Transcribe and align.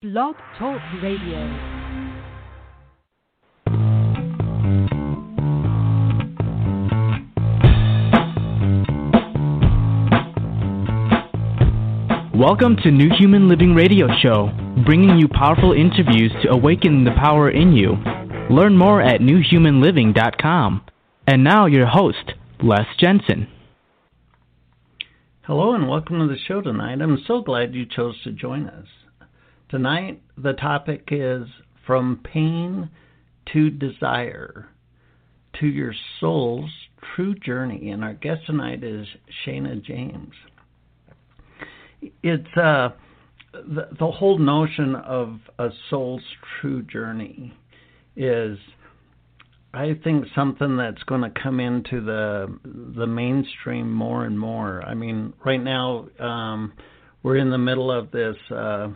Blog 0.00 0.36
Talk 0.56 0.80
Radio. 1.02 1.40
Welcome 12.32 12.76
to 12.84 12.92
New 12.92 13.10
Human 13.18 13.48
Living 13.48 13.74
Radio 13.74 14.06
Show, 14.22 14.52
bringing 14.86 15.18
you 15.18 15.26
powerful 15.26 15.72
interviews 15.72 16.30
to 16.44 16.50
awaken 16.50 17.02
the 17.02 17.10
power 17.20 17.50
in 17.50 17.72
you. 17.72 17.96
Learn 18.48 18.76
more 18.76 19.02
at 19.02 19.20
newhumanliving.com. 19.20 20.82
And 21.26 21.42
now, 21.42 21.66
your 21.66 21.86
host, 21.86 22.34
Les 22.62 22.86
Jensen. 23.00 23.48
Hello, 25.42 25.74
and 25.74 25.88
welcome 25.88 26.20
to 26.20 26.28
the 26.28 26.38
show 26.38 26.60
tonight. 26.60 27.02
I'm 27.02 27.18
so 27.26 27.42
glad 27.42 27.74
you 27.74 27.84
chose 27.84 28.22
to 28.22 28.30
join 28.30 28.68
us. 28.68 28.86
Tonight, 29.70 30.22
the 30.38 30.54
topic 30.54 31.08
is 31.10 31.46
From 31.86 32.22
Pain 32.24 32.88
to 33.52 33.68
Desire 33.68 34.66
to 35.60 35.66
Your 35.66 35.92
Soul's 36.18 36.70
True 37.14 37.34
Journey. 37.34 37.90
And 37.90 38.02
our 38.02 38.14
guest 38.14 38.46
tonight 38.46 38.82
is 38.82 39.06
Shana 39.44 39.84
James. 39.84 40.32
It's 42.22 42.56
uh, 42.56 42.90
the, 43.52 43.88
the 43.98 44.10
whole 44.10 44.38
notion 44.38 44.94
of 44.94 45.38
a 45.58 45.68
soul's 45.90 46.22
true 46.60 46.82
journey 46.84 47.52
is, 48.16 48.56
I 49.74 49.98
think, 50.02 50.24
something 50.34 50.78
that's 50.78 51.02
going 51.02 51.20
to 51.20 51.40
come 51.42 51.60
into 51.60 52.00
the 52.02 52.58
the 52.96 53.06
mainstream 53.06 53.92
more 53.92 54.24
and 54.24 54.38
more. 54.38 54.82
I 54.82 54.94
mean, 54.94 55.34
right 55.44 55.62
now 55.62 56.08
um, 56.18 56.72
we're 57.22 57.36
in 57.36 57.50
the 57.50 57.58
middle 57.58 57.90
of 57.90 58.10
this. 58.12 58.36
Uh, 58.50 58.88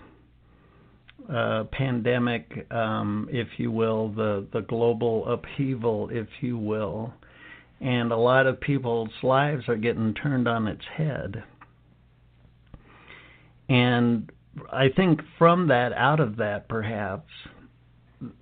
uh, 1.31 1.65
pandemic, 1.73 2.67
um, 2.71 3.29
if 3.31 3.49
you 3.59 3.71
will, 3.71 4.09
the 4.11 4.47
the 4.53 4.63
global 4.63 5.27
upheaval, 5.27 6.09
if 6.11 6.27
you 6.41 6.59
will, 6.59 7.13
and 7.81 8.13
a 8.13 8.17
lot 8.17 8.47
of 8.47 8.61
people's 8.61 9.11
lives 9.23 9.69
are 9.69 9.77
getting 9.77 10.15
turned 10.15 10.49
on 10.49 10.67
its 10.67 10.85
head. 10.97 11.43
And 13.69 14.31
I 14.71 14.89
think 14.95 15.21
from 15.39 15.69
that, 15.69 15.93
out 15.93 16.21
of 16.21 16.37
that, 16.37 16.69
perhaps 16.69 17.31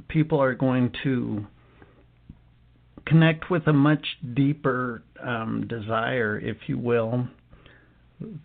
people 0.08 0.42
are 0.42 0.54
going 0.54 0.92
to 1.04 1.46
connect 3.06 3.50
with 3.50 3.66
a 3.66 3.72
much 3.72 4.04
deeper 4.34 5.02
um, 5.22 5.66
desire, 5.68 6.38
if 6.38 6.56
you 6.66 6.78
will, 6.78 7.28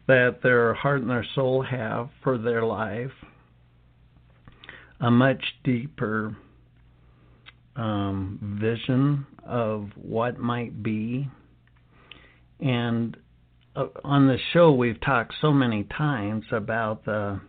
that 0.08 0.39
their 0.44 0.73
heart 0.73 1.02
and 1.02 1.09
their 1.09 1.25
soul 1.36 1.61
have 1.64 2.09
for 2.23 2.38
their 2.38 2.64
life 2.64 3.11
a 4.99 5.11
much 5.11 5.43
deeper 5.63 6.35
um, 7.75 8.57
vision 8.59 9.25
of 9.45 9.89
what 9.95 10.39
might 10.39 10.81
be. 10.81 11.29
And 12.59 13.17
uh, 13.75 13.87
on 14.03 14.27
the 14.27 14.37
show, 14.53 14.71
we've 14.71 14.99
talked 15.02 15.33
so 15.41 15.52
many 15.52 15.83
times 15.83 16.45
about 16.52 17.05
the 17.05 17.39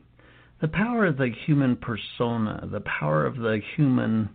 the 0.60 0.68
power 0.68 1.04
of 1.04 1.18
the 1.18 1.30
human 1.44 1.76
persona, 1.76 2.66
the 2.72 2.80
power 2.80 3.26
of 3.26 3.36
the 3.36 3.60
human 3.76 4.30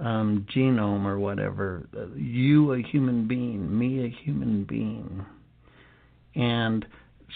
um, 0.00 0.44
genome 0.54 1.04
or 1.04 1.16
whatever. 1.16 1.88
You, 2.16 2.72
a 2.72 2.82
human 2.82 3.28
being, 3.28 3.78
me, 3.78 4.04
a 4.04 4.10
human 4.24 4.64
being, 4.64 5.24
and 6.34 6.84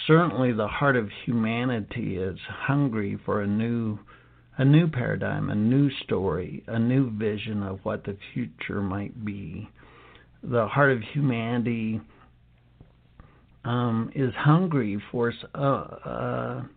certainly 0.06 0.52
the 0.52 0.66
heart 0.66 0.96
of 0.96 1.08
humanity 1.24 2.16
is 2.16 2.38
hungry 2.48 3.18
for 3.24 3.42
a 3.42 3.46
new 3.46 3.98
a 4.58 4.64
new 4.64 4.88
paradigm, 4.88 5.50
a 5.50 5.54
new 5.54 5.90
story, 6.04 6.62
a 6.66 6.78
new 6.78 7.10
vision 7.10 7.62
of 7.62 7.80
what 7.82 8.04
the 8.04 8.16
future 8.32 8.80
might 8.80 9.24
be. 9.24 9.68
The 10.42 10.66
heart 10.66 10.92
of 10.92 11.02
humanity 11.12 12.00
um, 13.64 14.11
is 14.14 14.33
hungry 14.34 15.02
for 15.11 15.33
a, 15.55 15.58
a, 15.58 16.68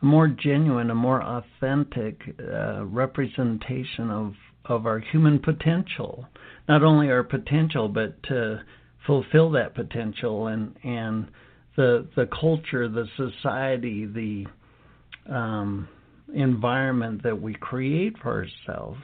more 0.00 0.28
genuine, 0.28 0.90
a 0.90 0.94
more 0.94 1.22
authentic 1.22 2.20
uh, 2.40 2.84
representation 2.84 4.10
of 4.10 4.34
of 4.66 4.86
our 4.86 5.00
human 5.00 5.38
potential. 5.38 6.26
Not 6.68 6.82
only 6.82 7.10
our 7.10 7.24
potential, 7.24 7.88
but 7.88 8.22
to 8.24 8.62
fulfill 9.06 9.50
that 9.52 9.74
potential 9.74 10.46
and 10.46 10.74
and 10.84 11.28
the 11.76 12.06
the 12.16 12.26
culture, 12.26 12.88
the 12.88 13.06
society, 13.16 14.06
the 14.06 14.46
um, 15.34 15.88
environment 16.34 17.22
that 17.22 17.40
we 17.40 17.54
create 17.54 18.16
for 18.18 18.44
ourselves 18.68 19.02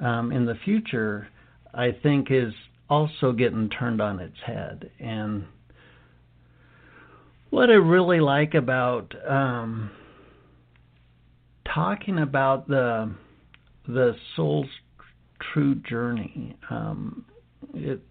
um, 0.00 0.32
in 0.32 0.44
the 0.46 0.56
future, 0.64 1.28
I 1.74 1.90
think, 2.02 2.28
is 2.30 2.52
also 2.88 3.32
getting 3.32 3.68
turned 3.70 4.00
on 4.00 4.20
its 4.20 4.36
head. 4.44 4.90
And 4.98 5.46
what 7.50 7.70
I 7.70 7.74
really 7.74 8.20
like 8.20 8.54
about 8.54 9.14
um, 9.28 9.90
talking 11.72 12.18
about 12.18 12.68
the 12.68 13.14
the 13.88 14.16
soul's 14.34 14.66
true 15.52 15.76
journey, 15.76 16.56
um, 16.70 17.24
it 17.72 18.02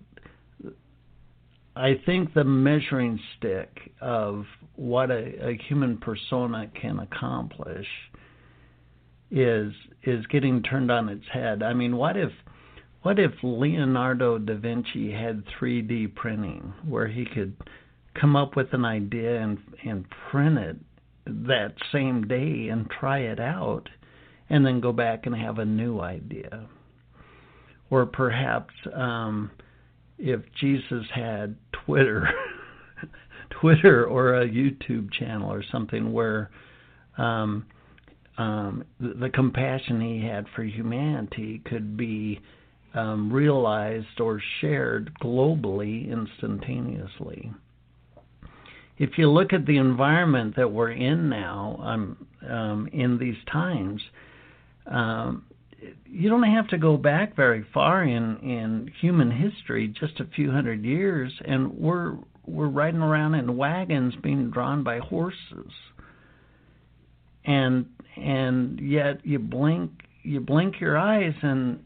I 1.75 2.00
think 2.06 2.34
the 2.34 2.44
measuring 2.44 3.19
stick 3.38 3.91
of 4.00 4.46
what 4.75 5.12
a, 5.12 5.50
a 5.50 5.58
human 5.68 5.97
persona 5.97 6.72
can 6.80 7.00
accomplish 7.00 7.88
is 9.31 9.74
is 10.03 10.25
getting 10.28 10.62
turned 10.63 10.91
on 10.91 11.09
its 11.09 11.25
head. 11.31 11.63
I 11.63 11.74
mean, 11.74 11.97
what 11.97 12.16
if 12.16 12.31
what 13.02 13.19
if 13.19 13.31
Leonardo 13.44 14.38
da 14.38 14.56
Vinci 14.56 15.12
had 15.12 15.44
3D 15.59 16.16
printing 16.16 16.74
where 16.88 17.08
he 17.08 17.25
could 17.25 17.56
come 18.19 18.36
up 18.36 18.56
with 18.56 18.74
an 18.74 18.86
idea 18.86 19.42
and 19.42 19.57
and 19.86 20.06
print 20.31 20.57
it 20.57 20.78
that 21.25 21.74
same 21.92 22.25
day 22.28 22.69
and 22.69 22.90
try 22.90 23.19
it 23.19 23.40
out 23.40 23.90
and 24.50 24.66
then 24.66 24.80
go 24.80 24.94
back 24.94 25.25
and 25.25 25.36
have 25.36 25.59
a 25.59 25.66
new 25.66 26.00
idea. 26.00 26.68
Or 27.90 28.06
perhaps 28.06 28.74
um 28.94 29.52
if 30.18 30.42
Jesus 30.59 31.06
had 31.13 31.56
Twitter, 31.85 32.28
Twitter 33.50 34.06
or 34.06 34.41
a 34.41 34.47
YouTube 34.47 35.12
channel 35.12 35.51
or 35.51 35.63
something 35.72 36.12
where 36.12 36.50
um, 37.18 37.66
um, 38.38 38.84
the, 39.00 39.13
the, 39.13 39.29
compassion 39.29 40.01
he 40.01 40.25
had 40.25 40.45
for 40.56 40.63
humanity 40.63 41.62
could 41.66 41.95
be 41.95 42.41
um, 42.94 43.31
realized 43.31 44.19
or 44.19 44.41
shared 44.59 45.12
globally 45.22 46.12
instantaneously. 46.12 47.51
If 48.97 49.18
you 49.18 49.29
look 49.29 49.53
at 49.53 49.66
the 49.66 49.78
environment 49.78 50.56
that 50.57 50.72
we're 50.72 50.91
in 50.91 51.29
now, 51.29 51.79
um, 51.81 52.28
um, 52.50 52.90
in 52.91 53.18
these 53.18 53.38
times, 53.51 54.01
um, 54.88 55.45
you 56.06 56.29
don't 56.29 56.44
have 56.44 56.68
to 56.69 56.78
go 56.78 56.97
back 56.97 57.35
very 57.35 57.66
far 57.73 58.03
in 58.03 58.38
in 58.38 58.91
human 59.01 59.31
history, 59.31 59.88
just 59.88 60.19
a 60.19 60.25
few 60.35 60.51
hundred 60.51 60.84
years, 60.84 61.31
and 61.46 61.73
we're 61.78 62.18
we're 62.46 62.68
riding 62.68 63.01
around 63.01 63.35
in 63.35 63.57
wagons 63.57 64.13
being 64.22 64.51
drawn 64.51 64.84
by 64.84 65.00
horses. 65.00 65.72
And 67.45 67.88
and 68.16 68.79
yet 68.79 69.25
you 69.25 69.40
blink 69.40 69.91
you 70.24 70.40
blink 70.40 70.79
your 70.79 70.97
eyes 70.97 71.34
and 71.41 71.84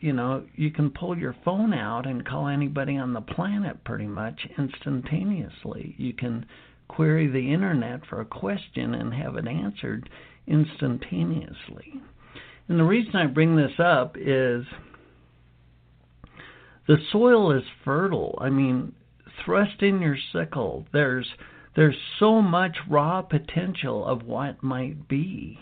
you 0.00 0.12
know 0.12 0.44
you 0.54 0.70
can 0.70 0.90
pull 0.90 1.16
your 1.16 1.36
phone 1.44 1.74
out 1.74 2.06
and 2.06 2.26
call 2.26 2.48
anybody 2.48 2.96
on 2.96 3.12
the 3.12 3.20
planet 3.20 3.82
pretty 3.84 4.06
much 4.06 4.46
instantaneously. 4.58 5.94
You 5.98 6.12
can 6.12 6.46
query 6.88 7.26
the 7.26 7.52
internet 7.52 8.06
for 8.06 8.20
a 8.20 8.24
question 8.24 8.94
and 8.94 9.12
have 9.12 9.36
it 9.36 9.46
answered 9.46 10.08
instantaneously. 10.46 12.00
And 12.68 12.78
the 12.78 12.84
reason 12.84 13.14
I 13.14 13.26
bring 13.26 13.56
this 13.56 13.78
up 13.78 14.16
is 14.16 14.64
the 16.88 16.96
soil 17.12 17.52
is 17.52 17.62
fertile. 17.84 18.38
I 18.40 18.50
mean, 18.50 18.92
thrust 19.44 19.82
in 19.82 20.00
your 20.00 20.16
sickle. 20.32 20.86
There's 20.92 21.28
there's 21.74 21.96
so 22.18 22.40
much 22.40 22.76
raw 22.88 23.22
potential 23.22 24.04
of 24.06 24.22
what 24.22 24.62
might 24.62 25.08
be. 25.08 25.60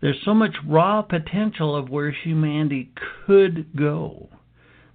There's 0.00 0.22
so 0.24 0.34
much 0.34 0.54
raw 0.66 1.02
potential 1.02 1.76
of 1.76 1.90
where 1.90 2.10
humanity 2.10 2.90
could 3.26 3.76
go. 3.76 4.30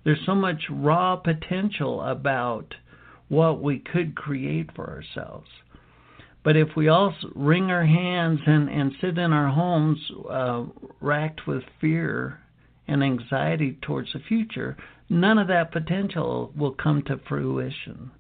There's 0.04 0.26
so 0.26 0.36
much 0.36 0.64
raw 0.70 1.16
potential 1.16 2.02
about 2.02 2.74
what 3.28 3.62
we 3.62 3.80
could 3.80 4.16
create 4.16 4.72
for 4.76 4.90
ourselves. 4.90 5.50
But 6.44 6.58
if 6.58 6.70
we 6.76 6.88
all 6.88 7.14
wring 7.36 7.70
our 7.70 7.86
hands 7.86 8.40
and, 8.46 8.70
and 8.70 8.94
sit 9.00 9.18
in 9.18 9.32
our 9.32 9.50
homes 9.50 10.00
uh, 10.30 10.64
racked 11.00 11.46
with 11.46 11.64
fear 11.80 12.40
and 12.88 13.04
anxiety 13.04 13.78
towards 13.82 14.12
the 14.14 14.20
future, 14.20 14.76
none 15.08 15.38
of 15.38 15.48
that 15.50 15.72
potential 15.72 16.52
will 16.56 16.72
come 16.72 17.04
to 17.04 17.20
fruition. 17.28 18.12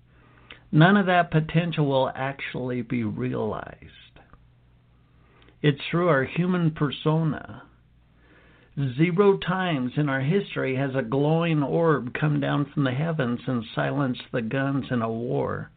None 0.72 0.98
of 0.98 1.08
that 1.08 1.32
potential 1.32 1.86
will 1.88 2.12
actually 2.16 2.82
be 2.82 3.04
realized. 3.04 4.20
It's 5.62 5.82
through 5.90 6.08
our 6.10 6.24
human 6.24 6.72
persona. 6.72 7.64
Zero 8.98 9.38
times 9.38 9.92
in 9.98 10.08
our 10.08 10.22
history 10.22 10.76
has 10.76 10.92
a 10.96 11.02
glowing 11.02 11.62
orb 11.62 12.14
come 12.14 12.40
down 12.40 12.66
from 12.74 12.84
the 12.86 12.92
heavens 12.92 13.42
and 13.48 13.66
silenced 13.76 14.24
the 14.32 14.42
guns 14.42 14.86
in 14.92 15.02
a 15.02 15.12
war. 15.12 15.72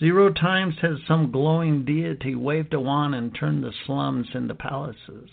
Zero 0.00 0.32
times 0.32 0.74
has 0.82 0.98
some 1.06 1.30
glowing 1.30 1.84
deity 1.84 2.34
waved 2.34 2.74
a 2.74 2.80
wand 2.80 3.14
and 3.14 3.34
turned 3.34 3.62
the 3.62 3.72
slums 3.86 4.26
into 4.34 4.54
palaces. 4.54 5.30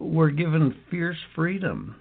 We're 0.00 0.30
given 0.30 0.74
fierce 0.90 1.18
freedom. 1.34 1.94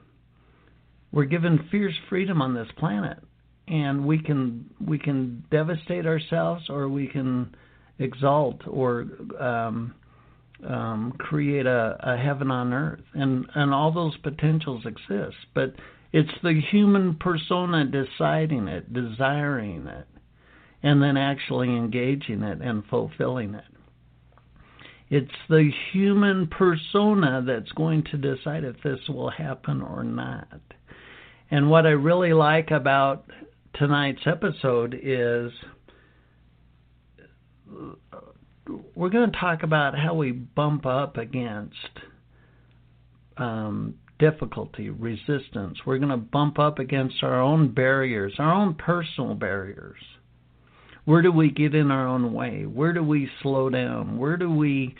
We're 1.12 1.26
given 1.26 1.68
fierce 1.70 1.94
freedom 2.10 2.42
on 2.42 2.56
this 2.56 2.70
planet, 2.78 3.20
and 3.68 4.06
we 4.06 4.18
can 4.18 4.72
we 4.84 4.98
can 4.98 5.44
devastate 5.52 6.08
ourselves, 6.08 6.64
or 6.68 6.90
we 6.90 7.08
can 7.08 7.54
exalt 8.00 8.62
or 8.66 9.06
um, 9.40 9.94
um, 10.68 11.14
create 11.20 11.68
a, 11.68 11.96
a 12.00 12.18
heaven 12.18 12.50
on 12.50 12.74
earth, 12.74 13.04
and 13.14 13.46
and 13.54 13.72
all 13.72 13.92
those 13.92 14.18
potentials 14.18 14.84
exist. 14.88 15.38
But 15.54 15.76
it's 16.12 16.32
the 16.42 16.60
human 16.72 17.18
persona 17.18 17.86
deciding 17.86 18.68
it, 18.68 18.92
desiring 18.92 19.86
it 19.86 20.08
and 20.84 21.02
then 21.02 21.18
actually 21.18 21.70
engaging 21.70 22.44
it 22.44 22.62
and 22.62 22.84
fulfilling 22.86 23.54
it. 23.54 23.64
It's 25.10 25.32
the 25.50 25.70
human 25.92 26.48
persona 26.48 27.44
that's 27.46 27.72
going 27.74 28.04
to 28.12 28.18
decide 28.18 28.64
if 28.64 28.82
this 28.82 29.00
will 29.10 29.30
happen 29.30 29.82
or 29.82 30.04
not. 30.04 30.62
And 31.52 31.70
what 31.70 31.86
I 31.86 31.90
really 31.90 32.32
like 32.32 32.72
about 32.72 33.26
tonight's 33.74 34.22
episode 34.26 34.98
is 35.02 35.52
we're 38.96 39.10
going 39.10 39.32
to 39.32 39.38
talk 39.38 39.64
about 39.64 39.98
how 39.98 40.14
we 40.14 40.32
bump 40.32 40.86
up 40.86 41.18
against 41.18 41.76
um, 43.38 43.96
difficulty, 44.18 44.90
resistance. 44.90 45.80
We're 45.86 45.98
going 45.98 46.10
to 46.10 46.18
bump 46.18 46.60
up 46.60 46.80
against 46.80 47.22
our 47.24 47.42
own 47.42 47.74
barriers, 47.74 48.34
our 48.40 48.54
own 48.54 48.76
personal 48.76 49.34
barriers. 49.34 50.00
Where 51.06 51.22
do 51.22 51.32
we 51.32 51.50
get 51.50 51.74
in 51.74 51.92
our 51.92 52.08
own 52.08 52.34
way? 52.34 52.64
Where 52.66 52.94
do 52.94 53.04
we 53.04 53.30
slow 53.42 53.70
down? 53.70 54.18
Where 54.18 54.38
do 54.38 54.52
we 54.52 54.96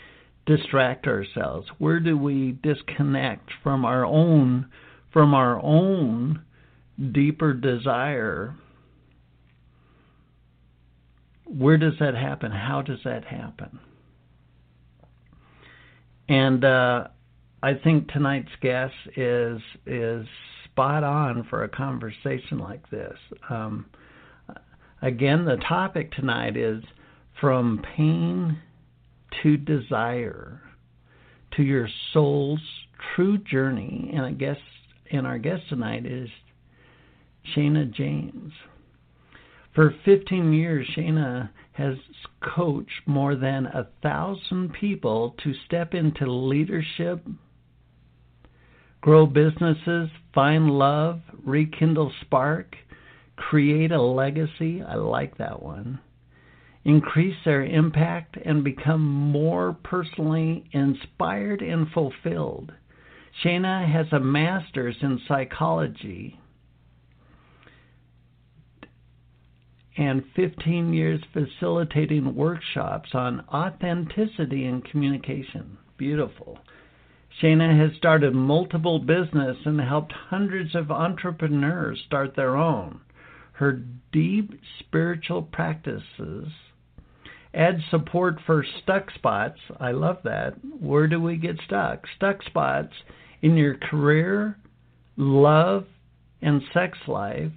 distract 0.46 1.06
ourselves? 1.06 1.68
Where 1.78 2.00
do 2.00 2.16
we 2.16 2.58
disconnect 2.62 3.50
from 3.62 3.84
our 3.84 4.04
own 4.04 4.68
from 5.12 5.34
our 5.34 5.60
own 5.62 6.42
deeper 7.12 7.52
desire? 7.52 8.54
Where 11.44 11.76
does 11.76 11.94
that 12.00 12.14
happen? 12.14 12.50
How 12.50 12.82
does 12.82 13.00
that 13.04 13.24
happen? 13.24 13.78
And 16.28 16.64
uh, 16.64 17.08
I 17.62 17.74
think 17.74 18.10
tonight's 18.10 18.52
guest 18.60 18.94
is 19.16 19.60
is 19.86 20.26
spot 20.64 21.04
on 21.04 21.46
for 21.50 21.64
a 21.64 21.68
conversation 21.68 22.58
like 22.58 22.88
this. 22.90 23.16
Um, 23.50 23.86
Again, 25.02 25.44
the 25.44 25.56
topic 25.56 26.12
tonight 26.12 26.56
is 26.56 26.82
from 27.40 27.82
pain 27.96 28.58
to 29.42 29.56
desire 29.56 30.60
to 31.56 31.62
your 31.62 31.88
soul's 32.12 32.60
true 33.14 33.36
journey. 33.38 34.12
And 34.14 34.24
I 34.24 34.30
guess 34.32 34.58
and 35.10 35.26
our 35.26 35.38
guest 35.38 35.68
tonight 35.68 36.06
is 36.06 36.28
Shana 37.54 37.92
James. 37.92 38.52
For 39.74 39.94
15 40.04 40.52
years, 40.52 40.86
Shana 40.96 41.50
has 41.72 41.96
coached 42.54 43.06
more 43.06 43.36
than 43.36 43.66
a 43.66 43.88
thousand 44.02 44.72
people 44.74 45.34
to 45.42 45.52
step 45.66 45.94
into 45.94 46.30
leadership, 46.30 47.26
grow 49.00 49.26
businesses, 49.26 50.10
find 50.34 50.70
love, 50.70 51.20
rekindle 51.44 52.12
spark, 52.20 52.76
create 53.48 53.92
a 53.92 54.02
legacy. 54.02 54.82
I 54.82 54.94
like 54.94 55.38
that 55.38 55.62
one. 55.62 56.00
Increase 56.84 57.36
their 57.44 57.64
impact 57.64 58.36
and 58.44 58.64
become 58.64 59.02
more 59.02 59.76
personally 59.84 60.64
inspired 60.72 61.62
and 61.62 61.88
fulfilled. 61.90 62.72
Shana 63.42 63.90
has 63.90 64.06
a 64.12 64.20
master's 64.20 64.96
in 65.00 65.20
psychology 65.26 66.38
and 69.96 70.24
15 70.34 70.92
years 70.94 71.20
facilitating 71.32 72.34
workshops 72.34 73.10
on 73.12 73.44
authenticity 73.52 74.64
and 74.64 74.84
communication. 74.84 75.76
Beautiful. 75.98 76.58
Shana 77.40 77.78
has 77.78 77.96
started 77.96 78.34
multiple 78.34 78.98
business 78.98 79.56
and 79.64 79.80
helped 79.80 80.12
hundreds 80.12 80.74
of 80.74 80.90
entrepreneurs 80.90 82.02
start 82.06 82.34
their 82.36 82.56
own. 82.56 83.00
Her 83.62 83.80
deep 84.10 84.58
spiritual 84.80 85.42
practices 85.42 86.48
add 87.54 87.78
support 87.92 88.40
for 88.44 88.66
stuck 88.82 89.08
spots. 89.12 89.60
I 89.78 89.92
love 89.92 90.18
that. 90.24 90.54
Where 90.80 91.06
do 91.06 91.20
we 91.20 91.36
get 91.36 91.60
stuck? 91.64 92.02
Stuck 92.16 92.42
spots 92.42 92.92
in 93.40 93.56
your 93.56 93.76
career, 93.76 94.58
love, 95.16 95.84
and 96.40 96.60
sex 96.74 96.98
life, 97.06 97.52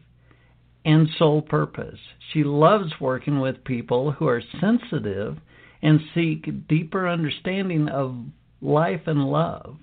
and 0.85 1.09
soul 1.17 1.41
purpose. 1.41 1.97
She 2.31 2.43
loves 2.43 2.93
working 3.01 3.39
with 3.39 3.63
people 3.63 4.11
who 4.11 4.27
are 4.27 4.43
sensitive 4.61 5.39
and 5.81 5.99
seek 6.13 6.67
deeper 6.67 7.09
understanding 7.09 7.89
of 7.89 8.15
life 8.61 9.07
and 9.07 9.25
love. 9.25 9.77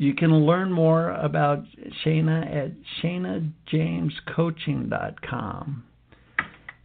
You 0.00 0.14
can 0.14 0.46
learn 0.46 0.72
more 0.72 1.10
about 1.10 1.64
Shana 2.02 2.56
at 2.56 2.72
shanajamescoaching.com. 3.02 5.84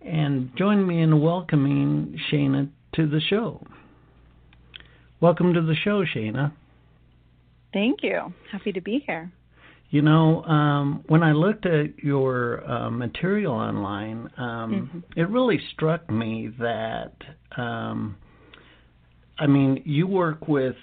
And 0.01 0.51
join 0.57 0.85
me 0.85 1.01
in 1.01 1.21
welcoming 1.21 2.19
Shana 2.29 2.67
to 2.95 3.07
the 3.07 3.21
show. 3.21 3.65
Welcome 5.21 5.53
to 5.53 5.62
the 5.62 5.75
show, 5.75 6.03
Shana. 6.03 6.51
Thank 7.71 8.03
you. 8.03 8.33
Happy 8.51 8.73
to 8.73 8.81
be 8.81 9.01
here. 9.07 9.31
You 9.91 10.01
know, 10.01 10.44
um, 10.44 11.06
when 11.07 11.23
I 11.23 11.31
looked 11.31 11.65
at 11.65 11.97
your 12.00 12.69
uh, 12.69 12.89
material 12.89 13.53
online, 13.53 14.29
um, 14.35 14.91
mm-hmm. 14.91 15.00
it 15.17 15.29
really 15.29 15.62
struck 15.71 16.09
me 16.09 16.50
that, 16.59 17.13
um, 17.56 18.17
I 19.39 19.47
mean, 19.47 19.83
you 19.85 20.06
work 20.06 20.50
with 20.50 20.75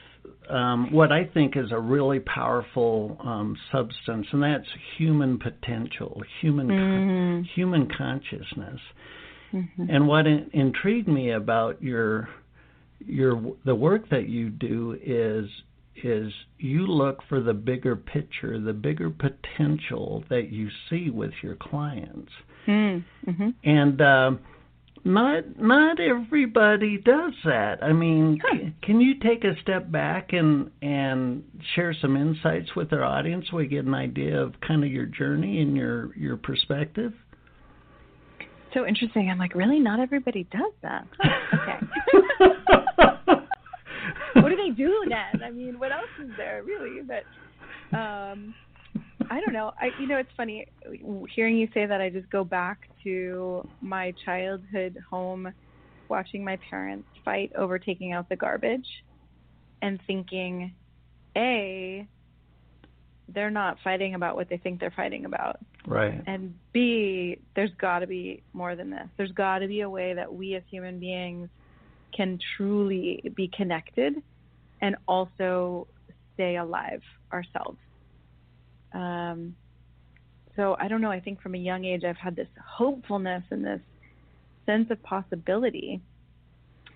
um, 0.51 0.93
what 0.93 1.13
I 1.13 1.25
think 1.25 1.57
is 1.57 1.71
a 1.73 1.79
really 1.79 2.21
powerful 2.21 3.17
um, 3.21 3.57
substance, 3.71 4.27
and 4.33 4.43
that's 4.43 4.69
human 4.99 5.39
potential, 5.39 6.23
human 6.41 6.69
mm-hmm. 6.69 6.75
con- 6.79 7.49
human 7.55 7.89
consciousness. 7.97 8.81
Mm-hmm. 9.53 9.91
And 9.91 10.09
what 10.09 10.27
in- 10.27 10.51
intrigued 10.53 11.09
me 11.09 11.33
about 11.33 11.83
your 11.83 12.29
your 12.99 13.55
the 13.65 13.75
work 13.75 14.09
that 14.11 14.29
you 14.29 14.51
do 14.51 14.99
is 15.03 15.49
is 16.03 16.33
you 16.59 16.87
look 16.87 17.19
for 17.29 17.41
the 17.41 17.53
bigger 17.53 17.95
picture, 17.97 18.59
the 18.59 18.73
bigger 18.73 19.11
potential 19.11 20.25
that 20.31 20.51
you 20.51 20.69
see 20.89 21.11
with 21.11 21.33
your 21.43 21.57
clients. 21.57 22.33
Mm-hmm. 22.67 23.49
And 23.65 24.01
uh, 24.01 24.31
not 25.05 25.59
not 25.61 25.99
everybody 26.01 26.97
does 26.99 27.33
that. 27.45 27.83
I 27.83 27.93
mean, 27.93 28.39
huh. 28.43 28.71
can 28.83 29.01
you 29.01 29.15
take 29.19 29.45
a 29.45 29.61
step 29.61 29.91
back 29.91 30.33
and 30.33 30.71
and 30.81 31.43
share 31.75 31.95
some 32.01 32.17
insights 32.17 32.77
with 32.77 32.93
our 32.93 33.03
audience 33.05 33.47
so 33.51 33.57
we 33.57 33.67
get 33.67 33.85
an 33.85 33.95
idea 33.95 34.41
of 34.41 34.55
kind 34.67 34.85
of 34.85 34.91
your 34.91 35.07
journey 35.07 35.61
and 35.61 35.77
your 35.77 36.17
your 36.17 36.37
perspective? 36.37 37.13
So 38.75 38.87
interesting. 38.87 39.29
I'm 39.29 39.39
like, 39.39 39.55
really? 39.55 39.81
Not 39.81 39.99
everybody 40.01 40.45
does 40.45 40.73
that. 40.83 41.07
Huh. 41.19 41.57
Okay. 41.63 41.79
what 44.41 44.49
do 44.49 44.57
they 44.57 44.71
do 44.71 45.05
then? 45.09 45.43
I 45.43 45.51
mean, 45.51 45.79
what 45.79 45.91
else 45.93 46.05
is 46.23 46.31
there 46.37 46.63
really? 46.65 47.03
But 47.03 47.97
um, 47.97 48.55
I 49.33 49.41
don't 49.41 49.55
know. 49.55 49.73
I 49.81 49.91
you 49.99 50.07
know 50.07 50.19
it's 50.19 50.31
funny 50.37 50.67
hearing 51.35 51.57
you 51.57 51.67
say 51.73 51.87
that. 51.87 52.03
I 52.03 52.11
just 52.11 52.29
go 52.29 52.45
back 52.45 52.91
to 53.03 53.67
my 53.81 54.15
childhood 54.27 54.99
home, 55.09 55.51
watching 56.11 56.45
my 56.45 56.59
parents 56.69 57.09
fight 57.25 57.51
over 57.57 57.79
taking 57.79 58.13
out 58.13 58.29
the 58.29 58.37
garbage, 58.37 58.87
and 59.81 59.99
thinking, 60.07 60.75
a, 61.35 62.07
they're 63.27 63.51
not 63.51 63.79
fighting 63.83 64.15
about 64.15 64.37
what 64.37 64.51
they 64.51 64.59
think 64.59 64.81
they're 64.81 64.93
fighting 64.95 65.25
about. 65.25 65.61
Right. 65.87 66.23
And 66.27 66.55
B, 66.75 67.39
there's 67.57 67.73
got 67.81 68.01
to 68.01 68.07
be 68.07 68.43
more 68.53 68.77
than 68.77 68.91
this. 68.91 69.09
There's 69.17 69.33
got 69.33 69.61
to 69.61 69.67
be 69.67 69.81
a 69.81 69.89
way 69.89 70.13
that 70.13 70.31
we 70.31 70.57
as 70.57 70.63
human 70.71 70.99
beings 70.99 71.49
can 72.15 72.39
truly 72.59 73.33
be 73.35 73.49
connected 73.49 74.23
and 74.83 74.97
also 75.09 75.87
stay 76.35 76.59
alive 76.59 77.01
ourselves. 77.33 77.79
Um, 78.95 79.57
so 80.57 80.77
I 80.79 80.89
don't 80.89 81.01
know. 81.01 81.11
I 81.11 81.21
think 81.21 81.41
from 81.41 81.55
a 81.55 81.59
young 81.59 81.85
age, 81.85 82.05
I've 82.05 82.17
had 82.17 82.37
this 82.37 82.49
hopefulness 82.63 83.43
and 83.51 83.65
this 83.65 83.81
sense 84.67 84.89
of 84.91 85.03
possibility. 85.03 86.01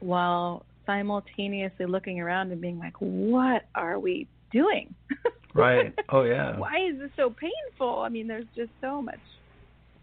while 0.01 0.67
simultaneously 0.85 1.87
looking 1.87 2.21
around 2.21 2.53
and 2.53 2.61
being 2.61 2.79
like, 2.79 2.95
what 2.99 3.63
are 3.75 3.99
we 3.99 4.29
doing? 4.53 4.95
right. 5.55 5.93
Oh 6.11 6.23
yeah. 6.23 6.57
Why 6.59 6.87
is 6.91 6.99
this 6.99 7.11
so 7.17 7.31
painful? 7.31 8.01
I 8.01 8.09
mean, 8.09 8.27
there's 8.29 8.47
just 8.55 8.71
so 8.81 9.03
much 9.03 9.21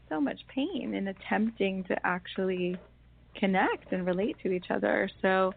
so 0.10 0.20
much 0.20 0.40
pain 0.54 0.94
in 0.94 1.08
attempting 1.08 1.84
to 1.86 1.96
actually 2.04 2.78
connect 3.36 3.92
and 3.92 4.06
relate 4.06 4.36
to 4.44 4.52
each 4.52 4.66
other. 4.70 5.10
So 5.22 5.54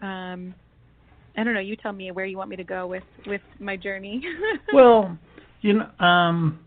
um 0.00 0.54
I 1.38 1.44
don't 1.44 1.54
know, 1.54 1.60
you 1.60 1.76
tell 1.76 1.92
me 1.92 2.10
where 2.12 2.24
you 2.26 2.38
want 2.38 2.50
me 2.50 2.56
to 2.56 2.64
go 2.64 2.86
with 2.86 3.04
with 3.26 3.42
my 3.60 3.76
journey. 3.76 4.22
well, 4.72 5.16
you 5.66 5.74
know, 5.74 6.06
um 6.06 6.60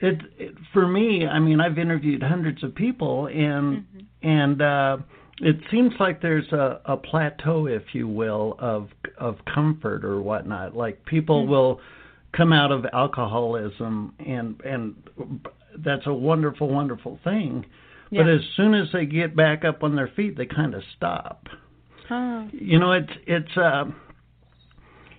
it, 0.00 0.20
it 0.36 0.54
for 0.72 0.86
me, 0.86 1.26
I 1.26 1.38
mean, 1.38 1.60
I've 1.60 1.78
interviewed 1.78 2.22
hundreds 2.22 2.64
of 2.64 2.74
people 2.74 3.26
and 3.26 3.84
mm-hmm. 3.84 4.28
and 4.28 4.62
uh 4.62 4.96
it 5.40 5.56
seems 5.70 5.92
like 5.98 6.22
there's 6.22 6.50
a, 6.52 6.80
a 6.84 6.96
plateau, 6.96 7.66
if 7.66 7.82
you 7.94 8.06
will, 8.06 8.56
of 8.58 8.88
of 9.18 9.36
comfort 9.52 10.04
or 10.04 10.20
whatnot. 10.20 10.76
Like 10.76 11.04
people 11.04 11.42
mm-hmm. 11.42 11.50
will 11.50 11.80
come 12.36 12.52
out 12.52 12.70
of 12.70 12.84
alcoholism, 12.92 14.14
and 14.18 14.60
and 14.64 14.94
that's 15.78 16.06
a 16.06 16.12
wonderful, 16.12 16.68
wonderful 16.68 17.18
thing. 17.24 17.66
Yeah. 18.10 18.22
But 18.22 18.30
as 18.30 18.40
soon 18.56 18.74
as 18.74 18.88
they 18.92 19.06
get 19.06 19.34
back 19.34 19.64
up 19.64 19.82
on 19.82 19.96
their 19.96 20.10
feet, 20.14 20.36
they 20.36 20.46
kind 20.46 20.74
of 20.74 20.82
stop. 20.96 21.48
Huh. 22.08 22.44
You 22.52 22.78
know, 22.78 22.92
it's 22.92 23.12
it's. 23.26 23.56
Uh, 23.56 23.84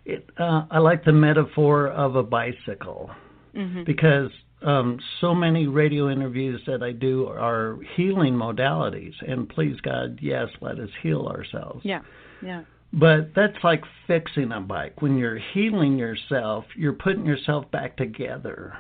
it, 0.06 0.30
uh, 0.38 0.66
I 0.70 0.80
like 0.80 1.06
the 1.06 1.14
metaphor 1.14 1.88
of 1.88 2.16
a 2.16 2.24
bicycle 2.24 3.12
mm-hmm. 3.56 3.84
because 3.86 4.30
um, 4.62 5.00
so 5.22 5.34
many 5.34 5.68
radio 5.68 6.10
interviews 6.10 6.62
that 6.68 6.84
I 6.84 6.92
do 6.92 7.28
are 7.28 7.78
healing 7.96 8.34
modalities, 8.34 9.14
and 9.28 9.48
please 9.48 9.80
God, 9.82 10.20
yes, 10.22 10.48
let 10.62 10.80
us 10.80 10.90
heal 11.02 11.28
ourselves. 11.28 11.82
Yeah, 11.84 12.02
yeah. 12.42 12.64
But 12.94 13.32
that's 13.36 13.58
like 13.64 13.84
fixing 14.06 14.52
a 14.52 14.62
bike. 14.62 15.02
When 15.02 15.18
you're 15.18 15.40
healing 15.54 15.98
yourself, 15.98 16.66
you're 16.78 16.94
putting 16.94 17.26
yourself 17.26 17.70
back 17.72 17.98
together. 17.98 18.78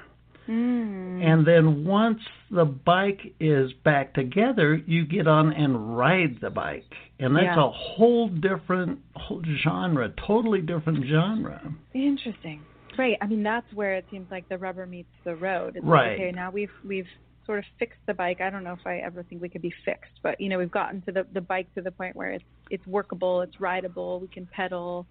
Mm. 0.47 1.23
And 1.23 1.47
then 1.47 1.85
once 1.85 2.19
the 2.51 2.65
bike 2.65 3.33
is 3.39 3.71
back 3.83 4.13
together, 4.13 4.75
you 4.85 5.05
get 5.05 5.27
on 5.27 5.53
and 5.53 5.97
ride 5.97 6.39
the 6.41 6.49
bike. 6.49 6.91
And 7.19 7.35
that's 7.35 7.45
yeah. 7.45 7.65
a 7.65 7.69
whole 7.69 8.27
different 8.27 8.99
whole 9.15 9.43
genre, 9.63 10.11
totally 10.27 10.61
different 10.61 11.05
genre. 11.07 11.73
Interesting. 11.93 12.61
Right. 12.97 13.17
I 13.21 13.27
mean, 13.27 13.43
that's 13.43 13.71
where 13.73 13.95
it 13.95 14.05
seems 14.11 14.29
like 14.29 14.47
the 14.49 14.57
rubber 14.57 14.85
meets 14.85 15.09
the 15.23 15.35
road. 15.35 15.77
It's 15.77 15.85
right. 15.85 16.11
Like, 16.11 16.19
okay, 16.19 16.31
now 16.31 16.51
we've 16.51 16.69
we've 16.85 17.07
sort 17.45 17.59
of 17.59 17.65
fixed 17.79 17.99
the 18.07 18.13
bike. 18.13 18.41
I 18.41 18.49
don't 18.49 18.63
know 18.63 18.73
if 18.73 18.85
I 18.85 18.97
ever 18.97 19.23
think 19.23 19.41
we 19.41 19.49
could 19.49 19.61
be 19.61 19.73
fixed, 19.85 20.11
but 20.21 20.39
you 20.39 20.49
know, 20.49 20.57
we've 20.57 20.71
gotten 20.71 21.01
to 21.03 21.11
the 21.11 21.25
the 21.33 21.41
bike 21.41 21.73
to 21.75 21.81
the 21.81 21.91
point 21.91 22.15
where 22.15 22.31
it's 22.31 22.45
it's 22.69 22.85
workable, 22.85 23.41
it's 23.41 23.59
rideable, 23.59 24.19
we 24.19 24.27
can 24.27 24.45
pedal, 24.47 25.05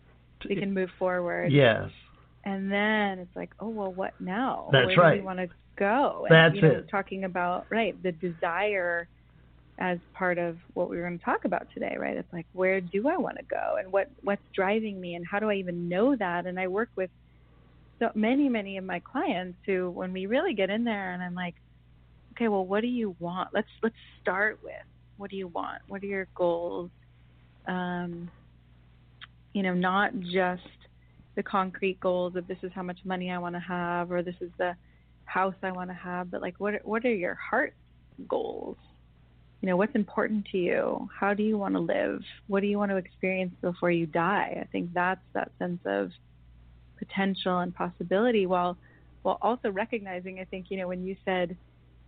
we 0.49 0.57
can 0.57 0.73
move 0.73 0.91
forward. 0.99 1.53
Yes. 1.53 1.89
And 2.45 2.71
then 2.71 3.19
it's 3.19 3.37
like, 3.37 3.51
oh 3.61 3.69
well, 3.69 3.93
what 3.93 4.15
now? 4.21 4.69
That's 4.73 4.87
Where 4.87 4.97
right. 4.97 5.15
do 5.15 5.21
we 5.21 5.27
want 5.27 5.39
to 5.39 5.49
go? 5.79 6.27
And, 6.29 6.33
That's 6.35 6.55
you 6.55 6.63
know, 6.63 6.79
it. 6.79 6.89
Talking 6.91 7.25
about 7.25 7.67
right 7.71 8.01
the 8.03 8.13
desire 8.13 9.09
as 9.81 9.99
part 10.17 10.39
of 10.39 10.59
what 10.75 10.91
we 10.91 10.99
are 10.99 11.07
going 11.09 11.19
to 11.19 11.25
talk 11.25 11.45
about 11.45 11.67
today, 11.75 11.97
right? 11.99 12.17
It's 12.17 12.33
like 12.33 12.47
where 12.53 12.81
do 12.81 13.09
I 13.09 13.17
want 13.17 13.39
to 13.39 13.45
go, 13.51 13.77
and 13.79 13.93
what 13.93 14.09
what's 14.23 14.43
driving 14.55 15.01
me, 15.01 15.15
and 15.15 15.25
how 15.31 15.39
do 15.39 15.51
I 15.51 15.55
even 15.55 15.89
know 15.89 16.17
that? 16.17 16.47
And 16.47 16.59
I 16.59 16.69
work 16.69 16.91
with 16.97 17.11
so 18.01 18.11
many 18.15 18.49
many 18.49 18.77
of 18.79 18.85
my 18.85 19.01
clients 19.11 19.59
who 19.67 19.91
when 19.91 20.13
we 20.13 20.27
really 20.27 20.55
get 20.55 20.71
in 20.71 20.85
there 20.85 21.13
and 21.13 21.23
i'm 21.23 21.35
like 21.35 21.55
okay 22.37 22.49
well 22.49 22.67
what 22.67 22.81
do 22.81 22.89
you 22.89 23.17
want 23.19 23.49
let's 23.55 23.69
let's 23.83 23.95
start 24.21 24.59
with 24.63 24.73
what 25.17 25.31
do 25.31 25.37
you 25.37 25.49
want 25.49 25.81
what 25.87 26.03
are 26.03 26.07
your 26.07 26.29
goals 26.37 26.91
um 27.69 28.31
you 29.55 29.63
know 29.63 29.75
not 29.75 30.13
just 30.21 30.63
the 31.35 31.43
concrete 31.43 31.99
goals 32.01 32.37
of 32.37 32.47
this 32.47 32.59
is 32.63 32.71
how 32.75 32.83
much 32.83 32.99
money 33.05 33.31
i 33.31 33.39
want 33.39 33.55
to 33.55 33.61
have 33.61 34.11
or 34.11 34.23
this 34.23 34.35
is 34.41 34.51
the 34.59 34.75
house 35.25 35.55
i 35.63 35.73
want 35.73 35.89
to 35.89 35.95
have 35.95 36.31
but 36.31 36.41
like 36.43 36.55
what 36.59 36.75
what 36.85 37.05
are 37.05 37.15
your 37.15 37.35
heart 37.35 37.75
goals? 38.29 38.77
You 39.61 39.69
know 39.69 39.77
what's 39.77 39.95
important 39.95 40.47
to 40.53 40.59
you? 40.59 41.09
How 41.19 41.35
do 41.35 41.43
you 41.43 41.57
want 41.57 41.75
to 41.75 41.81
live? 41.81 42.21
What 42.49 42.61
do 42.61 42.67
you 42.67 42.79
want 42.79 42.91
to 42.91 42.97
experience 42.97 43.53
before 43.61 43.91
you 43.91 44.07
die? 44.07 44.59
I 44.61 44.67
think 44.73 44.93
that's 44.93 45.21
that 45.35 45.53
sense 45.59 45.81
of 45.85 46.11
potential 46.99 47.59
and 47.59 47.75
possibility 47.75 48.47
while 48.47 48.77
while 49.23 49.39
also 49.43 49.71
recognizing 49.71 50.41
I 50.41 50.45
think 50.45 50.67
you 50.69 50.79
know 50.79 50.89
when 50.89 51.05
you 51.05 51.17
said 51.25 51.57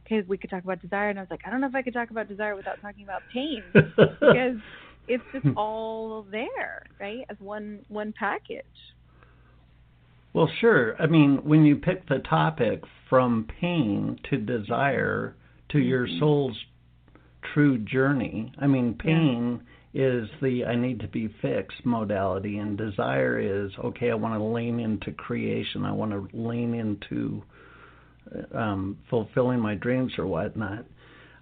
okay 0.07 0.23
we 0.27 0.37
could 0.37 0.51
talk 0.51 0.63
about 0.63 0.81
desire 0.81 1.11
and 1.11 1.19
I 1.19 1.23
was 1.23 1.31
like 1.31 1.41
I 1.45 1.51
don't 1.51 1.61
know 1.61 1.67
if 1.67 1.75
I 1.75 1.83
could 1.83 1.95
talk 1.95 2.11
about 2.11 2.29
desire 2.29 2.55
without 2.55 2.81
talking 2.81 3.03
about 3.03 3.23
pain 3.33 3.63
because 3.73 4.59
it's 5.09 5.25
just 5.33 5.45
hmm. 5.45 5.57
all 5.57 6.27
there 6.31 6.87
right 7.01 7.25
as 7.29 7.37
one 7.41 7.85
one 7.89 8.15
package 8.17 8.65
well 10.35 10.51
sure 10.61 11.01
I 11.01 11.07
mean 11.07 11.41
when 11.45 11.65
you 11.65 11.77
pick 11.77 12.07
the 12.09 12.19
topic 12.19 12.83
from 13.09 13.49
pain 13.61 14.19
to 14.29 14.37
desire 14.37 15.35
to 15.71 15.79
mm-hmm. 15.79 15.89
your 15.89 16.07
soul's 16.19 16.59
true 17.55 17.79
journey 17.79 18.53
I 18.59 18.67
mean 18.67 18.95
pain 18.95 19.61
yeah 19.63 19.71
is 19.95 20.29
the 20.43 20.65
I 20.65 20.75
need 20.75 21.01
to 21.01 21.09
be 21.09 21.33
fixed 21.41 21.87
modality, 21.87 22.59
and 22.59 22.77
desire 22.77 23.39
is 23.39 23.71
okay. 23.83 24.11
I 24.11 24.15
want 24.15 24.35
to 24.35 24.43
lean 24.43 24.81
into 24.81 25.13
creation. 25.13 25.85
I 25.85 25.93
want 25.93 26.11
to 26.11 26.29
lean 26.37 26.75
into 26.75 27.43
um, 28.53 28.99
fulfilling 29.09 29.61
my 29.61 29.77
dreams 29.77 30.13
or 30.19 30.27
whatnot. 30.27 30.85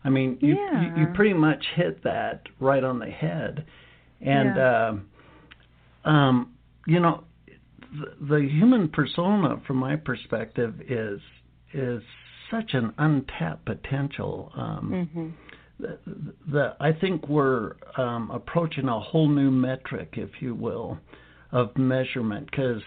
I 0.04 0.10
mean, 0.10 0.36
you, 0.40 0.56
yeah. 0.56 0.96
you, 0.96 1.02
you 1.02 1.06
pretty 1.14 1.32
much 1.32 1.64
hit 1.76 2.04
that 2.04 2.42
right 2.60 2.84
on 2.84 2.98
the 2.98 3.06
head, 3.06 3.64
and 4.20 4.56
yeah. 4.56 4.98
uh, 6.04 6.08
um, 6.08 6.52
you 6.86 7.00
know, 7.00 7.24
the, 7.92 8.26
the 8.36 8.48
human 8.48 8.88
persona, 8.88 9.60
from 9.66 9.76
my 9.76 9.96
perspective, 9.96 10.74
is 10.88 11.20
is 11.74 12.02
such 12.50 12.74
an 12.74 12.92
untapped 12.98 13.64
potential. 13.64 14.52
Um, 14.54 15.10
mm-hmm 15.14 15.28
the, 15.78 16.74
I 16.80 16.92
think 16.92 17.28
we're 17.28 17.72
um, 17.96 18.30
approaching 18.30 18.88
a 18.88 19.00
whole 19.00 19.28
new 19.28 19.50
metric, 19.50 20.14
if 20.16 20.30
you 20.40 20.54
will, 20.54 20.98
of 21.50 21.76
measurement. 21.76 22.50
Because 22.50 22.82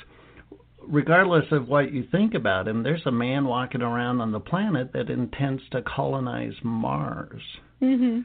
regardless 0.87 1.45
of 1.51 1.67
what 1.67 1.91
you 1.93 2.05
think 2.11 2.33
about 2.33 2.67
him, 2.67 2.83
there's 2.83 3.05
a 3.05 3.11
man 3.11 3.45
walking 3.45 3.81
around 3.81 4.21
on 4.21 4.31
the 4.31 4.39
planet 4.39 4.91
that 4.93 5.09
intends 5.09 5.61
to 5.71 5.81
colonize 5.81 6.53
Mars. 6.63 7.41
Mm-hmm. 7.81 8.21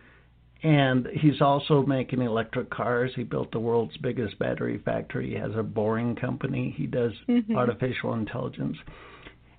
And 0.63 1.07
he's 1.15 1.41
also 1.41 1.83
making 1.83 2.21
electric 2.21 2.71
cars. 2.71 3.13
He 3.17 3.23
built 3.23 3.51
the 3.51 3.59
world's 3.59 3.97
biggest 3.97 4.39
battery 4.39 4.81
factory. 4.85 5.31
He 5.31 5.37
has 5.37 5.53
a 5.57 5.63
boring 5.63 6.17
company. 6.17 6.75
He 6.77 6.87
does 6.87 7.13
mm-hmm. 7.29 7.57
artificial 7.57 8.13
intelligence. 8.15 8.77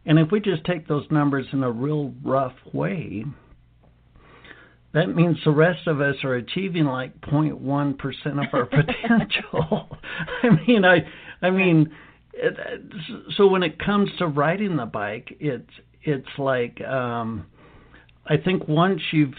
And 0.06 0.20
if 0.20 0.32
we 0.32 0.40
just 0.40 0.64
take 0.66 0.88
those 0.88 1.06
numbers 1.10 1.48
in 1.54 1.64
a 1.64 1.72
real 1.72 2.14
rough 2.24 2.56
way, 2.72 3.26
that 4.94 5.08
means 5.16 5.38
the 5.46 5.52
rest 5.52 5.88
of 5.88 6.02
us 6.02 6.16
are 6.24 6.36
achieving 6.36 6.86
like 6.86 7.20
0.1 7.22 7.98
percent 7.98 8.40
of 8.40 8.46
our 8.54 8.66
potential. 8.66 9.98
I 10.44 10.50
mean, 10.68 10.86
I, 10.86 10.98
I 11.42 11.50
mean, 11.50 11.90
it, 12.34 12.58
so 13.38 13.48
when 13.48 13.64
it 13.64 13.80
comes 13.80 14.10
to 14.20 14.28
riding 14.28 14.76
the 14.76 14.86
bike, 14.86 15.36
it's 15.40 15.70
it's 16.04 16.28
like 16.38 16.82
um, 16.82 17.46
I 18.26 18.38
think 18.38 18.68
once 18.68 19.02
you've, 19.12 19.34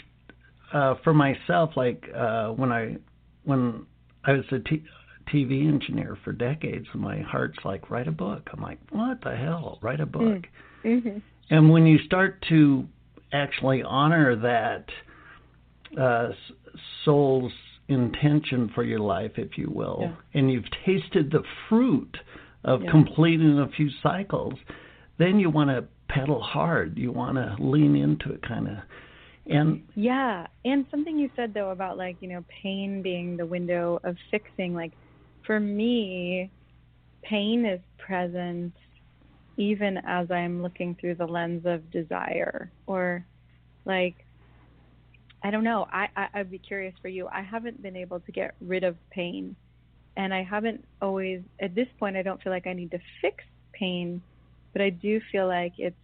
uh, 0.72 0.94
for 1.04 1.12
myself, 1.14 1.70
like 1.76 2.04
uh, 2.14 2.48
when 2.48 2.72
I 2.72 2.96
when 3.44 3.86
I 4.24 4.32
was 4.32 4.44
a 4.52 4.58
t- 4.58 4.84
TV 5.32 5.66
engineer 5.68 6.16
for 6.24 6.32
decades, 6.32 6.86
my 6.94 7.20
heart's 7.20 7.58
like 7.64 7.90
write 7.90 8.08
a 8.08 8.12
book. 8.12 8.48
I'm 8.52 8.62
like, 8.62 8.78
what 8.90 9.22
the 9.22 9.36
hell, 9.36 9.78
write 9.82 10.00
a 10.00 10.06
book. 10.06 10.44
Mm-hmm. 10.84 11.18
And 11.50 11.70
when 11.70 11.86
you 11.86 11.98
start 12.06 12.44
to 12.48 12.86
actually 13.32 13.82
honor 13.82 14.36
that 14.36 16.00
uh, 16.00 16.30
soul's 17.04 17.52
intention 17.88 18.70
for 18.74 18.84
your 18.84 19.00
life, 19.00 19.32
if 19.36 19.58
you 19.58 19.70
will, 19.72 19.98
yeah. 20.02 20.40
and 20.40 20.50
you've 20.50 20.70
tasted 20.86 21.30
the 21.30 21.42
fruit 21.68 22.16
of 22.64 22.82
yeah. 22.82 22.90
completing 22.90 23.58
a 23.58 23.68
few 23.76 23.90
cycles, 24.02 24.54
then 25.18 25.38
you 25.38 25.50
want 25.50 25.70
to 25.70 25.84
pedal 26.08 26.40
hard. 26.40 26.96
You 26.96 27.12
want 27.12 27.36
to 27.36 27.56
lean 27.58 27.96
into 27.96 28.32
it, 28.32 28.42
kind 28.46 28.68
of. 28.68 28.76
And 29.52 29.82
yeah, 29.94 30.46
and 30.64 30.86
something 30.90 31.18
you 31.18 31.30
said 31.36 31.54
though 31.54 31.70
about 31.70 31.98
like 31.98 32.16
you 32.20 32.28
know 32.28 32.44
pain 32.62 33.02
being 33.02 33.36
the 33.36 33.46
window 33.46 34.00
of 34.04 34.16
fixing. 34.30 34.74
Like 34.74 34.92
for 35.46 35.58
me, 35.58 36.50
pain 37.24 37.64
is 37.66 37.80
present 37.98 38.74
even 39.58 39.98
as 40.06 40.30
I'm 40.30 40.62
looking 40.62 40.96
through 41.00 41.16
the 41.16 41.26
lens 41.26 41.64
of 41.66 41.90
desire 41.90 42.72
or 42.86 43.26
like 43.84 44.16
I 45.44 45.50
don't 45.50 45.64
know. 45.64 45.86
I, 45.92 46.08
I 46.16 46.28
I'd 46.34 46.50
be 46.50 46.58
curious 46.58 46.94
for 47.02 47.08
you. 47.08 47.28
I 47.28 47.42
haven't 47.42 47.82
been 47.82 47.96
able 47.96 48.20
to 48.20 48.32
get 48.32 48.54
rid 48.60 48.84
of 48.84 48.96
pain, 49.10 49.56
and 50.16 50.32
I 50.32 50.42
haven't 50.44 50.86
always. 51.00 51.42
At 51.60 51.74
this 51.74 51.88
point, 51.98 52.16
I 52.16 52.22
don't 52.22 52.42
feel 52.42 52.52
like 52.52 52.66
I 52.66 52.72
need 52.72 52.92
to 52.92 53.00
fix 53.20 53.44
pain, 53.74 54.22
but 54.72 54.82
I 54.82 54.90
do 54.90 55.20
feel 55.32 55.48
like 55.48 55.72
it's 55.78 55.96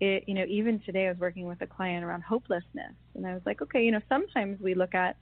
it, 0.00 0.24
you 0.26 0.34
know, 0.34 0.44
even 0.48 0.80
today 0.80 1.06
I 1.06 1.10
was 1.10 1.18
working 1.18 1.46
with 1.46 1.60
a 1.62 1.66
client 1.66 2.04
around 2.04 2.22
hopelessness, 2.22 2.94
and 3.14 3.26
I 3.26 3.34
was 3.34 3.42
like, 3.46 3.62
okay, 3.62 3.82
you 3.82 3.92
know, 3.92 4.00
sometimes 4.08 4.60
we 4.60 4.74
look 4.74 4.94
at 4.94 5.16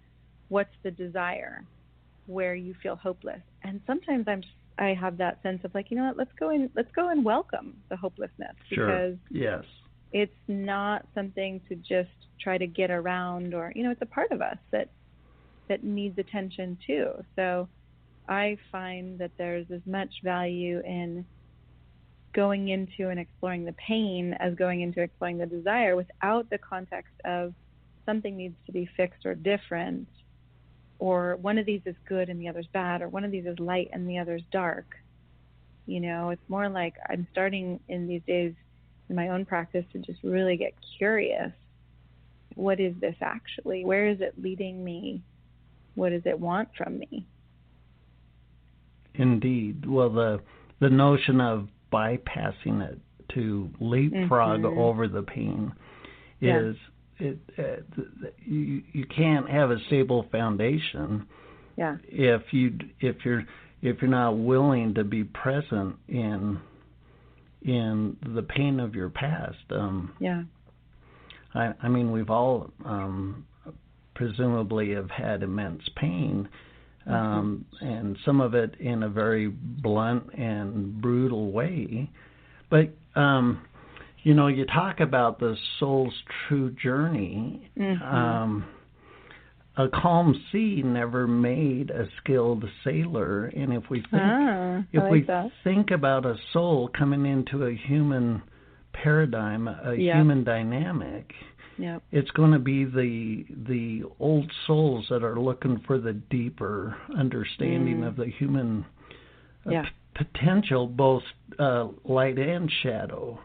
what's 0.49 0.75
the 0.83 0.91
desire 0.91 1.65
where 2.27 2.55
you 2.55 2.75
feel 2.83 2.97
hopeless, 2.97 3.43
and 3.63 3.81
sometimes 3.87 4.27
I'm 4.29 4.43
I 4.79 4.95
have 4.95 5.19
that 5.19 5.43
sense 5.43 5.61
of 5.65 5.75
like, 5.75 5.91
you 5.91 5.99
know 5.99 6.05
what, 6.05 6.17
let's 6.17 6.33
go 6.41 6.49
and 6.51 6.71
let's 6.75 6.91
go 6.97 7.11
and 7.11 7.25
welcome 7.25 7.77
the 7.91 7.97
hopelessness 7.97 8.57
sure. 8.73 8.87
because 8.87 9.19
yes, 9.31 9.65
it's 10.13 10.33
not 10.49 11.07
something 11.15 11.61
to 11.69 11.75
just 11.77 12.11
try 12.41 12.59
to 12.59 12.67
get 12.67 12.91
around, 12.91 13.55
or 13.55 13.73
you 13.75 13.83
know, 13.83 13.91
it's 13.91 14.03
a 14.03 14.07
part 14.07 14.31
of 14.31 14.41
us 14.41 14.59
that 14.71 14.89
that 15.69 15.85
needs 15.85 16.19
attention 16.19 16.79
too. 16.87 17.11
So 17.37 17.69
I 18.29 18.57
find 18.71 19.19
that 19.19 19.33
there's 19.37 19.67
as 19.71 19.81
much 19.87 20.11
value 20.23 20.81
in 20.85 21.25
going 22.33 22.69
into 22.69 23.09
and 23.11 23.21
exploring 23.21 23.65
the 23.65 23.75
pain 23.75 24.35
as 24.41 24.55
going 24.55 24.81
into 24.81 25.01
exploring 25.01 25.39
the 25.39 25.47
desire 25.47 25.97
without 25.97 26.49
the 26.51 26.59
context 26.59 27.13
of 27.25 27.53
something 28.07 28.37
needs 28.37 28.57
to 28.67 28.73
be 28.73 28.89
fixed 28.97 29.25
or 29.27 29.35
different 29.35 30.09
or 30.99 31.37
one 31.37 31.59
of 31.59 31.67
these 31.67 31.81
is 31.85 31.97
good 32.09 32.29
and 32.29 32.41
the 32.41 32.49
other's 32.49 32.69
bad 32.73 33.03
or 33.03 33.09
one 33.09 33.25
of 33.25 33.31
these 33.31 33.45
is 33.45 33.59
light 33.59 33.91
and 33.93 34.09
the 34.09 34.19
other's 34.19 34.43
dark. 34.53 34.95
You 35.87 36.01
know 36.01 36.31
it's 36.31 36.49
more 36.49 36.69
like 36.69 36.95
i'm 37.11 37.27
starting 37.33 37.81
in 37.89 38.07
these 38.07 38.23
days 38.27 38.55
in 39.09 39.17
my 39.17 39.29
own 39.29 39.45
practice 39.45 39.85
to 39.93 39.99
just 39.99 40.23
really 40.23 40.57
get 40.57 40.75
curious. 40.97 41.51
What 42.55 42.79
is 42.79 42.95
this 43.01 43.17
actually? 43.21 43.85
Where 43.85 44.09
is 44.09 44.21
it 44.21 44.35
leading 44.41 44.85
me? 44.85 45.23
What 45.97 46.11
does 46.11 46.23
it 46.25 46.39
want 46.39 46.69
from 46.77 46.99
me? 46.99 47.27
Indeed. 49.15 49.85
Well 49.87 50.11
the 50.11 50.41
the 50.79 50.91
notion 50.91 51.41
of 51.41 51.69
bypassing 51.93 52.83
it 52.83 52.99
to 53.35 53.71
leapfrog 53.81 54.61
mm-hmm. 54.61 54.79
over 54.79 55.09
the 55.09 55.23
pain 55.23 55.73
is 56.41 56.77
yeah. 57.19 57.29
it 57.29 57.39
uh, 57.59 58.23
you 58.45 58.83
you 58.93 59.07
can't 59.07 59.49
have 59.49 59.71
a 59.71 59.77
stable 59.87 60.27
foundation 60.31 61.27
yeah 61.77 61.97
if 62.09 62.43
you 62.53 62.79
if 63.01 63.17
you're 63.25 63.45
if 63.81 64.01
you're 64.01 64.11
not 64.11 64.33
willing 64.33 64.95
to 64.95 65.05
be 65.05 65.25
present 65.25 65.97
in 66.09 66.59
in 67.63 68.17
the 68.35 68.43
pain 68.43 68.81
of 68.81 68.95
your 68.95 69.09
past 69.09 69.57
um 69.71 70.13
yeah 70.19 70.43
i 71.55 71.73
i 71.83 71.89
mean 71.89 72.11
we've 72.11 72.31
all 72.31 72.71
um 72.85 73.45
presumably 74.15 74.93
have 74.93 75.11
had 75.11 75.43
immense 75.43 75.83
pain. 75.97 76.49
Um, 77.07 77.65
and 77.81 78.17
some 78.25 78.41
of 78.41 78.55
it 78.55 78.75
in 78.81 79.03
a 79.03 79.09
very 79.09 79.49
blunt 79.49 80.25
and 80.35 81.01
brutal 81.01 81.51
way. 81.51 82.11
But 82.71 82.91
um, 83.15 83.63
you 84.23 84.35
know, 84.35 84.47
you 84.47 84.65
talk 84.67 85.01
about 85.01 85.41
the 85.41 85.57
soul's 85.79 86.15
true 86.47 86.71
journey. 86.71 87.71
Mm-hmm. 87.79 88.03
Um, 88.03 88.65
a 89.77 89.89
calm 89.89 90.39
sea 90.53 90.83
never 90.85 91.27
made 91.27 91.91
a 91.91 92.07
skilled 92.19 92.65
sailor, 92.85 93.47
and 93.47 93.73
if 93.73 93.89
we 93.89 94.01
think 94.01 94.23
ah, 94.23 94.83
if 94.93 95.03
like 95.03 95.11
we 95.11 95.23
that. 95.23 95.51
think 95.65 95.91
about 95.91 96.27
a 96.27 96.37
soul 96.53 96.91
coming 96.97 97.25
into 97.25 97.65
a 97.65 97.75
human 97.75 98.43
paradigm, 98.93 99.69
a 99.69 99.95
Yeah. 99.95 100.19
human 100.19 100.45
dynamic, 100.45 101.33
Yep. 101.79 102.03
it's 102.13 102.31
going 102.33 102.53
to 102.53 102.59
be 102.59 102.85
the 102.85 103.45
the 103.67 104.03
old 104.21 104.51
souls 104.67 105.07
that 105.11 105.23
are 105.25 105.41
looking 105.41 105.81
for 105.87 105.99
the 105.99 106.13
deeper 106.13 106.97
understanding 107.19 108.01
Mm. 108.01 108.09
of 108.09 108.17
the 108.17 108.27
human 108.27 108.85
uh, 109.67 109.71
Yeah. 109.71 109.83
p- 110.15 110.25
potential, 110.25 110.87
both 110.87 111.23
uh, 111.59 111.89
light 112.05 112.39
and 112.39 112.71
shadow. 112.83 113.39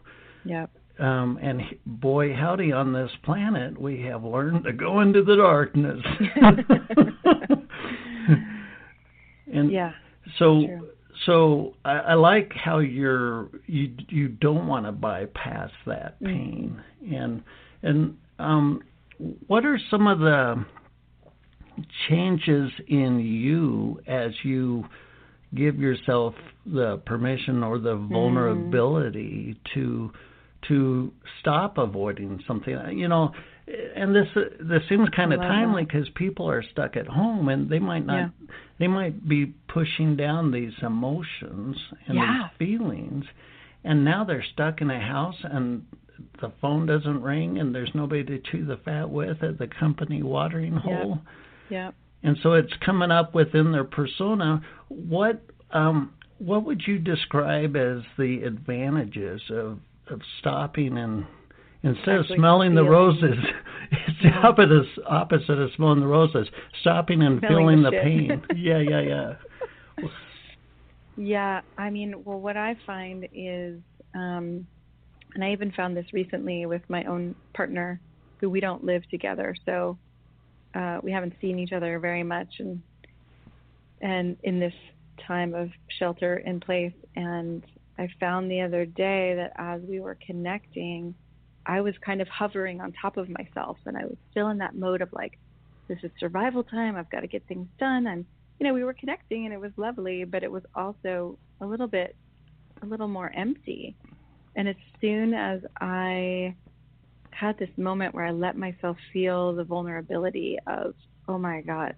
Yep. 0.44 0.70
Um, 0.98 1.38
and 1.40 1.60
h- 1.62 1.78
boy, 1.86 2.34
howdy, 2.34 2.72
on 2.72 2.92
this 2.92 3.10
planet, 3.22 3.80
we 3.80 4.02
have 4.02 4.24
learned 4.24 4.64
to 4.64 4.72
go 4.72 5.00
into 5.00 5.22
the 5.22 5.36
darkness. 5.36 6.02
and 9.52 9.70
Yeah. 9.72 9.92
so 10.38 10.66
True. 10.66 10.88
so 11.26 11.74
I, 11.84 11.92
I 11.98 12.14
like 12.14 12.52
how 12.52 12.78
you're 12.80 13.48
you 13.66 13.94
you 14.08 14.28
don't 14.28 14.66
want 14.66 14.86
to 14.86 14.92
bypass 14.92 15.70
that 15.86 16.20
Mm-hmm. 16.20 16.26
pain 16.26 16.82
and 17.14 17.42
and 17.82 18.16
um 18.38 18.82
what 19.46 19.64
are 19.64 19.78
some 19.90 20.06
of 20.06 20.18
the 20.20 20.64
changes 22.08 22.70
in 22.88 23.20
you 23.20 24.00
as 24.06 24.32
you 24.42 24.84
give 25.54 25.78
yourself 25.78 26.34
the 26.66 27.00
permission 27.06 27.62
or 27.62 27.78
the 27.78 27.94
Mm-hmm. 27.94 28.12
vulnerability 28.12 29.58
to 29.74 30.12
to 30.68 31.12
stop 31.40 31.78
avoiding 31.78 32.42
something 32.46 32.76
you 32.98 33.06
know 33.08 33.30
and 33.94 34.14
this 34.14 34.26
this 34.60 34.82
seems 34.88 35.08
kind 35.14 35.32
of 35.32 35.40
timely 35.40 35.84
because 35.84 36.08
people 36.16 36.48
are 36.50 36.62
stuck 36.72 36.96
at 36.96 37.06
home 37.06 37.48
and 37.48 37.68
they 37.70 37.78
might 37.78 38.04
not 38.04 38.30
they 38.78 38.88
might 38.88 39.28
be 39.28 39.46
pushing 39.68 40.16
down 40.16 40.50
these 40.50 40.72
emotions 40.82 41.76
and 42.06 42.16
Yeah. 42.16 42.48
these 42.58 42.68
feelings 42.78 43.24
and 43.84 44.04
now 44.04 44.24
they're 44.24 44.44
stuck 44.52 44.80
in 44.80 44.90
a 44.90 45.00
house 45.00 45.36
and 45.44 45.84
the 46.40 46.52
phone 46.60 46.86
doesn't 46.86 47.22
ring 47.22 47.58
and 47.58 47.74
there's 47.74 47.90
nobody 47.94 48.24
to 48.24 48.38
chew 48.50 48.64
the 48.64 48.76
fat 48.78 49.08
with 49.10 49.42
at 49.42 49.58
the 49.58 49.66
company 49.66 50.22
watering 50.22 50.76
hole. 50.76 51.18
Yep. 51.70 51.94
and 52.22 52.36
so 52.42 52.52
it's 52.54 52.72
coming 52.84 53.10
up 53.10 53.34
within 53.34 53.72
their 53.72 53.84
persona. 53.84 54.62
What 54.88 55.42
um 55.72 56.12
what 56.38 56.64
would 56.64 56.82
you 56.86 56.98
describe 56.98 57.76
as 57.76 57.98
the 58.16 58.42
advantages 58.44 59.42
of 59.50 59.78
of 60.08 60.20
stopping 60.40 60.96
and 60.96 61.26
instead 61.82 62.18
Actually 62.20 62.36
of 62.36 62.38
smelling 62.38 62.74
the 62.74 62.84
roses 62.84 63.36
it's 63.92 64.22
the 64.22 64.28
Yeah. 64.28 64.46
opposite 64.48 64.86
opposite 65.06 65.58
of 65.58 65.70
smelling 65.76 66.00
the 66.00 66.06
roses 66.06 66.48
stopping 66.80 67.22
and 67.22 67.38
Smelling 67.40 67.56
feeling 67.56 67.82
the 67.82 67.90
the 67.90 68.00
pain. 68.02 68.42
Yeah 68.56 68.78
yeah 68.78 69.00
yeah. 69.00 69.32
Yeah, 71.16 71.62
I 71.76 71.90
mean, 71.90 72.22
well, 72.24 72.38
what 72.38 72.56
I 72.56 72.76
find 72.86 73.26
is, 73.34 73.80
um, 74.14 74.66
and 75.34 75.44
I 75.44 75.52
even 75.52 75.72
found 75.72 75.96
this 75.96 76.06
recently 76.12 76.66
with 76.66 76.82
my 76.88 77.04
own 77.04 77.34
partner, 77.54 78.00
who 78.40 78.50
we 78.50 78.60
don't 78.60 78.84
live 78.84 79.08
together, 79.10 79.54
so 79.64 79.98
uh, 80.74 80.98
we 81.02 81.12
haven't 81.12 81.34
seen 81.40 81.58
each 81.58 81.72
other 81.72 81.98
very 81.98 82.22
much, 82.22 82.48
and 82.58 82.82
and 84.00 84.36
in 84.42 84.60
this 84.60 84.74
time 85.26 85.54
of 85.54 85.70
shelter 85.98 86.36
in 86.36 86.60
place, 86.60 86.92
and 87.16 87.64
I 87.98 88.08
found 88.20 88.50
the 88.50 88.60
other 88.60 88.86
day 88.86 89.34
that 89.34 89.52
as 89.56 89.80
we 89.82 90.00
were 90.00 90.16
connecting, 90.24 91.14
I 91.66 91.80
was 91.80 91.94
kind 92.04 92.20
of 92.22 92.28
hovering 92.28 92.80
on 92.80 92.92
top 92.92 93.16
of 93.16 93.28
myself, 93.28 93.76
and 93.86 93.96
I 93.96 94.04
was 94.04 94.16
still 94.30 94.48
in 94.48 94.58
that 94.58 94.76
mode 94.76 95.02
of 95.02 95.12
like, 95.12 95.38
this 95.88 95.98
is 96.04 96.12
survival 96.20 96.62
time. 96.62 96.94
I've 96.94 97.10
got 97.10 97.20
to 97.20 97.26
get 97.26 97.44
things 97.48 97.66
done. 97.80 98.06
I'm 98.06 98.24
you 98.58 98.66
know, 98.66 98.74
we 98.74 98.84
were 98.84 98.94
connecting 98.94 99.44
and 99.44 99.54
it 99.54 99.60
was 99.60 99.72
lovely, 99.76 100.24
but 100.24 100.42
it 100.42 100.50
was 100.50 100.62
also 100.74 101.38
a 101.60 101.66
little 101.66 101.86
bit, 101.86 102.16
a 102.82 102.86
little 102.86 103.08
more 103.08 103.32
empty. 103.34 103.96
And 104.58 104.68
as 104.68 104.76
soon 105.00 105.34
as 105.34 105.60
I 105.80 106.56
had 107.32 107.56
this 107.58 107.70
moment 107.78 108.14
where 108.14 108.26
I 108.26 108.32
let 108.32 108.56
myself 108.58 108.96
feel 109.12 109.54
the 109.54 109.64
vulnerability 109.64 110.58
of, 110.66 110.94
oh 111.28 111.38
my 111.38 111.60
God, 111.62 111.94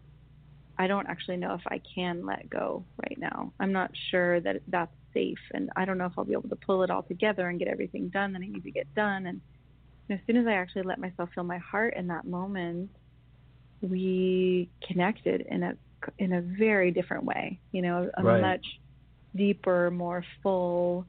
I 0.78 0.86
don't 0.86 1.08
actually 1.08 1.38
know 1.38 1.54
if 1.54 1.62
I 1.66 1.80
can 1.94 2.26
let 2.26 2.50
go 2.50 2.86
right 3.02 3.18
now. 3.18 3.54
I'm 3.58 3.72
not 3.72 3.90
sure 4.10 4.40
that 4.42 4.62
that's 4.68 4.94
safe. 5.14 5.38
And 5.54 5.70
I 5.76 5.86
don't 5.86 5.98
know 5.98 6.06
if 6.06 6.12
I'll 6.18 6.24
be 6.24 6.34
able 6.34 6.50
to 6.50 6.56
pull 6.56 6.82
it 6.82 6.90
all 6.90 7.02
together 7.02 7.48
and 7.48 7.58
get 7.58 7.68
everything 7.68 8.10
done 8.10 8.32
that 8.34 8.42
I 8.42 8.46
need 8.46 8.64
to 8.64 8.70
get 8.70 8.88
done. 8.94 9.26
And 9.26 9.40
as 10.10 10.20
soon 10.26 10.36
as 10.36 10.46
I 10.46 10.52
actually 10.52 10.82
let 10.82 10.98
myself 11.00 11.30
feel 11.34 11.44
my 11.44 11.58
heart 11.58 11.94
in 11.96 12.08
that 12.08 12.26
moment, 12.26 12.90
we 13.82 14.70
connected 14.86 15.46
in 15.48 15.62
a 15.62 15.74
in 16.18 16.32
a 16.32 16.40
very 16.42 16.90
different 16.90 17.24
way. 17.24 17.60
You 17.72 17.82
know, 17.82 18.10
a 18.16 18.22
Right. 18.22 18.40
much 18.40 18.66
deeper, 19.36 19.90
more 19.90 20.24
full, 20.42 21.06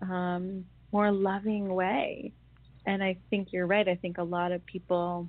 um, 0.00 0.64
more 0.92 1.10
loving 1.10 1.68
way. 1.68 2.32
And 2.86 3.02
I 3.02 3.18
think 3.30 3.48
you're 3.52 3.66
right. 3.66 3.86
I 3.88 3.96
think 3.96 4.18
a 4.18 4.22
lot 4.22 4.52
of 4.52 4.64
people 4.66 5.28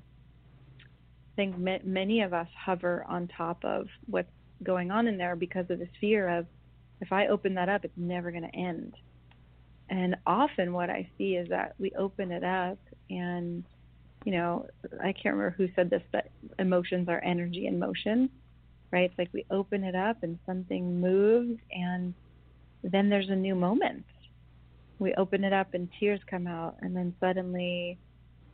think 1.35 1.57
ma- 1.57 1.77
many 1.83 2.21
of 2.21 2.33
us 2.33 2.47
hover 2.65 3.05
on 3.07 3.27
top 3.35 3.63
of 3.63 3.87
what's 4.07 4.31
going 4.63 4.91
on 4.91 5.07
in 5.07 5.17
there 5.17 5.35
because 5.35 5.65
of 5.69 5.79
this 5.79 5.89
fear 5.99 6.27
of 6.29 6.45
if 7.01 7.11
I 7.11 7.27
open 7.27 7.53
that 7.55 7.69
up, 7.69 7.85
it's 7.85 7.93
never 7.97 8.31
going 8.31 8.43
to 8.43 8.55
end. 8.55 8.93
And 9.89 10.15
often 10.27 10.73
what 10.73 10.89
I 10.89 11.09
see 11.17 11.35
is 11.35 11.49
that 11.49 11.75
we 11.79 11.91
open 11.97 12.31
it 12.31 12.43
up 12.43 12.77
and 13.09 13.63
you 14.25 14.33
know, 14.33 14.65
I 15.01 15.13
can't 15.13 15.35
remember 15.35 15.55
who 15.57 15.67
said 15.75 15.89
this, 15.89 16.01
but 16.11 16.29
emotions 16.57 17.07
are 17.07 17.23
energy 17.23 17.67
in 17.67 17.79
motion, 17.79 18.29
right? 18.91 19.09
It's 19.09 19.17
like 19.17 19.29
we 19.33 19.45
open 19.49 19.83
it 19.83 19.95
up 19.95 20.17
and 20.23 20.37
something 20.45 20.99
moves, 20.99 21.59
and 21.71 22.13
then 22.83 23.09
there's 23.09 23.29
a 23.29 23.35
new 23.35 23.55
moment. 23.55 24.05
We 24.99 25.13
open 25.15 25.43
it 25.43 25.53
up 25.53 25.73
and 25.73 25.89
tears 25.99 26.19
come 26.29 26.45
out, 26.45 26.75
and 26.81 26.95
then 26.95 27.15
suddenly 27.19 27.97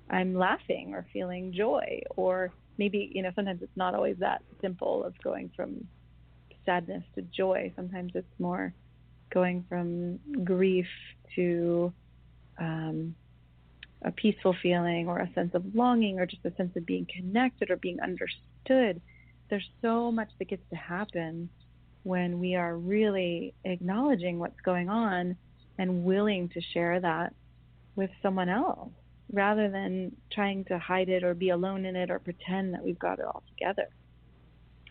I'm 0.09 0.35
laughing 0.35 0.93
or 0.93 1.07
feeling 1.11 1.51
joy, 1.53 2.03
or 2.15 2.51
maybe, 2.77 3.11
you 3.13 3.23
know, 3.23 3.31
sometimes 3.35 3.61
it's 3.63 3.75
not 3.75 3.95
always 3.95 4.17
that 4.19 4.43
simple 4.61 5.03
of 5.03 5.13
going 5.23 5.51
from 5.55 5.87
sadness 6.65 7.03
to 7.15 7.23
joy. 7.23 7.73
Sometimes 7.75 8.11
it's 8.15 8.39
more 8.39 8.73
going 9.33 9.65
from 9.67 10.19
grief 10.43 10.87
to 11.35 11.91
um, 12.59 13.15
a 14.03 14.11
peaceful 14.11 14.55
feeling 14.61 15.07
or 15.07 15.19
a 15.19 15.33
sense 15.33 15.53
of 15.55 15.63
longing 15.73 16.19
or 16.19 16.25
just 16.25 16.45
a 16.45 16.53
sense 16.55 16.75
of 16.75 16.85
being 16.85 17.07
connected 17.13 17.71
or 17.71 17.77
being 17.77 17.99
understood. 18.01 19.01
There's 19.49 19.67
so 19.81 20.11
much 20.11 20.29
that 20.39 20.49
gets 20.49 20.67
to 20.69 20.75
happen 20.75 21.49
when 22.03 22.39
we 22.39 22.55
are 22.55 22.77
really 22.77 23.55
acknowledging 23.63 24.37
what's 24.37 24.59
going 24.61 24.89
on 24.89 25.35
and 25.77 26.03
willing 26.03 26.49
to 26.49 26.61
share 26.73 26.99
that 26.99 27.33
with 27.95 28.09
someone 28.21 28.49
else 28.49 28.89
rather 29.31 29.69
than 29.69 30.15
trying 30.31 30.63
to 30.65 30.77
hide 30.77 31.09
it 31.09 31.23
or 31.23 31.33
be 31.33 31.49
alone 31.49 31.85
in 31.85 31.95
it 31.95 32.11
or 32.11 32.19
pretend 32.19 32.73
that 32.73 32.83
we've 32.83 32.99
got 32.99 33.19
it 33.19 33.25
all 33.25 33.43
together. 33.49 33.87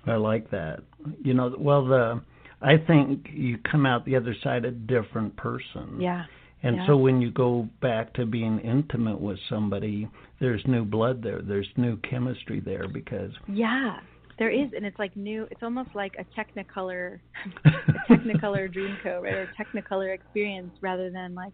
I 0.07 0.16
like 0.16 0.51
that. 0.51 0.81
You 1.23 1.35
know, 1.35 1.55
well 1.59 1.85
the 1.85 2.20
I 2.61 2.79
think 2.79 3.29
you 3.33 3.59
come 3.70 3.85
out 3.85 4.05
the 4.05 4.16
other 4.16 4.35
side 4.42 4.64
a 4.64 4.70
different 4.70 5.37
person. 5.37 6.01
Yeah. 6.01 6.25
And 6.62 6.77
yeah. 6.77 6.87
so 6.87 6.97
when 6.97 7.20
you 7.20 7.31
go 7.31 7.68
back 7.83 8.14
to 8.14 8.25
being 8.25 8.59
intimate 8.61 9.20
with 9.20 9.38
somebody, 9.51 10.09
there's 10.40 10.62
new 10.66 10.85
blood 10.85 11.23
there. 11.23 11.42
There's 11.42 11.68
new 11.77 11.99
chemistry 11.99 12.61
there 12.61 12.88
because 12.88 13.33
Yeah. 13.47 13.99
There 14.38 14.51
is 14.51 14.73
and 14.75 14.85
it's 14.85 14.99
like 14.99 15.16
new 15.16 15.47
it's 15.51 15.62
almost 15.62 15.90
like 15.94 16.14
a 16.18 16.25
technicolor 16.38 17.20
a 17.64 17.70
technicolor 18.12 18.73
dreamcoat, 18.73 19.23
right? 19.23 19.35
Or 19.35 19.51
technicolor 19.59 20.14
experience 20.14 20.73
rather 20.81 21.11
than 21.11 21.35
like 21.35 21.53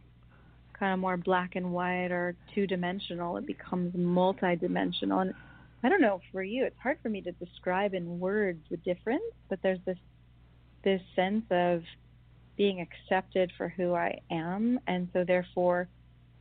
kind 0.79 0.95
of 0.95 0.99
more 0.99 1.19
black 1.19 1.57
and 1.57 1.73
white 1.73 2.11
or 2.11 2.35
two 2.55 2.67
dimensional. 2.67 3.37
It 3.37 3.47
becomes 3.47 3.95
multi-dimensional. 3.95 5.21
And 5.21 5.35
I 5.83 5.89
don't 5.89 6.01
know 6.01 6.21
for 6.33 6.43
you, 6.43 6.65
it's 6.65 6.79
hard 6.83 6.99
for 7.03 7.11
me 7.11 7.21
to 7.23 7.33
describe 7.33 7.95
in 7.95 8.19
words 8.19 8.61
the 8.71 8.79
difference, 8.79 9.23
but 9.49 9.59
there's 9.63 9.79
this 9.85 9.99
this 10.83 11.03
sense 11.15 11.45
of 11.51 11.83
being 12.57 12.81
accepted 12.81 13.53
for 13.57 13.69
who 13.69 13.95
I 13.95 14.19
am, 14.31 14.81
and 14.87 15.09
so 15.13 15.25
therefore 15.25 15.89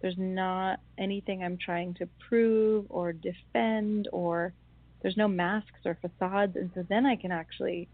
there's 0.02 0.17
not 0.17 0.80
anything 0.97 1.43
I'm 1.43 1.58
trying 1.58 1.93
to 1.95 2.08
prove 2.28 2.86
or 2.89 3.12
defend 3.12 4.08
or 4.13 4.54
there's 5.01 5.17
no 5.17 5.27
masks 5.27 5.79
or 5.85 5.97
facades 6.01 6.55
and 6.55 6.71
so 6.75 6.85
then 6.89 7.05
I 7.05 7.15
can 7.15 7.31
actually 7.31 7.88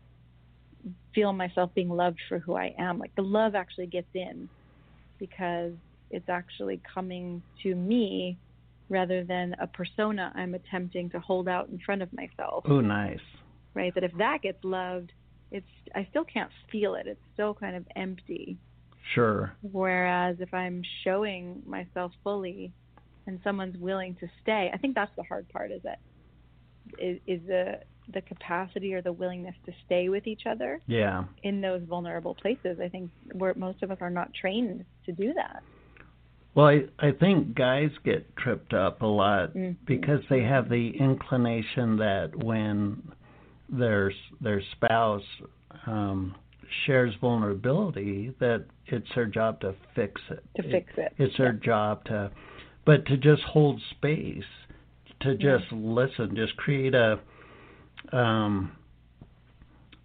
feel 1.13 1.33
myself 1.33 1.71
being 1.73 1.89
loved 1.89 2.19
for 2.29 2.39
who 2.39 2.55
I 2.55 2.75
am. 2.77 2.99
Like 2.99 3.15
the 3.15 3.23
love 3.23 3.55
actually 3.55 3.87
gets 3.87 4.09
in 4.13 4.49
because 5.19 5.73
it's 6.11 6.29
actually 6.29 6.81
coming 6.93 7.41
to 7.63 7.73
me 7.73 8.37
rather 8.89 9.23
than 9.23 9.55
a 9.59 9.67
persona 9.67 10.31
I'm 10.35 10.53
attempting 10.53 11.09
to 11.11 11.19
hold 11.19 11.47
out 11.47 11.69
in 11.69 11.79
front 11.79 12.01
of 12.01 12.09
myself. 12.13 12.65
Oh, 12.67 12.81
nice. 12.81 13.19
Right? 13.73 13.93
That 13.95 14.03
if 14.03 14.11
that 14.17 14.41
gets 14.43 14.63
loved, 14.63 15.11
it's 15.51 15.65
I 15.93 16.07
still 16.09 16.25
can't 16.25 16.51
feel 16.71 16.95
it. 16.95 17.07
It's 17.07 17.19
still 17.33 17.53
kind 17.53 17.75
of 17.75 17.85
empty. 17.95 18.57
Sure. 19.13 19.55
Whereas 19.61 20.37
if 20.39 20.53
I'm 20.53 20.81
showing 21.03 21.61
myself 21.65 22.11
fully 22.23 22.71
and 23.27 23.39
someone's 23.43 23.77
willing 23.77 24.15
to 24.19 24.27
stay, 24.41 24.69
I 24.73 24.77
think 24.77 24.95
that's 24.95 25.11
the 25.15 25.23
hard 25.23 25.47
part 25.49 25.71
is 25.71 25.81
that 25.83 25.99
is, 26.99 27.19
is 27.27 27.41
the 27.47 27.79
the 28.13 28.21
capacity 28.21 28.93
or 28.93 29.01
the 29.01 29.11
willingness 29.11 29.55
to 29.65 29.71
stay 29.85 30.09
with 30.09 30.27
each 30.27 30.43
other 30.45 30.79
Yeah. 30.85 31.23
in 31.41 31.59
those 31.59 31.81
vulnerable 31.89 32.35
places. 32.35 32.79
I 32.79 32.87
think 32.87 33.09
where 33.33 33.55
most 33.55 33.81
of 33.81 33.89
us 33.89 33.97
are 33.99 34.11
not 34.11 34.31
trained 34.33 34.85
to 35.07 35.11
do 35.11 35.33
that. 35.33 35.63
Well, 36.53 36.67
I, 36.67 36.83
I 36.99 37.11
think 37.11 37.55
guys 37.55 37.89
get 38.03 38.35
tripped 38.37 38.73
up 38.73 39.01
a 39.01 39.07
lot 39.07 39.53
Mhm. 39.55 39.75
because 39.85 40.21
they 40.29 40.43
have 40.43 40.69
the 40.69 40.95
inclination 40.97 41.97
that 41.97 42.35
when 42.35 43.01
their 43.69 44.13
their 44.39 44.61
spouse 44.73 45.25
um, 45.87 46.35
shares 46.85 47.13
vulnerability, 47.15 48.33
that 48.39 48.65
it's 48.87 49.09
their 49.15 49.25
job 49.25 49.59
to 49.61 49.73
fix 49.95 50.21
it. 50.29 50.43
To 50.55 50.63
fix 50.63 50.93
it. 50.97 51.13
It's 51.17 51.35
their 51.37 51.53
job 51.53 52.05
to, 52.05 52.31
but 52.85 53.05
to 53.07 53.17
just 53.17 53.41
hold 53.43 53.81
space, 53.91 54.43
to 55.21 55.31
Yeah. 55.39 55.57
just 55.57 55.71
listen, 55.71 56.35
just 56.35 56.55
create 56.57 56.93
a 56.95 57.19
um, 58.11 58.71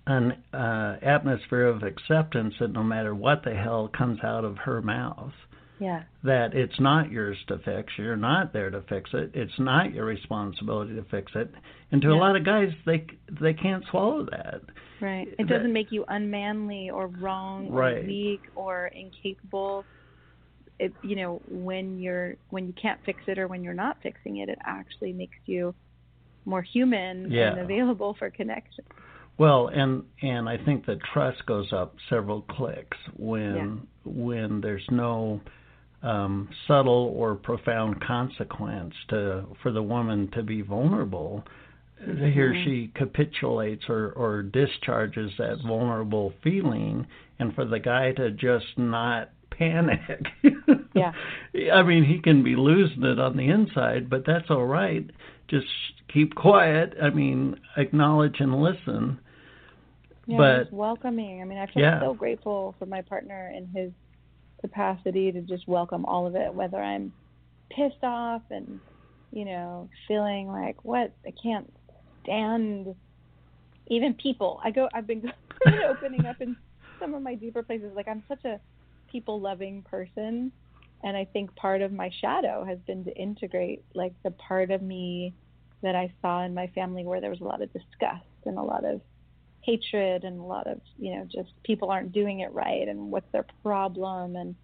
an 0.06 0.32
uh, 0.52 0.96
atmosphere 1.02 1.66
of 1.66 1.82
acceptance 1.82 2.54
that 2.58 2.72
no 2.72 2.82
matter 2.82 3.14
what 3.14 3.44
the 3.44 3.54
hell 3.54 3.88
comes 3.88 4.18
out 4.24 4.44
of 4.44 4.56
her 4.58 4.80
mouth, 4.80 5.32
Yeah. 5.78 6.02
that 6.24 6.54
it's 6.54 6.80
not 6.80 7.10
yours 7.10 7.36
to 7.48 7.58
fix. 7.58 7.92
You're 7.98 8.16
not 8.16 8.52
there 8.52 8.70
to 8.70 8.80
fix 8.82 9.10
it. 9.12 9.30
It's 9.34 9.58
not 9.58 9.92
your 9.92 10.06
responsibility 10.06 10.94
to 10.96 11.02
fix 11.04 11.30
it. 11.34 11.52
And 11.92 12.00
to 12.02 12.08
a 12.08 12.16
lot 12.16 12.36
of 12.36 12.44
guys, 12.44 12.70
they 12.86 13.06
they 13.40 13.54
can't 13.54 13.84
swallow 13.90 14.24
that. 14.30 14.62
Right. 15.00 15.28
It 15.38 15.46
doesn't 15.46 15.72
make 15.72 15.92
you 15.92 16.04
unmanly 16.08 16.90
or 16.90 17.06
wrong 17.08 17.68
or 17.70 18.00
weak 18.06 18.42
or 18.54 18.86
incapable. 18.88 19.84
It 20.80 20.92
you 21.02 21.14
know, 21.16 21.42
when 21.46 21.98
you're 21.98 22.36
when 22.48 22.66
you 22.66 22.72
can't 22.80 23.00
fix 23.04 23.20
it 23.26 23.38
or 23.38 23.46
when 23.48 23.62
you're 23.62 23.74
not 23.74 23.98
fixing 24.02 24.38
it, 24.38 24.48
it 24.48 24.58
actually 24.64 25.12
makes 25.12 25.36
you 25.44 25.74
more 26.46 26.62
human 26.62 27.30
Yeah. 27.30 27.50
and 27.50 27.60
available 27.60 28.14
for 28.18 28.30
connection. 28.30 28.84
Well, 29.36 29.68
and 29.68 30.04
and 30.22 30.48
I 30.48 30.56
think 30.56 30.86
the 30.86 30.96
trust 31.12 31.44
goes 31.46 31.72
up 31.72 31.94
several 32.08 32.42
clicks 32.42 32.96
when 33.16 33.86
when 34.04 34.60
there's 34.60 34.86
no 34.90 35.40
um, 36.02 36.48
subtle 36.66 37.12
or 37.14 37.34
profound 37.34 38.00
consequence 38.00 38.94
to 39.08 39.44
for 39.62 39.70
the 39.70 39.82
woman 39.82 40.30
to 40.32 40.42
be 40.42 40.62
vulnerable. 40.62 41.44
Here 42.02 42.54
Mhm. 42.54 42.64
she 42.64 42.88
capitulates 42.94 43.84
or 43.90 44.12
or 44.12 44.42
discharges 44.42 45.30
that 45.36 45.58
vulnerable 45.60 46.32
feeling, 46.42 47.06
and 47.38 47.54
for 47.54 47.66
the 47.66 47.78
guy 47.78 48.12
to 48.12 48.30
just 48.30 48.78
not 48.78 49.28
panic. 49.60 50.00
Yeah. 50.94 51.12
I 51.72 51.82
mean, 51.82 52.04
he 52.04 52.18
can 52.20 52.42
be 52.42 52.56
losing 52.56 53.04
it 53.04 53.20
on 53.20 53.36
the 53.36 53.48
inside, 53.48 54.08
but 54.10 54.24
that's 54.26 54.50
all 54.50 54.64
right. 54.64 55.08
Just 55.48 55.66
keep 56.12 56.34
quiet. 56.34 56.94
I 57.00 57.10
mean, 57.10 57.60
acknowledge 57.76 58.36
and 58.40 58.60
listen. 58.62 59.20
Yeah, 60.26 60.36
But- 60.38 60.58
just 60.64 60.72
welcoming. 60.72 61.42
I 61.42 61.44
mean, 61.44 61.58
I 61.58 61.66
feel 61.66 61.82
Yeah. 61.82 62.00
so 62.00 62.14
grateful 62.14 62.74
for 62.78 62.86
my 62.86 63.02
partner 63.02 63.52
and 63.54 63.68
his 63.68 63.92
capacity 64.60 65.30
to 65.32 65.40
just 65.42 65.68
welcome 65.68 66.04
all 66.06 66.26
of 66.26 66.34
it, 66.34 66.52
whether 66.54 66.78
I'm 66.78 67.12
pissed 67.70 68.02
off 68.02 68.42
and, 68.50 68.80
you 69.32 69.44
know, 69.44 69.88
feeling 70.08 70.48
like 70.48 70.84
what 70.84 71.12
I 71.26 71.32
can't 71.42 71.70
stand 72.22 72.94
even 73.86 74.14
people. 74.14 74.60
I 74.64 74.70
go 74.70 74.88
I've 74.94 75.06
been 75.06 75.32
opening 75.88 76.24
up 76.26 76.40
in 76.40 76.56
some 77.00 77.14
of 77.14 77.22
my 77.22 77.34
deeper 77.34 77.62
places. 77.62 77.92
Like 77.96 78.06
I'm 78.08 78.22
such 78.28 78.44
a 78.44 78.60
people 79.10 79.40
loving 79.40 79.82
person. 79.82 80.52
And 81.02 81.16
I 81.16 81.24
think 81.24 81.54
part 81.56 81.82
of 81.82 81.92
my 81.92 82.10
shadow 82.20 82.64
has 82.64 82.78
been 82.86 83.04
to 83.04 83.16
integrate 83.16 83.82
like 83.94 84.12
the 84.22 84.30
part 84.32 84.70
of 84.70 84.82
me 84.82 85.34
that 85.82 85.94
I 85.94 86.12
saw 86.20 86.42
in 86.42 86.52
my 86.52 86.66
family 86.68 87.04
where 87.04 87.20
there 87.20 87.30
was 87.30 87.40
a 87.40 87.44
lot 87.44 87.62
of 87.62 87.72
disgust 87.72 88.26
and 88.44 88.58
a 88.58 88.62
lot 88.62 88.84
of 88.84 89.00
hatred 89.62 90.24
and 90.24 90.40
a 90.40 90.42
lot 90.42 90.66
of 90.66 90.80
you 90.98 91.14
know 91.14 91.26
just 91.30 91.50
people 91.64 91.90
aren't 91.90 92.12
doing 92.12 92.40
it 92.40 92.50
right 92.52 92.88
and 92.88 93.10
what's 93.10 93.30
their 93.32 93.46
problem. 93.62 94.36
And 94.36 94.54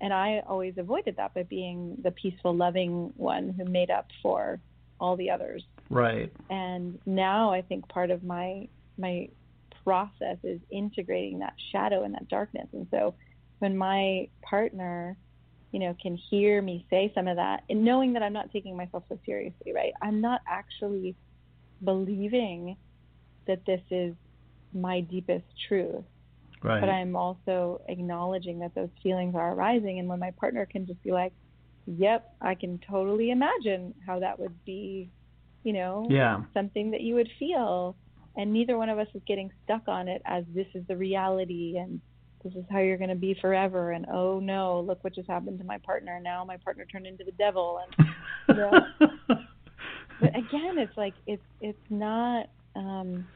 and 0.00 0.12
I 0.12 0.42
always 0.46 0.74
avoided 0.76 1.16
that 1.16 1.32
by 1.34 1.44
being 1.44 1.96
the 2.02 2.10
peaceful 2.10 2.54
loving 2.54 3.12
one 3.16 3.54
who 3.56 3.64
made 3.64 3.90
up 3.90 4.08
for 4.22 4.60
all 5.00 5.16
the 5.16 5.30
others. 5.30 5.62
Right. 5.88 6.32
and 6.50 6.98
now 7.06 7.52
I 7.52 7.62
think 7.62 7.88
part 7.88 8.10
of 8.10 8.22
my 8.22 8.68
my 8.98 9.28
process 9.86 10.38
is 10.42 10.60
integrating 10.70 11.38
that 11.38 11.54
shadow 11.70 12.02
and 12.02 12.12
that 12.14 12.28
darkness. 12.28 12.66
And 12.72 12.88
so 12.90 13.14
when 13.58 13.76
my 13.76 14.28
partner 14.48 15.16
you 15.72 15.80
know 15.80 15.94
can 16.00 16.16
hear 16.30 16.62
me 16.62 16.86
say 16.90 17.12
some 17.14 17.28
of 17.28 17.36
that 17.36 17.62
and 17.68 17.84
knowing 17.84 18.12
that 18.14 18.22
I'm 18.22 18.32
not 18.32 18.50
taking 18.52 18.76
myself 18.76 19.04
so 19.08 19.18
seriously 19.26 19.72
right 19.74 19.92
I'm 20.02 20.20
not 20.20 20.40
actually 20.48 21.16
believing 21.84 22.76
that 23.46 23.64
this 23.66 23.82
is 23.90 24.14
my 24.72 25.00
deepest 25.00 25.44
truth 25.68 26.04
Right. 26.62 26.80
but 26.80 26.88
I'm 26.88 27.14
also 27.16 27.80
acknowledging 27.88 28.58
that 28.60 28.74
those 28.74 28.88
feelings 29.02 29.34
are 29.36 29.52
arising. 29.52 29.98
And 29.98 30.08
when 30.08 30.18
my 30.18 30.32
partner 30.32 30.66
can 30.66 30.86
just 30.86 31.02
be 31.02 31.12
like, 31.12 31.32
"Yep, 31.86 32.24
I 32.40 32.54
can 32.54 32.78
totally 32.78 33.30
imagine 33.30 33.94
how 34.06 34.18
that 34.20 34.38
would 34.38 34.64
be," 34.64 35.10
you 35.62 35.72
know, 35.72 36.06
yeah. 36.10 36.42
something 36.54 36.90
that 36.90 37.02
you 37.02 37.14
would 37.14 37.30
feel, 37.38 37.96
and 38.36 38.52
neither 38.52 38.76
one 38.78 38.88
of 38.88 38.98
us 38.98 39.06
is 39.14 39.22
getting 39.26 39.50
stuck 39.62 39.86
on 39.86 40.08
it 40.08 40.22
as 40.24 40.44
this 40.48 40.66
is 40.74 40.84
the 40.86 40.96
reality 40.96 41.76
and 41.76 42.00
this 42.44 42.54
is 42.54 42.64
how 42.70 42.78
you're 42.78 42.98
going 42.98 43.10
to 43.10 43.16
be 43.16 43.36
forever. 43.40 43.92
And 43.92 44.06
oh 44.12 44.38
no, 44.40 44.80
look 44.80 45.02
what 45.02 45.14
just 45.14 45.28
happened 45.28 45.58
to 45.58 45.64
my 45.64 45.78
partner. 45.78 46.20
Now 46.22 46.44
my 46.44 46.56
partner 46.58 46.84
turned 46.90 47.06
into 47.06 47.24
the 47.24 47.32
devil. 47.32 47.80
And 47.98 48.08
Yeah. 48.56 48.80
but 50.20 50.30
again, 50.30 50.78
it's 50.78 50.96
like 50.96 51.14
it's 51.26 51.42
it's 51.60 51.90
not. 51.90 52.48
um 52.74 53.26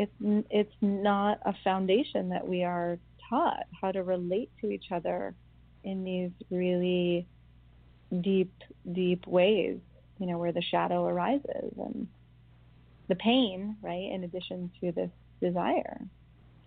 it's 0.00 0.12
it's 0.50 0.74
not 0.80 1.40
a 1.44 1.52
foundation 1.62 2.30
that 2.30 2.46
we 2.46 2.64
are 2.64 2.98
taught 3.28 3.64
how 3.80 3.92
to 3.92 4.02
relate 4.02 4.50
to 4.60 4.70
each 4.70 4.86
other 4.90 5.34
in 5.84 6.04
these 6.04 6.30
really 6.50 7.26
deep 8.22 8.52
deep 8.92 9.26
ways 9.26 9.78
you 10.18 10.26
know 10.26 10.38
where 10.38 10.52
the 10.52 10.62
shadow 10.62 11.04
arises 11.06 11.72
and 11.76 12.08
the 13.08 13.14
pain 13.16 13.76
right 13.82 14.10
in 14.10 14.24
addition 14.24 14.70
to 14.80 14.90
this 14.92 15.10
desire 15.42 16.00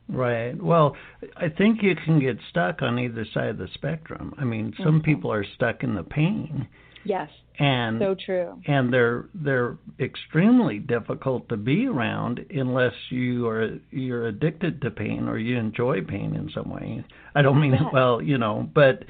Right. 0.10 0.62
Well, 0.62 0.96
I 1.38 1.50
think 1.50 1.82
you 1.82 1.96
can 1.96 2.20
get 2.20 2.38
stuck 2.50 2.82
on 2.82 3.00
either 3.00 3.26
side 3.34 3.50
of 3.50 3.58
the 3.58 3.68
spectrum. 3.74 4.34
I 4.38 4.44
mean, 4.44 4.74
some 4.84 5.00
Mhm. 5.02 5.04
people 5.06 5.32
are 5.32 5.44
stuck 5.44 5.84
in 5.84 5.96
the 5.96 6.04
pain 6.04 6.68
Yes. 7.06 7.30
And 7.60 8.00
so 8.00 8.16
true. 8.16 8.60
And 8.66 8.92
they're 8.92 9.26
they're 9.36 9.76
extremely 10.00 10.80
difficult 10.80 11.50
to 11.50 11.58
be 11.58 11.86
around 11.88 12.40
unless 12.50 12.94
you 13.10 13.46
are 13.48 13.78
you're 13.92 14.28
addicted 14.28 14.82
to 14.82 14.90
pain 14.90 15.28
or 15.28 15.38
you 15.38 15.58
enjoy 15.58 16.02
pain 16.02 16.34
in 16.36 16.50
some 16.50 16.70
way. 16.70 17.04
I 17.36 17.42
don't 17.42 17.60
mean 17.60 17.74
yes. 17.74 17.82
it 17.82 17.94
well, 17.94 18.22
you 18.22 18.38
know, 18.38 18.70
but 18.74 19.04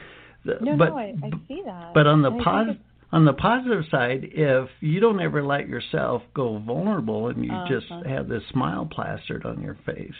no, 0.43 0.75
but 0.75 0.89
no, 0.89 0.97
I, 0.97 1.13
I 1.23 1.29
see 1.47 1.61
that. 1.65 1.93
but 1.93 2.07
on 2.07 2.21
the 2.21 2.31
And 2.31 2.41
I 2.41 2.43
pos- 2.43 2.75
on 3.13 3.25
the 3.25 3.33
positive 3.33 3.85
side, 3.91 4.27
if 4.31 4.69
you 4.81 4.99
don't 4.99 5.21
ever 5.21 5.43
let 5.43 5.69
yourself 5.69 6.23
go 6.33 6.57
vulnerable 6.57 7.27
and 7.29 7.45
you 7.45 7.51
just 7.69 7.89
Uh-huh. 7.91 8.09
have 8.09 8.27
this 8.27 8.43
smile 8.51 8.87
plastered 8.87 9.45
on 9.45 9.61
your 9.61 9.75
face, 9.85 10.15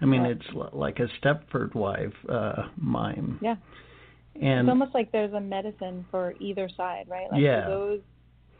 I 0.00 0.06
mean, 0.06 0.24
Yeah. 0.24 0.32
it's 0.32 0.74
like 0.74 0.98
a 1.00 1.08
Stepford 1.20 1.74
wife 1.74 2.14
uh, 2.28 2.68
mime. 2.76 3.38
Yeah. 3.42 3.56
And 4.40 4.60
it's 4.60 4.68
almost 4.68 4.94
like 4.94 5.10
there's 5.10 5.32
a 5.32 5.40
medicine 5.40 6.06
for 6.10 6.34
either 6.38 6.68
side, 6.76 7.06
right? 7.08 7.28
Like 7.30 7.42
Yeah. 7.42 7.66
those 7.66 8.00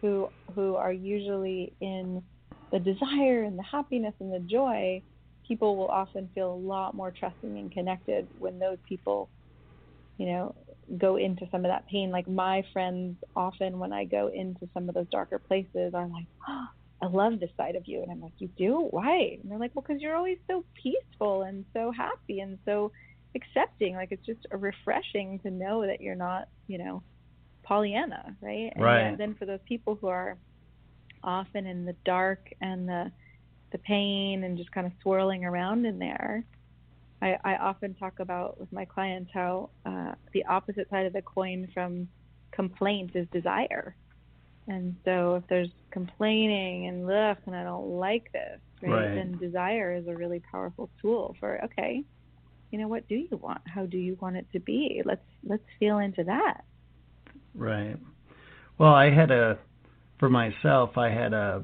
who 0.02 0.28
who 0.54 0.76
are 0.76 0.92
usually 0.92 1.74
in 1.80 2.22
the 2.72 2.78
desire 2.80 3.44
and 3.44 3.58
the 3.58 3.62
happiness 3.62 4.14
and 4.20 4.32
the 4.32 4.40
joy, 4.40 5.02
people 5.46 5.76
will 5.76 5.88
often 5.88 6.28
feel 6.34 6.52
a 6.52 6.54
lot 6.54 6.94
more 6.94 7.12
trusting 7.16 7.56
and 7.58 7.70
connected 7.72 8.28
when 8.32 8.58
those 8.58 8.78
people, 8.88 9.30
you 10.18 10.26
know, 10.26 10.54
go 10.98 11.16
into 11.16 11.46
some 11.50 11.64
of 11.64 11.70
that 11.70 11.86
pain. 11.86 12.10
Like 12.10 12.28
my 12.28 12.64
friends 12.72 13.16
often 13.36 13.78
when 13.78 13.92
I 13.92 14.04
go 14.04 14.28
into 14.34 14.68
some 14.74 14.88
of 14.88 14.94
those 14.94 15.08
darker 15.10 15.38
places 15.38 15.94
are 15.94 16.08
like, 16.08 16.26
oh, 16.48 16.66
I 17.02 17.06
love 17.06 17.38
this 17.38 17.50
side 17.56 17.76
of 17.76 17.84
you. 17.86 18.02
And 18.02 18.10
I'm 18.10 18.20
like, 18.20 18.34
You 18.38 18.48
do? 18.56 18.88
Why? 18.90 19.38
And 19.42 19.50
they're 19.50 19.58
like, 19.58 19.74
Well, 19.74 19.84
because 19.86 20.02
you're 20.02 20.16
always 20.16 20.38
so 20.50 20.64
peaceful 20.82 21.42
and 21.42 21.64
so 21.72 21.92
happy 21.92 22.40
and 22.40 22.58
so 22.64 22.92
accepting. 23.34 23.94
Like 23.94 24.12
it's 24.12 24.26
just 24.26 24.46
refreshing 24.52 25.40
to 25.40 25.50
know 25.50 25.86
that 25.86 26.00
you're 26.00 26.14
not, 26.14 26.48
you 26.66 26.78
know, 26.78 27.02
Pollyanna, 27.64 28.36
right? 28.40 28.72
And 28.74 28.82
Right. 28.82 29.02
yet 29.10 29.18
then 29.18 29.34
for 29.34 29.46
those 29.46 29.60
people 29.66 29.96
who 30.00 30.08
are 30.08 30.38
often 31.22 31.66
in 31.66 31.84
the 31.84 31.96
dark 32.04 32.46
and 32.60 32.88
the 32.88 33.12
the 33.72 33.78
pain 33.78 34.44
and 34.44 34.56
just 34.56 34.72
kind 34.72 34.86
of 34.86 34.94
swirling 35.02 35.44
around 35.44 35.84
in 35.84 35.98
there, 35.98 36.44
I, 37.20 37.36
I 37.44 37.56
often 37.56 37.94
talk 37.94 38.14
about 38.20 38.58
with 38.58 38.72
my 38.72 38.84
clients 38.86 39.30
how 39.34 39.70
uh, 39.84 40.12
the 40.32 40.44
opposite 40.46 40.88
side 40.90 41.06
of 41.06 41.12
the 41.12 41.22
coin 41.22 41.68
from 41.74 42.08
complaint 42.54 43.10
is 43.14 43.26
desire. 43.32 43.96
And 44.68 44.94
so 45.04 45.36
if 45.36 45.44
there's 45.48 45.70
complaining 45.90 46.88
and 46.88 47.06
look 47.06 47.38
and 47.46 47.56
I 47.56 47.64
don't 47.64 47.88
like 47.98 48.30
this, 48.32 48.60
right, 48.82 48.90
Right. 48.90 49.14
then 49.14 49.38
desire 49.38 49.94
is 49.94 50.06
a 50.06 50.14
really 50.14 50.40
powerful 50.52 50.90
tool 51.00 51.34
for 51.40 51.64
okay, 51.64 52.04
you 52.70 52.78
know 52.78 52.86
what 52.86 53.08
do 53.08 53.14
you 53.14 53.36
want? 53.42 53.62
How 53.66 53.86
do 53.86 53.96
you 53.96 54.16
want 54.20 54.36
it 54.36 54.46
to 54.52 54.60
be? 54.60 55.02
Let's 55.04 55.24
let's 55.42 55.64
feel 55.80 55.98
into 55.98 56.22
that. 56.24 56.64
Right. 57.54 57.96
Well, 58.78 58.92
I 58.92 59.10
had 59.10 59.30
a, 59.32 59.58
for 60.20 60.28
myself, 60.28 60.96
I 60.96 61.08
had 61.08 61.32
a, 61.32 61.62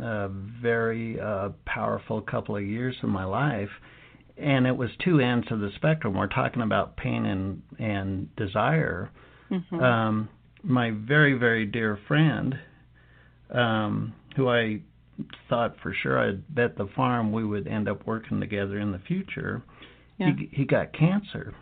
a 0.00 0.28
very 0.28 1.18
uh, 1.18 1.48
powerful 1.64 2.20
couple 2.20 2.56
of 2.56 2.62
years 2.62 2.94
of 3.02 3.08
my 3.08 3.24
life, 3.24 3.70
and 4.36 4.66
it 4.66 4.76
was 4.76 4.90
two 5.04 5.18
ends 5.18 5.46
of 5.50 5.60
the 5.60 5.70
spectrum. 5.76 6.14
We're 6.14 6.28
talking 6.28 6.62
about 6.62 6.96
pain 6.96 7.24
and 7.26 7.62
and 7.78 8.36
desire. 8.36 9.10
Mm-hmm. 9.50 9.80
Um, 9.80 10.28
my 10.64 10.90
very 10.90 11.34
very 11.34 11.66
dear 11.66 11.98
friend, 12.08 12.54
um, 13.50 14.14
who 14.36 14.48
I 14.48 14.80
thought 15.48 15.76
for 15.82 15.94
sure 16.02 16.18
I'd 16.18 16.54
bet 16.54 16.76
the 16.76 16.88
farm 16.96 17.32
we 17.32 17.44
would 17.44 17.68
end 17.68 17.88
up 17.88 18.06
working 18.06 18.40
together 18.40 18.78
in 18.78 18.90
the 18.92 18.98
future. 19.00 19.62
Yeah. 20.18 20.30
He 20.36 20.48
he 20.52 20.64
got 20.64 20.92
cancer. 20.92 21.54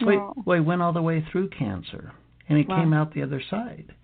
Wow. 0.00 0.34
well, 0.44 0.56
he 0.58 0.60
went 0.64 0.82
all 0.82 0.92
the 0.92 1.02
way 1.02 1.24
through 1.30 1.48
cancer, 1.50 2.12
and 2.48 2.58
he 2.58 2.64
Wow. 2.64 2.76
came 2.80 2.92
out 2.92 3.14
the 3.14 3.22
other 3.22 3.40
side. 3.50 3.94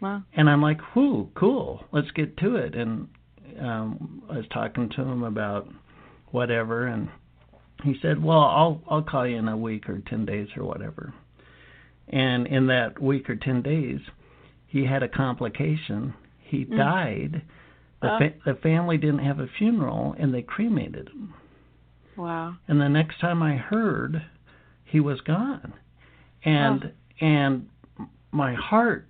Wow. 0.00 0.22
And 0.34 0.50
I'm 0.50 0.60
like, 0.60 0.78
whoo, 0.94 1.30
cool, 1.34 1.84
let's 1.92 2.10
get 2.10 2.36
to 2.38 2.56
it. 2.56 2.74
And 2.74 3.08
um, 3.60 4.22
I 4.28 4.38
was 4.38 4.46
talking 4.52 4.88
to 4.90 5.02
him 5.02 5.22
about 5.22 5.68
whatever, 6.32 6.86
and 6.86 7.08
he 7.84 7.94
said, 8.02 8.22
well, 8.22 8.40
I'll 8.40 8.82
I'll 8.90 9.02
call 9.02 9.26
you 9.26 9.36
in 9.36 9.48
a 9.48 9.56
week 9.56 9.88
or 9.88 9.98
ten 10.10 10.24
days 10.26 10.48
or 10.56 10.64
whatever. 10.64 11.14
And 12.08 12.46
in 12.46 12.66
that 12.68 13.00
week 13.00 13.28
or 13.28 13.36
ten 13.36 13.62
days, 13.62 14.00
he 14.66 14.84
had 14.84 15.02
a 15.02 15.08
complication. 15.08 16.14
He 16.38 16.64
Mm. 16.64 16.76
died. 16.76 17.42
The, 18.00 18.12
Oh. 18.14 18.18
fa- 18.18 18.34
the 18.44 18.54
family 18.56 18.98
didn't 18.98 19.20
have 19.20 19.40
a 19.40 19.46
funeral, 19.46 20.14
and 20.18 20.32
they 20.32 20.42
cremated 20.42 21.08
him. 21.08 21.34
Wow. 22.16 22.56
And 22.68 22.80
the 22.80 22.88
next 22.88 23.18
time 23.20 23.42
I 23.42 23.56
heard, 23.56 24.22
he 24.84 25.00
was 25.00 25.20
gone. 25.22 25.72
And 26.44 26.92
and 27.20 27.68
my 28.30 28.54
heart 28.54 29.06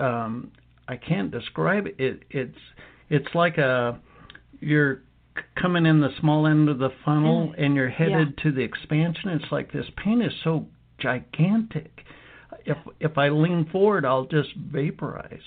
um 0.00 0.50
I 0.88 0.96
can't 0.96 1.30
describe 1.30 1.86
it. 1.86 1.96
it. 1.98 2.22
It's 2.30 2.58
it's 3.10 3.34
like 3.34 3.58
a 3.58 3.98
you're 4.60 5.02
coming 5.56 5.86
in 5.86 6.00
the 6.00 6.10
small 6.20 6.46
end 6.46 6.68
of 6.68 6.78
the 6.78 6.90
funnel 7.04 7.48
Mm. 7.48 7.54
and 7.64 7.74
you're 7.74 7.88
headed 7.90 8.38
to 8.38 8.52
the 8.52 8.62
expansion. 8.62 9.30
It's 9.30 9.50
like 9.52 9.70
this 9.72 9.90
pain 9.96 10.22
is 10.22 10.32
so 10.42 10.66
gigantic. 10.98 12.04
If 12.66 12.76
if 13.00 13.18
I 13.18 13.28
lean 13.28 13.68
forward, 13.70 14.04
I'll 14.04 14.26
just 14.26 14.50
vaporize. 14.56 15.42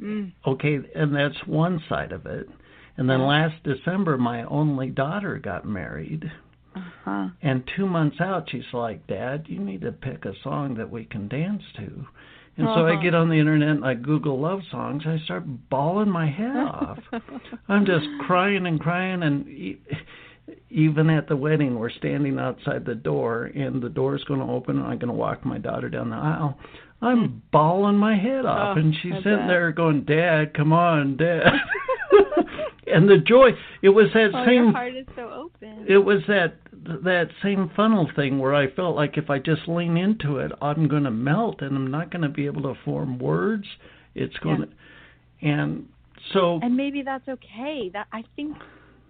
Mm. 0.00 0.32
Okay, 0.46 0.78
and 0.94 1.14
that's 1.14 1.46
one 1.46 1.82
side 1.88 2.12
of 2.12 2.26
it. 2.26 2.48
And 2.96 3.08
then 3.08 3.22
last 3.22 3.62
December, 3.64 4.18
my 4.18 4.44
only 4.44 4.88
daughter 4.90 5.38
got 5.38 5.64
married. 5.66 6.30
Uh-huh. 6.76 7.28
And 7.42 7.64
two 7.76 7.86
months 7.86 8.20
out, 8.20 8.48
she's 8.50 8.62
like, 8.72 9.06
Dad, 9.06 9.44
you 9.48 9.58
need 9.58 9.80
to 9.82 9.92
pick 9.92 10.24
a 10.24 10.32
song 10.42 10.74
that 10.76 10.90
we 10.90 11.04
can 11.04 11.26
dance 11.28 11.62
to. 11.76 12.06
And 12.56 12.66
so 12.66 12.86
I 12.86 12.92
Uh-huh. 12.92 13.02
get 13.02 13.14
on 13.14 13.28
the 13.30 13.38
internet 13.38 13.70
and 13.70 13.84
I 13.84 13.94
Google 13.94 14.38
love 14.38 14.60
songs. 14.70 15.04
I 15.06 15.18
start 15.24 15.44
bawling 15.70 16.10
my 16.10 16.26
head 16.28 16.56
off. 16.56 16.98
I'm 17.68 17.86
just 17.86 18.06
crying 18.26 18.66
and 18.66 18.78
crying. 18.78 19.22
And 19.22 19.48
e- 19.48 19.80
even 20.70 21.10
at 21.10 21.28
the 21.28 21.36
wedding, 21.36 21.78
we're 21.78 21.90
standing 21.90 22.38
outside 22.38 22.84
the 22.84 22.94
door, 22.94 23.44
and 23.44 23.82
the 23.82 23.88
door's 23.88 24.24
going 24.24 24.40
to 24.40 24.46
open, 24.46 24.78
and 24.78 24.86
I'm 24.86 24.98
going 24.98 25.08
to 25.08 25.14
walk 25.14 25.44
my 25.44 25.58
daughter 25.58 25.88
down 25.88 26.10
the 26.10 26.16
aisle. 26.16 26.58
I'm 27.02 27.26
hmm. 27.28 27.38
bawling 27.52 27.96
my 27.96 28.16
head 28.16 28.44
off, 28.44 28.76
Oh, 28.76 28.80
and 28.80 28.94
she's 29.02 29.12
I 29.12 29.18
sitting 29.18 29.38
bet. 29.38 29.48
there 29.48 29.72
going, 29.72 30.04
Dad, 30.04 30.54
come 30.54 30.72
on, 30.72 31.16
Dad. 31.16 31.42
and 32.86 33.08
the 33.08 33.18
joy, 33.18 33.50
it 33.82 33.88
was 33.90 34.06
that 34.14 34.30
Oh, 34.34 34.44
same 34.44 34.64
your 34.64 34.72
heart 34.72 34.94
is 34.94 35.06
so 35.14 35.30
open. 35.30 35.86
it 35.88 35.98
was 35.98 36.20
that 36.28 36.56
that 37.04 37.28
same 37.42 37.70
funnel 37.76 38.10
thing 38.16 38.38
where 38.38 38.54
I 38.54 38.70
felt 38.72 38.96
like 38.96 39.18
if 39.18 39.28
I 39.28 39.38
just 39.38 39.68
lean 39.68 39.96
into 39.96 40.38
it, 40.38 40.50
I'm 40.62 40.88
going 40.88 41.04
to 41.04 41.10
melt 41.10 41.60
and 41.60 41.76
I'm 41.76 41.90
not 41.90 42.10
going 42.10 42.22
to 42.22 42.28
be 42.28 42.46
able 42.46 42.62
to 42.62 42.74
form 42.84 43.18
words. 43.18 43.66
It's 44.14 44.36
going 44.38 44.60
Yeah. 44.60 44.66
to, 44.66 45.48
and 45.54 45.88
so 46.32 46.58
and 46.62 46.76
maybe 46.76 47.02
that's 47.02 47.28
okay. 47.28 47.90
That 47.92 48.06
I 48.12 48.24
think 48.36 48.56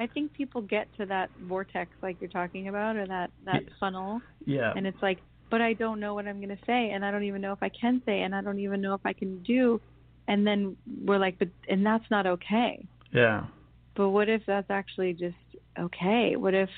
I 0.00 0.06
think 0.06 0.32
people 0.32 0.62
get 0.62 0.88
to 0.96 1.06
that 1.06 1.30
vortex 1.42 1.90
like 2.02 2.16
you're 2.20 2.30
talking 2.30 2.68
about 2.68 2.96
or 2.96 3.06
that 3.06 3.30
that 3.44 3.62
funnel 3.78 4.20
yeah, 4.46 4.72
and 4.74 4.86
it's 4.86 5.00
like 5.02 5.18
but 5.50 5.60
I 5.60 5.74
don't 5.74 6.00
know 6.00 6.14
what 6.14 6.26
I'm 6.26 6.38
going 6.38 6.56
to 6.56 6.64
say 6.64 6.90
and 6.92 7.04
I 7.04 7.10
don't 7.10 7.24
even 7.24 7.40
know 7.40 7.52
if 7.52 7.62
I 7.62 7.68
can 7.68 8.00
say 8.06 8.22
and 8.22 8.34
I 8.34 8.40
don't 8.40 8.60
even 8.60 8.80
know 8.80 8.94
if 8.94 9.02
I 9.04 9.12
can 9.12 9.42
do 9.42 9.80
and 10.26 10.46
then 10.46 10.76
we're 11.04 11.18
like 11.18 11.38
but 11.38 11.48
and 11.68 11.84
that's 11.84 12.04
not 12.10 12.26
okay. 12.26 12.86
yeah, 13.12 13.44
But 13.94 14.10
what 14.10 14.28
if 14.28 14.42
that's 14.46 14.70
actually 14.70 15.12
just 15.12 15.36
okay? 15.78 16.36
What 16.36 16.54
if 16.54 16.70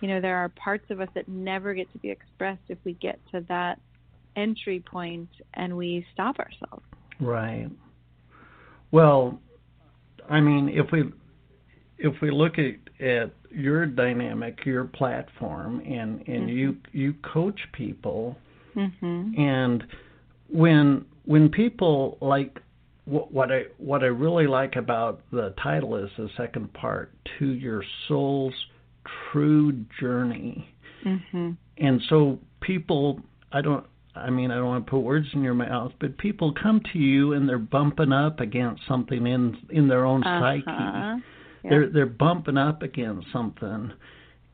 you 0.00 0.08
know 0.08 0.20
there 0.20 0.36
are 0.38 0.48
parts 0.48 0.86
of 0.90 1.00
us 1.00 1.08
that 1.14 1.28
never 1.28 1.74
get 1.74 1.92
to 1.92 1.98
be 1.98 2.10
expressed 2.10 2.62
if 2.68 2.78
we 2.84 2.94
get 2.94 3.20
to 3.32 3.44
that 3.48 3.78
entry 4.36 4.80
point 4.80 5.28
and 5.54 5.76
we 5.76 6.04
stop 6.12 6.38
ourselves. 6.38 6.84
right. 7.20 7.68
Well, 8.90 9.40
I 10.30 10.40
mean, 10.40 10.70
if 10.70 10.90
we 10.92 11.12
if 11.98 12.20
we 12.20 12.30
look 12.30 12.58
at 12.58 12.76
at 13.04 13.30
your 13.50 13.86
dynamic, 13.86 14.64
your 14.64 14.84
platform, 14.84 15.80
and 15.80 16.26
and 16.28 16.48
you 16.48 16.76
you 16.92 17.14
coach 17.22 17.60
people 17.72 18.36
Mhm. 18.76 19.38
and 19.38 19.84
when 20.48 21.04
when 21.24 21.48
people 21.48 22.16
like 22.20 22.60
what, 23.06 23.32
what 23.32 23.50
I 23.50 23.64
what 23.78 24.02
I 24.02 24.06
really 24.08 24.46
like 24.46 24.76
about 24.76 25.20
the 25.32 25.54
title 25.62 25.96
is 25.96 26.10
the 26.16 26.28
second 26.36 26.72
part 26.74 27.12
to 27.38 27.46
your 27.46 27.82
soul's 28.06 28.54
true 29.32 29.72
journey. 29.98 30.68
Mhm. 31.04 31.56
And 31.78 32.02
so 32.08 32.38
people 32.60 33.20
I 33.52 33.60
don't 33.62 33.84
I 34.14 34.30
mean 34.30 34.50
I 34.50 34.56
don't 34.56 34.66
want 34.66 34.84
to 34.86 34.90
put 34.90 35.00
words 35.00 35.26
in 35.32 35.42
your 35.42 35.54
mouth, 35.54 35.92
but 36.00 36.18
people 36.18 36.52
come 36.52 36.80
to 36.92 36.98
you 36.98 37.32
and 37.32 37.48
they're 37.48 37.58
bumping 37.58 38.12
up 38.12 38.40
against 38.40 38.86
something 38.86 39.26
in 39.26 39.56
in 39.70 39.88
their 39.88 40.04
own 40.04 40.22
psyche 40.22 40.64
Uh-huh. 40.66 41.18
Yeah. 41.68 41.78
they're 41.78 41.88
they're 41.90 42.06
bumping 42.06 42.56
up 42.56 42.82
against 42.82 43.26
something 43.32 43.92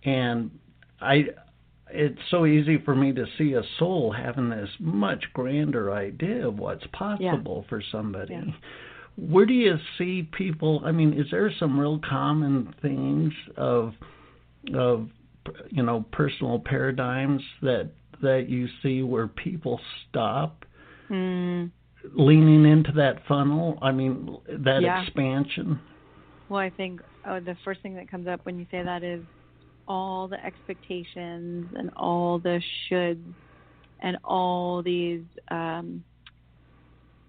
and 0.05 0.51
i 1.01 1.25
it's 1.91 2.19
so 2.31 2.45
easy 2.45 2.79
for 2.85 2.95
me 2.95 3.13
to 3.13 3.25
see 3.39 3.53
a 3.55 3.63
soul 3.79 4.11
having 4.13 4.51
this 4.51 4.71
much 4.81 5.25
grander 5.33 5.93
idea 5.93 6.49
of 6.49 6.59
what's 6.59 6.87
possible 6.93 7.65
for 7.69 7.81
somebody 7.93 8.35
Yeah. 8.35 8.45
where 9.17 9.47
do 9.47 9.55
you 9.55 9.77
see 9.99 10.23
people 10.37 10.83
i 10.85 10.93
mean 10.93 11.13
is 11.15 11.27
there 11.31 11.51
some 11.59 11.79
real 11.79 11.99
common 12.01 12.75
things 12.83 13.33
of 13.57 13.95
of 14.75 15.09
you 15.71 15.83
know 15.83 16.05
personal 16.13 16.59
paradigms 16.59 17.43
that 17.63 17.91
that 18.23 18.49
you 18.49 18.67
see 18.83 19.03
where 19.03 19.29
people 19.29 19.81
stop 20.09 20.65
Mm. 21.11 21.71
leaning 22.15 22.65
into 22.65 22.93
that 22.93 23.27
funnel? 23.29 23.79
I 23.83 23.93
mean, 23.93 24.39
that 24.49 24.81
Yeah. 24.81 25.03
expansion. 25.03 25.79
Well, 26.49 26.61
I 26.61 26.71
think 26.71 27.01
oh, 27.27 27.41
the 27.41 27.57
first 27.65 27.83
thing 27.83 27.95
that 27.97 28.11
comes 28.11 28.27
up 28.29 28.41
when 28.45 28.59
you 28.59 28.67
say 28.71 28.83
that 28.83 29.03
is 29.03 29.25
all 29.87 30.29
the 30.29 30.45
expectations 30.45 31.73
and 31.75 31.91
all 31.97 32.39
the 32.39 32.61
shoulds 32.91 33.35
and 34.03 34.19
all 34.25 34.83
these 34.83 35.25
um, 35.51 36.05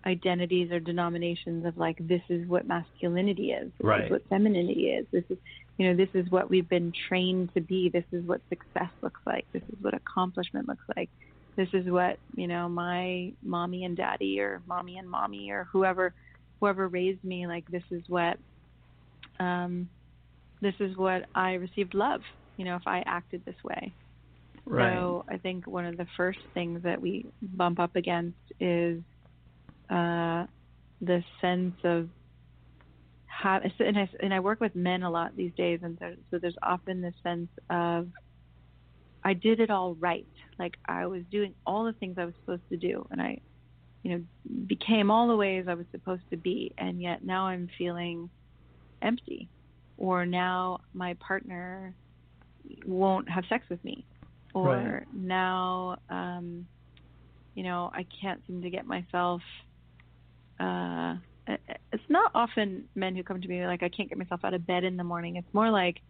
identities 0.05 0.71
or 0.71 0.79
denominations 0.79 1.65
of 1.65 1.77
like 1.77 1.97
this 1.99 2.21
is 2.29 2.47
what 2.47 2.67
masculinity 2.67 3.51
is, 3.51 3.71
this 3.79 3.87
Right. 3.87 4.05
is 4.05 4.11
what 4.11 4.27
femininity 4.29 4.91
is, 4.91 5.07
this 5.11 5.23
is 5.29 5.37
you 5.77 5.87
know 5.87 5.95
this 5.95 6.09
is 6.13 6.29
what 6.31 6.49
we've 6.49 6.69
been 6.69 6.93
trained 7.07 7.51
to 7.55 7.61
be, 7.61 7.89
this 7.89 8.05
is 8.11 8.25
what 8.25 8.41
success 8.49 8.91
looks 9.01 9.21
like, 9.25 9.45
this 9.53 9.63
is 9.63 9.75
what 9.81 9.93
accomplishment 9.95 10.67
looks 10.67 10.85
like, 10.95 11.09
this 11.57 11.69
is 11.73 11.85
what 11.89 12.19
you 12.35 12.47
know 12.47 12.69
my 12.69 13.33
mommy 13.43 13.83
and 13.85 13.97
daddy 13.97 14.39
or 14.39 14.61
mommy 14.67 14.97
and 14.97 15.09
mommy 15.09 15.49
or 15.51 15.67
whoever 15.71 16.13
whoever 16.61 16.87
raised 16.87 17.23
me 17.23 17.47
like 17.47 17.65
this 17.69 17.83
is 17.91 18.03
what 18.07 18.37
um, 19.39 19.89
this 20.61 20.75
is 20.79 20.95
what 20.97 21.25
I 21.35 21.53
received 21.53 21.93
love. 21.93 22.21
You 22.57 22.65
know, 22.65 22.75
if 22.75 22.87
I 22.87 23.03
acted 23.05 23.43
this 23.45 23.55
way. 23.63 23.93
Right. 24.65 24.93
So 24.93 25.25
I 25.29 25.37
think 25.37 25.67
one 25.67 25.85
of 25.85 25.97
the 25.97 26.07
first 26.17 26.39
things 26.53 26.81
that 26.83 26.99
we 26.99 27.25
bump 27.41 27.79
up 27.79 27.95
against 27.95 28.37
is 28.59 29.01
uh, 29.89 30.45
the 31.01 31.23
sense 31.41 31.75
of 31.83 32.09
have, 33.27 33.63
and 33.79 33.97
I 33.97 34.09
and 34.21 34.33
I 34.33 34.39
work 34.39 34.59
with 34.59 34.75
men 34.75 35.03
a 35.03 35.09
lot 35.09 35.35
these 35.35 35.51
days, 35.55 35.79
and 35.83 35.97
there, 35.99 36.15
so 36.31 36.39
there's 36.39 36.55
often 36.63 37.01
this 37.01 37.13
sense 37.21 37.49
of 37.69 38.07
I 39.23 39.33
did 39.33 39.59
it 39.59 39.69
all 39.69 39.95
right, 39.95 40.27
like 40.57 40.77
I 40.87 41.05
was 41.07 41.23
doing 41.31 41.53
all 41.65 41.83
the 41.83 41.93
things 41.93 42.17
I 42.17 42.25
was 42.25 42.33
supposed 42.39 42.67
to 42.69 42.77
do, 42.77 43.05
and 43.11 43.21
I, 43.21 43.39
you 44.03 44.11
know, 44.11 44.23
became 44.67 45.11
all 45.11 45.27
the 45.27 45.35
ways 45.35 45.65
I 45.67 45.73
was 45.73 45.85
supposed 45.91 46.23
to 46.31 46.37
be, 46.37 46.73
and 46.77 47.01
yet 47.01 47.25
now 47.25 47.47
I'm 47.47 47.69
feeling 47.77 48.29
empty, 49.01 49.49
or 49.97 50.25
now 50.25 50.79
my 50.93 51.15
partner 51.15 51.95
won't 52.85 53.29
have 53.29 53.45
sex 53.49 53.65
with 53.69 53.83
me, 53.83 54.05
or 54.53 55.05
Right. 55.07 55.07
now, 55.13 55.97
um, 56.09 56.67
you 57.55 57.63
know, 57.63 57.91
I 57.93 58.05
can't 58.21 58.41
seem 58.47 58.61
to 58.63 58.69
get 58.69 58.85
myself. 58.85 59.41
Uh, 60.59 61.15
it's 61.91 62.03
not 62.09 62.31
often 62.33 62.89
men 62.95 63.15
who 63.15 63.23
come 63.23 63.41
to 63.41 63.47
me 63.47 63.65
like 63.67 63.83
I 63.83 63.89
can't 63.89 64.09
get 64.09 64.17
myself 64.17 64.41
out 64.43 64.53
of 64.53 64.65
bed 64.65 64.83
in 64.83 64.97
the 64.97 65.03
morning. 65.03 65.35
It's 65.35 65.53
more 65.53 65.69
like 65.69 66.01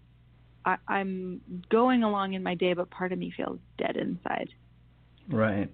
I, 0.66 0.78
I'm 0.88 1.42
going 1.70 2.04
along 2.04 2.34
in 2.34 2.44
my 2.44 2.56
day, 2.56 2.74
but 2.74 2.90
part 2.92 3.12
of 3.12 3.20
me 3.20 3.34
feels 3.36 3.60
dead 3.78 3.98
inside. 3.98 4.50
right. 5.30 5.70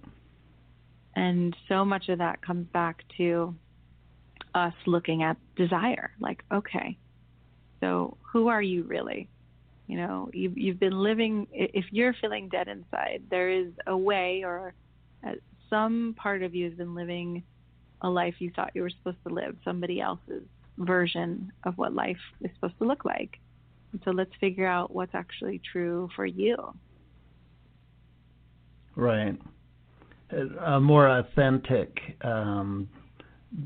And 1.16 1.56
so 1.68 1.84
much 1.86 2.10
of 2.10 2.20
that 2.20 2.42
comes 2.42 2.68
back 2.74 3.04
to 3.18 3.56
us 4.54 4.74
looking 4.86 5.24
at 5.24 5.38
desire. 5.56 6.12
Like, 6.20 6.44
okay, 6.52 6.98
so 7.80 8.18
who 8.32 8.48
are 8.48 8.62
you 8.62 8.84
really? 8.84 9.30
You 9.88 9.98
know, 9.98 10.30
you've, 10.34 10.58
you've 10.58 10.80
been 10.80 11.02
living, 11.02 11.48
if 11.52 11.86
you're 11.92 12.14
feeling 12.22 12.48
dead 12.50 12.68
inside, 12.68 13.24
there 13.30 13.50
is 13.50 13.68
a 13.88 13.98
way 13.98 14.44
or 14.46 14.74
uh, 15.28 15.34
some 15.70 16.16
part 16.18 16.44
of 16.44 16.56
you 16.56 16.70
has 16.70 16.74
been 16.78 16.96
living 16.96 17.44
a 18.02 18.10
life 18.10 18.36
you 18.40 18.52
thought 18.56 18.72
you 18.74 18.84
were 18.84 18.90
supposed 18.90 19.18
to 19.28 19.34
live, 19.34 19.56
somebody 19.64 20.00
else's 20.00 20.44
version 20.78 21.52
of 21.66 21.78
what 21.78 21.94
life 21.94 22.18
is 22.42 22.50
supposed 22.56 22.78
to 22.80 22.86
look 22.86 23.06
like. 23.06 23.38
And 23.92 24.02
so 24.06 24.12
let's 24.12 24.32
figure 24.40 24.66
out 24.66 24.94
what's 24.94 25.14
actually 25.14 25.62
true 25.72 26.10
for 26.16 26.26
you. 26.26 26.74
Right. 28.96 29.38
A 30.62 30.80
more 30.80 31.10
authentic 31.20 32.00
um, 32.22 32.90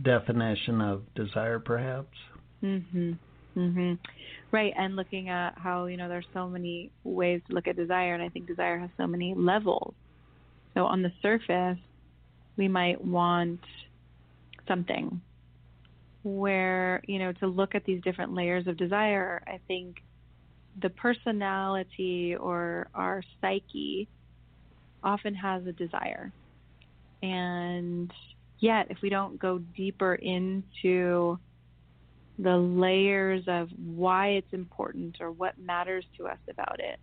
definition 0.01 0.81
of 0.81 1.13
desire, 1.15 1.59
perhaps. 1.59 2.17
Mhm. 2.63 3.19
Mhm. 3.55 3.99
Right, 4.51 4.73
and 4.75 4.95
looking 4.95 5.29
at 5.29 5.57
how, 5.57 5.85
you 5.85 5.97
know, 5.97 6.09
there's 6.09 6.27
so 6.33 6.49
many 6.49 6.91
ways 7.03 7.41
to 7.47 7.53
look 7.53 7.67
at 7.67 7.75
desire 7.75 8.13
and 8.13 8.23
I 8.23 8.29
think 8.29 8.47
desire 8.47 8.77
has 8.77 8.89
so 8.97 9.07
many 9.07 9.33
levels. 9.33 9.95
So 10.73 10.85
on 10.85 11.01
the 11.01 11.11
surface, 11.21 11.79
we 12.57 12.67
might 12.67 13.03
want 13.03 13.63
something 14.67 15.21
where, 16.23 17.01
you 17.07 17.19
know, 17.19 17.31
to 17.33 17.47
look 17.47 17.75
at 17.75 17.85
these 17.85 18.01
different 18.01 18.33
layers 18.33 18.67
of 18.67 18.77
desire, 18.77 19.41
I 19.47 19.59
think 19.67 19.97
the 20.81 20.89
personality 20.89 22.35
or 22.35 22.89
our 22.93 23.21
psyche 23.39 24.09
often 25.03 25.35
has 25.35 25.65
a 25.67 25.71
desire. 25.73 26.33
And 27.21 28.11
yet, 28.59 28.87
if 28.89 28.97
we 29.01 29.09
don't 29.09 29.39
go 29.39 29.59
deeper 29.59 30.15
into 30.15 31.39
the 32.37 32.57
layers 32.57 33.43
of 33.47 33.69
why 33.77 34.29
it's 34.29 34.51
important 34.53 35.17
or 35.21 35.31
what 35.31 35.57
matters 35.57 36.05
to 36.17 36.27
us 36.27 36.39
about 36.49 36.79
it, 36.79 36.99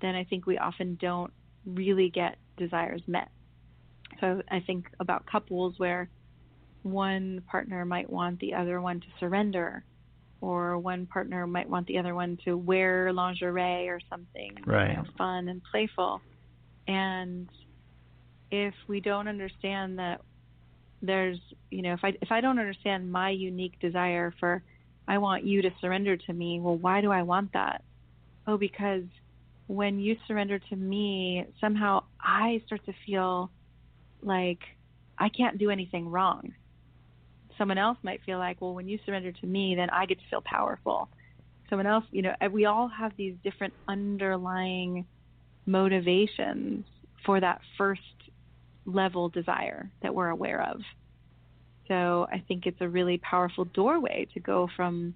then 0.00 0.14
I 0.14 0.24
think 0.24 0.46
we 0.46 0.58
often 0.58 0.98
don't 1.00 1.32
really 1.64 2.10
get 2.10 2.36
desires 2.56 3.02
met. 3.06 3.28
So 4.20 4.42
I 4.50 4.60
think 4.60 4.86
about 5.00 5.26
couples 5.26 5.74
where 5.78 6.08
one 6.82 7.42
partner 7.50 7.84
might 7.84 8.10
want 8.10 8.38
the 8.40 8.54
other 8.54 8.80
one 8.80 9.00
to 9.00 9.06
surrender, 9.18 9.84
or 10.40 10.78
one 10.78 11.06
partner 11.06 11.46
might 11.46 11.68
want 11.68 11.86
the 11.86 11.98
other 11.98 12.14
one 12.14 12.36
to 12.44 12.56
wear 12.56 13.12
lingerie 13.12 13.88
or 13.88 13.98
something 14.10 14.52
Right. 14.66 14.90
you 14.90 14.96
know, 14.96 15.04
fun 15.16 15.48
and 15.48 15.62
playful. 15.70 16.20
And 16.86 17.48
if 18.50 18.74
we 18.88 19.00
don't 19.00 19.28
understand 19.28 19.98
that 19.98 20.20
there's 21.06 21.38
you 21.70 21.82
know 21.82 21.92
if 21.92 22.00
i 22.02 22.12
if 22.22 22.30
i 22.30 22.40
don't 22.40 22.58
understand 22.58 23.10
my 23.10 23.30
unique 23.30 23.78
desire 23.80 24.34
for 24.40 24.62
i 25.08 25.18
want 25.18 25.44
you 25.44 25.62
to 25.62 25.70
surrender 25.80 26.16
to 26.16 26.32
me 26.32 26.60
well 26.60 26.76
why 26.76 27.00
do 27.00 27.10
i 27.10 27.22
want 27.22 27.52
that? 27.52 27.82
Oh 28.46 28.58
because 28.58 29.04
when 29.66 29.98
you 29.98 30.16
surrender 30.26 30.58
to 30.58 30.76
me 30.76 31.44
somehow 31.60 32.02
i 32.20 32.62
start 32.66 32.84
to 32.86 32.92
feel 33.06 33.50
like 34.22 34.60
i 35.18 35.28
can't 35.28 35.58
do 35.58 35.70
anything 35.70 36.08
wrong. 36.08 36.52
Someone 37.56 37.78
else 37.78 37.98
might 38.02 38.20
feel 38.24 38.38
like 38.38 38.60
well 38.60 38.74
when 38.74 38.88
you 38.88 38.98
surrender 39.06 39.32
to 39.32 39.46
me 39.46 39.74
then 39.74 39.90
i 39.90 40.06
get 40.06 40.18
to 40.18 40.24
feel 40.30 40.42
powerful. 40.44 41.10
Someone 41.70 41.86
else 41.86 42.04
you 42.10 42.22
know 42.22 42.34
we 42.52 42.66
all 42.66 42.88
have 42.88 43.12
these 43.16 43.34
different 43.42 43.74
underlying 43.88 45.06
motivations 45.66 46.84
for 47.24 47.40
that 47.40 47.60
first 47.78 48.02
level 48.86 49.28
desire 49.28 49.90
that 50.02 50.14
we're 50.14 50.28
aware 50.28 50.62
of. 50.62 50.80
So 51.88 52.26
I 52.32 52.42
think 52.46 52.66
it's 52.66 52.80
a 52.80 52.88
really 52.88 53.18
powerful 53.18 53.64
doorway 53.66 54.26
to 54.34 54.40
go 54.40 54.68
from 54.76 55.14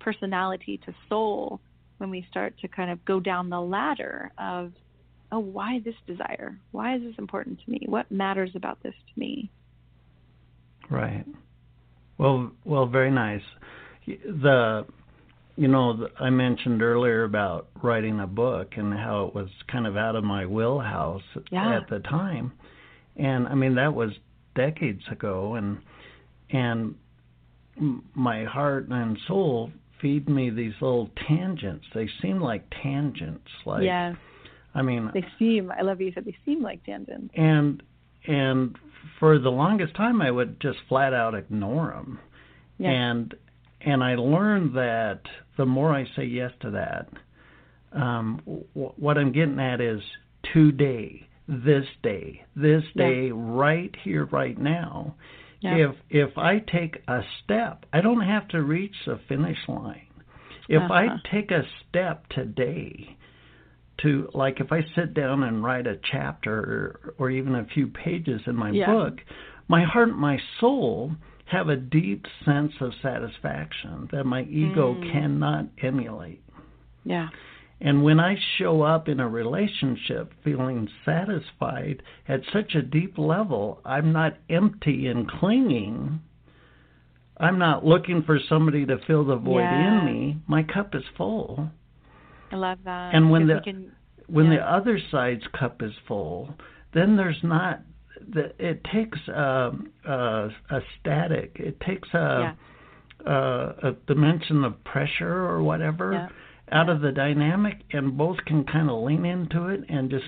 personality 0.00 0.80
to 0.86 0.94
soul 1.08 1.60
when 1.98 2.10
we 2.10 2.26
start 2.30 2.54
to 2.60 2.68
kind 2.68 2.90
of 2.90 3.04
go 3.04 3.20
down 3.20 3.48
the 3.50 3.60
ladder 3.60 4.30
of, 4.38 4.72
oh, 5.32 5.38
why 5.38 5.80
this 5.84 5.94
desire? 6.06 6.58
Why 6.70 6.96
is 6.96 7.02
this 7.02 7.14
important 7.18 7.60
to 7.64 7.70
me? 7.70 7.80
What 7.86 8.10
matters 8.10 8.50
about 8.54 8.82
this 8.82 8.94
to 8.94 9.20
me? 9.20 9.50
Right. 10.90 11.24
Well, 12.18 12.52
well, 12.64 12.86
very 12.86 13.10
nice. 13.10 13.42
The, 14.06 14.86
you 15.56 15.68
know, 15.68 15.96
the, 15.96 16.10
I 16.20 16.30
mentioned 16.30 16.82
earlier 16.82 17.24
about 17.24 17.68
writing 17.82 18.20
a 18.20 18.26
book 18.26 18.72
and 18.76 18.92
how 18.94 19.26
it 19.26 19.34
was 19.34 19.48
kind 19.70 19.86
of 19.86 19.96
out 19.96 20.16
of 20.16 20.24
my 20.24 20.46
wheelhouse 20.46 21.22
Yeah. 21.50 21.76
at 21.76 21.88
the 21.88 21.98
time, 22.00 22.52
and 23.16 23.46
I 23.48 23.54
mean 23.54 23.74
that 23.76 23.94
was 23.94 24.10
decades 24.54 25.02
ago, 25.10 25.54
and 25.54 25.78
and 26.50 26.94
my 28.14 28.44
heart 28.44 28.88
and 28.88 29.18
soul 29.26 29.70
feed 30.00 30.28
me 30.28 30.50
these 30.50 30.74
little 30.80 31.10
tangents. 31.28 31.86
They 31.94 32.08
seem 32.22 32.40
like 32.40 32.64
tangents, 32.82 33.48
like 33.64 33.84
yes, 33.84 34.16
I 34.74 34.82
mean, 34.82 35.10
they 35.14 35.24
seem. 35.38 35.70
I 35.70 35.82
love 35.82 36.00
you 36.00 36.12
said 36.14 36.24
they 36.24 36.36
seem 36.44 36.62
like 36.62 36.84
tangents. 36.84 37.32
and 37.36 37.82
and 38.26 38.76
for 39.18 39.38
the 39.38 39.50
longest 39.50 39.94
time 39.94 40.20
I 40.20 40.30
would 40.30 40.60
just 40.60 40.78
flat 40.88 41.14
out 41.14 41.34
ignore 41.34 41.92
them. 41.94 42.18
Yes. 42.78 42.92
And 42.94 43.34
and 43.80 44.02
I 44.02 44.16
learned 44.16 44.76
that 44.76 45.20
the 45.56 45.66
more 45.66 45.94
I 45.94 46.06
say 46.16 46.24
yes 46.24 46.50
to 46.60 46.72
that, 46.72 47.08
um, 47.92 48.40
w- 48.44 48.92
what 48.96 49.16
I'm 49.16 49.32
getting 49.32 49.58
at 49.60 49.80
is 49.80 50.00
today, 50.52 51.28
this 51.48 51.86
day, 52.02 52.44
this 52.54 52.84
Yeah. 52.94 53.04
day, 53.06 53.30
right 53.30 53.94
here, 54.02 54.24
right 54.26 54.58
now. 54.58 55.14
Yeah. 55.60 55.76
If 55.76 55.96
if 56.10 56.38
I 56.38 56.58
take 56.58 57.02
a 57.08 57.24
step, 57.42 57.86
I 57.92 58.00
don't 58.00 58.20
have 58.20 58.46
to 58.48 58.62
reach 58.62 58.94
the 59.06 59.16
finish 59.28 59.58
line. 59.68 60.02
If 60.68 60.90
I 60.90 61.06
Uh-huh. 61.06 61.18
take 61.30 61.50
a 61.50 61.64
step 61.88 62.28
today, 62.28 63.16
to 63.98 64.28
like 64.34 64.60
if 64.60 64.72
I 64.72 64.82
sit 64.94 65.14
down 65.14 65.42
and 65.44 65.64
write 65.64 65.86
a 65.86 65.96
chapter 65.96 66.58
or, 66.58 67.14
or 67.18 67.30
even 67.30 67.54
a 67.54 67.64
few 67.64 67.86
pages 67.86 68.42
in 68.46 68.54
my 68.54 68.70
Yeah. 68.70 68.92
book, 68.92 69.24
my 69.68 69.84
heart 69.84 70.08
and 70.10 70.18
my 70.18 70.38
soul 70.60 71.16
have 71.46 71.68
a 71.68 71.76
deep 71.76 72.26
sense 72.44 72.72
of 72.80 72.92
satisfaction 72.96 74.08
that 74.10 74.24
my 74.26 74.42
ego 74.42 74.94
Mm. 74.94 75.12
cannot 75.12 75.66
emulate. 75.78 76.42
Yeah. 77.04 77.28
And 77.80 78.02
when 78.02 78.18
I 78.18 78.36
show 78.58 78.82
up 78.82 79.08
in 79.08 79.20
a 79.20 79.28
relationship 79.28 80.32
feeling 80.42 80.88
satisfied 81.04 82.02
at 82.26 82.40
such 82.52 82.74
a 82.74 82.82
deep 82.82 83.18
level, 83.18 83.80
I'm 83.84 84.12
not 84.12 84.34
empty 84.48 85.08
and 85.08 85.28
clinging. 85.28 86.20
I'm 87.38 87.58
not 87.58 87.84
looking 87.84 88.22
for 88.22 88.38
somebody 88.48 88.86
to 88.86 88.96
fill 89.06 89.24
the 89.24 89.36
void 89.36 89.60
Yeah. 89.60 89.98
in 90.00 90.04
me. 90.06 90.36
My 90.46 90.62
cup 90.62 90.94
is 90.94 91.04
full. 91.18 91.70
I 92.50 92.56
love 92.56 92.78
that. 92.84 93.14
And 93.14 93.30
when 93.30 93.46
the- 93.46 93.60
can, 93.60 93.92
When 94.28 94.48
the 94.50 94.60
other 94.60 94.98
side's 94.98 95.46
cup 95.48 95.82
is 95.82 95.94
full, 96.08 96.52
then 96.92 97.16
there's 97.16 97.44
not. 97.44 97.82
The, 98.28 98.52
it 98.58 98.82
takes 98.84 99.18
a, 99.28 99.72
uh, 100.04 100.48
a 100.70 100.80
static. 100.98 101.60
It 101.60 101.78
takes 101.80 102.12
a 102.14 102.56
uh, 103.24 103.72
a 103.82 103.92
dimension 104.06 104.64
of 104.64 104.82
pressure 104.84 105.44
or 105.46 105.62
whatever 105.62 106.12
Yeah. 106.12 106.28
Out 106.72 106.88
of 106.88 107.00
the 107.00 107.12
dynamic, 107.12 107.82
and 107.92 108.16
both 108.16 108.38
can 108.46 108.64
kind 108.64 108.90
of 108.90 109.02
lean 109.02 109.24
into 109.24 109.68
it 109.68 109.80
and 109.88 110.10
just 110.10 110.24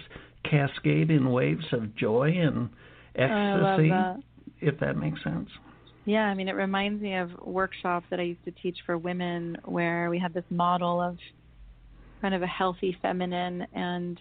cascade 0.48 1.10
in 1.10 1.30
waves 1.30 1.66
of 1.72 1.94
joy 1.96 2.32
and 2.36 2.70
Oh, 3.18 3.22
ecstasy. 3.22 3.88
that. 3.88 4.16
If 4.60 4.78
that 4.80 4.96
makes 4.96 5.22
sense. 5.22 5.48
Yeah, 6.04 6.24
I 6.24 6.34
mean, 6.34 6.48
it 6.48 6.54
reminds 6.54 7.02
me 7.02 7.16
of 7.16 7.30
workshops 7.42 8.06
that 8.10 8.18
I 8.18 8.22
used 8.22 8.44
to 8.44 8.50
teach 8.50 8.78
for 8.86 8.96
women 8.96 9.56
where 9.64 10.08
we 10.10 10.18
had 10.18 10.32
this 10.32 10.44
model 10.50 11.00
of 11.00 11.18
kind 12.20 12.34
of 12.34 12.42
a 12.42 12.46
healthy 12.46 12.96
feminine 13.02 13.66
and 13.72 14.20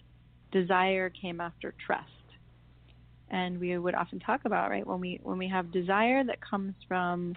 desire 0.51 1.09
came 1.09 1.39
after 1.39 1.73
trust. 1.85 2.03
And 3.29 3.59
we 3.59 3.77
would 3.77 3.95
often 3.95 4.19
talk 4.19 4.41
about, 4.45 4.69
right, 4.69 4.85
when 4.85 4.99
we 4.99 5.19
when 5.23 5.37
we 5.37 5.47
have 5.49 5.71
desire 5.71 6.23
that 6.23 6.39
comes 6.41 6.73
from 6.87 7.35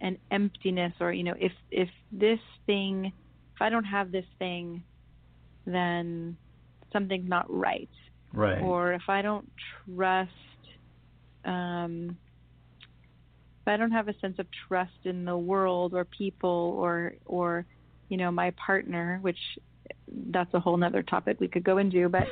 an 0.00 0.18
emptiness 0.30 0.92
or, 1.00 1.12
you 1.12 1.24
know, 1.24 1.34
if 1.38 1.52
if 1.70 1.88
this 2.12 2.38
thing 2.66 3.12
if 3.60 3.66
I 3.66 3.68
don't 3.68 3.84
have 3.84 4.10
this 4.10 4.24
thing, 4.38 4.82
then 5.66 6.36
something's 6.92 7.28
not 7.28 7.46
right 7.48 7.90
Right. 8.32 8.62
or 8.62 8.92
if 8.92 9.02
I 9.08 9.22
don't 9.22 9.50
trust, 9.84 10.30
um, 11.44 12.16
if 13.62 13.72
I 13.72 13.76
don't 13.76 13.90
have 13.90 14.08
a 14.08 14.18
sense 14.20 14.38
of 14.38 14.46
trust 14.68 14.92
in 15.04 15.24
the 15.24 15.36
world 15.36 15.94
or 15.94 16.04
people 16.04 16.76
or 16.78 17.14
or 17.26 17.66
you 18.08 18.16
know 18.16 18.30
my 18.30 18.52
partner, 18.64 19.18
which 19.20 19.38
that's 20.30 20.54
a 20.54 20.60
whole 20.60 20.76
nother 20.76 21.02
topic 21.02 21.38
we 21.40 21.48
could 21.48 21.64
go 21.64 21.78
into, 21.78 22.08
but 22.08 22.26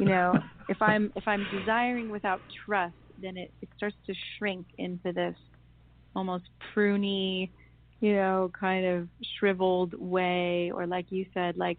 you 0.00 0.06
know 0.06 0.32
if 0.68 0.82
I'm 0.82 1.12
if 1.16 1.28
I'm 1.28 1.46
desiring 1.60 2.08
without 2.10 2.42
trust, 2.66 2.96
then 3.18 3.36
it, 3.36 3.52
it 3.62 3.68
starts 3.76 3.96
to 4.06 4.14
shrink 4.36 4.66
into 4.78 5.12
this 5.12 5.36
almost 6.16 6.44
pruny, 6.74 7.52
you 8.00 8.14
know, 8.14 8.50
kind 8.58 8.84
of 8.86 9.08
shriveled 9.38 9.94
way, 9.94 10.70
or 10.74 10.86
like 10.86 11.10
you 11.10 11.26
said, 11.34 11.56
like 11.56 11.78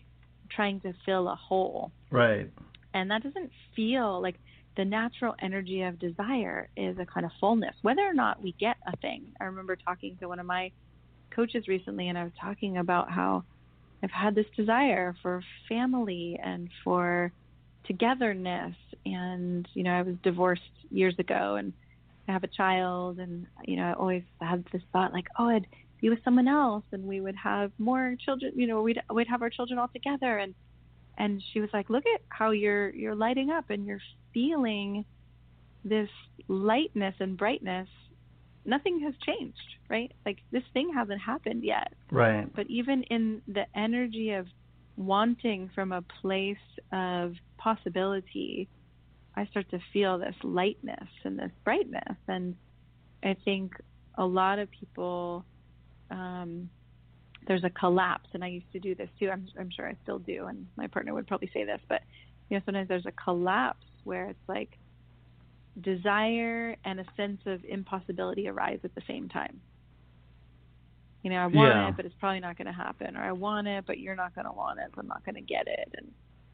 trying 0.50 0.80
to 0.82 0.94
fill 1.06 1.28
a 1.28 1.36
hole. 1.36 1.92
Right. 2.10 2.50
and 2.94 3.12
that 3.12 3.22
doesn't 3.24 3.52
feel 3.76 4.22
like 4.22 4.36
the 4.78 4.86
natural 4.86 5.36
energy 5.42 5.82
of 5.82 6.00
desire 6.00 6.70
is 6.78 6.98
a 7.00 7.06
kind 7.06 7.26
of 7.26 7.32
fullness 7.40 7.76
whether 7.82 8.02
or 8.02 8.14
not 8.14 8.42
we 8.42 8.54
get 8.60 8.78
a 8.86 8.96
thing. 8.98 9.26
I 9.42 9.46
remember 9.46 9.76
talking 9.76 10.16
to 10.22 10.28
one 10.28 10.40
of 10.40 10.46
my 10.46 10.72
coaches 11.36 11.68
recently 11.68 12.08
and 12.08 12.18
i 12.18 12.24
was 12.24 12.32
talking 12.40 12.78
about 12.78 13.12
how 13.12 13.44
i've 14.02 14.12
had 14.12 14.34
this 14.34 14.46
desire 14.56 15.16
for 15.22 15.44
family 15.68 16.40
and 16.44 16.70
for 16.84 17.32
togetherness. 17.86 18.76
And 19.06 19.68
you 19.74 19.84
know 19.84 19.92
i 19.92 20.02
was 20.02 20.16
divorced 20.24 20.62
years 20.90 21.16
ago 21.20 21.56
and 21.56 21.74
i 22.28 22.32
have 22.32 22.44
a 22.44 22.48
child 22.48 23.20
and 23.20 23.46
you 23.66 23.76
know 23.76 23.84
i 23.84 23.94
always 23.94 24.24
had 24.42 24.64
this 24.72 24.82
thought 24.94 25.14
like 25.14 25.28
oh 25.38 25.50
i'd 25.50 25.68
be 26.02 26.10
with 26.10 26.24
someone 26.24 26.48
else 26.48 26.84
and 26.92 27.04
we 27.04 27.20
would 27.22 27.36
have 27.36 27.72
more 27.78 28.16
children 28.24 28.52
you 28.56 28.68
know 28.68 28.82
we'd 28.82 29.02
we'd 29.14 29.28
have 29.28 29.42
our 29.42 29.50
children 29.50 29.80
all 29.80 29.90
together. 29.90 30.38
And 30.38 30.54
and 31.18 31.42
she 31.54 31.60
was 31.60 31.70
like 31.74 31.90
look 31.90 32.04
at 32.14 32.22
how 32.30 32.52
you're 32.52 32.90
you're 32.90 33.16
lighting 33.16 33.50
up 33.50 33.70
and 33.70 33.86
you're 33.86 34.02
feeling 34.34 35.06
this 35.84 36.10
lightness 36.48 37.16
and 37.20 37.38
brightness. 37.38 37.88
Nothing 38.66 39.00
has 39.02 39.14
changed 39.26 39.78
right? 39.90 40.12
Like 40.26 40.40
this 40.52 40.64
thing 40.74 40.92
hasn't 40.94 41.22
happened 41.22 41.64
yet. 41.64 41.94
Right. 42.12 42.54
but 42.54 42.68
even 42.70 43.04
in 43.04 43.42
the 43.48 43.66
energy 43.76 44.32
of 44.32 44.48
wanting 44.96 45.70
from 45.76 45.92
a 45.92 46.02
place 46.02 46.58
of 46.92 47.34
possibility 47.58 48.68
i 49.36 49.46
start 49.46 49.70
to 49.70 49.80
feel 49.94 50.18
this 50.18 50.36
lightness 50.44 51.08
and 51.24 51.38
this 51.38 51.52
brightness. 51.64 52.18
And 52.28 52.56
i 53.24 53.36
think 53.46 53.74
a 54.16 54.26
lot 54.26 54.60
of 54.60 54.70
people 54.72 55.46
um 56.12 56.70
there's 57.48 57.64
a 57.64 57.70
collapse 57.70 58.30
and 58.34 58.44
i 58.44 58.48
used 58.48 58.72
to 58.72 58.80
do 58.80 58.96
this 58.96 59.10
too. 59.20 59.30
I'm 59.30 59.48
i'm 59.60 59.70
sure 59.70 59.88
i 59.88 59.96
still 60.04 60.20
do 60.20 60.48
and 60.48 60.68
my 60.78 60.88
partner 60.88 61.14
would 61.14 61.28
probably 61.28 61.50
say 61.54 61.66
this 61.66 61.82
but 61.90 62.02
you 62.50 62.58
know 62.58 62.64
sometimes 62.66 62.88
there's 62.88 63.06
a 63.06 63.12
collapse 63.24 63.86
where 64.04 64.30
it's 64.30 64.48
like 64.48 64.70
desire 65.80 66.76
and 66.86 67.00
a 67.00 67.06
sense 67.16 67.42
of 67.46 67.64
impossibility 67.64 68.48
arise 68.48 68.80
at 68.84 68.96
the 68.96 69.02
same 69.08 69.30
time. 69.30 69.62
You 71.24 71.32
know 71.32 71.38
i 71.40 71.48
want 71.48 71.78
Yeah. 71.78 71.90
it 71.90 71.96
but 71.96 72.06
it's 72.06 72.16
probably 72.20 72.40
not 72.40 72.58
going 72.58 72.68
to 72.68 72.72
happen 72.74 73.18
or 73.18 73.24
i 73.24 73.32
want 73.34 73.68
it 73.68 73.86
but 73.86 74.00
you're 74.00 74.16
not 74.16 74.34
going 74.36 74.46
to 74.46 74.52
want 74.54 74.80
it 74.80 74.92
so 74.96 75.02
i'm 75.02 75.08
not 75.08 75.26
going 75.26 75.36
to 75.36 75.42
get 75.42 75.68
it. 75.68 75.90
And 75.98 76.12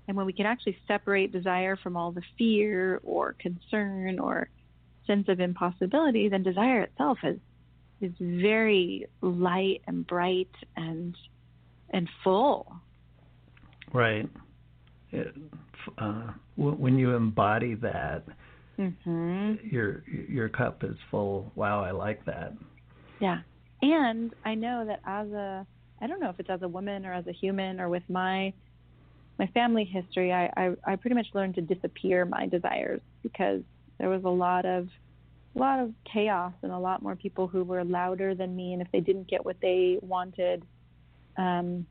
and 0.08 0.18
when 0.18 0.26
we 0.26 0.34
can 0.34 0.46
actually 0.46 0.78
separate 0.88 1.32
desire 1.32 1.78
from 1.78 1.96
all 1.96 2.12
the 2.12 2.24
fear 2.38 3.00
or 3.04 3.36
concern 3.40 4.20
or 4.20 4.50
sense 5.08 5.28
of 5.30 5.40
impossibility 5.40 6.30
then 6.30 6.44
desire 6.44 6.82
itself 6.82 7.20
is 7.24 7.40
is 8.04 8.14
very 8.20 9.08
light 9.22 9.82
and 9.88 10.06
bright 10.06 10.52
and 10.76 11.16
and 11.92 12.10
full 12.24 12.82
Right. 13.94 14.28
It, 15.12 15.36
uh, 16.00 16.32
when 16.56 16.98
you 16.98 17.16
embody 17.16 17.76
that, 17.76 18.24
mhm 18.80 19.60
your 19.72 20.04
your 20.08 20.50
cup 20.50 20.84
is 20.84 20.96
full. 21.12 21.52
Wow, 21.56 21.84
I 21.84 21.92
like 21.92 22.26
that. 22.26 22.54
Yeah. 23.20 23.42
And 23.84 24.34
I 24.44 24.56
know 24.56 24.84
that 24.86 25.02
as 25.06 25.32
a 25.32 25.68
I 26.02 26.08
don't 26.08 26.20
know 26.20 26.30
if 26.30 26.40
it's 26.40 26.50
as 26.50 26.64
a 26.64 26.68
woman 26.68 27.06
or 27.06 27.14
as 27.14 27.28
a 27.28 27.32
human 27.32 27.80
or 27.80 27.90
with 27.90 28.04
my 28.10 28.52
my 29.38 29.48
family 29.48 29.84
history, 29.84 30.32
I, 30.32 30.52
I, 30.58 30.72
I 30.86 30.96
pretty 30.96 31.16
much 31.16 31.28
learned 31.34 31.56
to 31.56 31.62
disappear 31.62 32.26
my 32.26 32.48
desires 32.48 33.02
because 33.24 33.62
there 34.00 34.10
was 34.10 34.24
a 34.24 34.30
lot 34.30 34.66
of 34.66 34.88
a 35.56 35.60
lot 35.60 35.80
of 35.80 35.92
chaos 36.12 36.54
and 36.64 36.72
a 36.72 36.78
lot 36.78 37.02
more 37.02 37.16
people 37.16 37.48
who 37.48 37.64
were 37.64 37.84
louder 37.84 38.34
than 38.34 38.56
me 38.56 38.74
and 38.74 38.82
if 38.82 38.88
they 38.92 39.00
didn't 39.00 39.28
get 39.28 39.46
what 39.46 39.58
they 39.62 40.00
wanted, 40.02 40.64
um, 41.38 41.86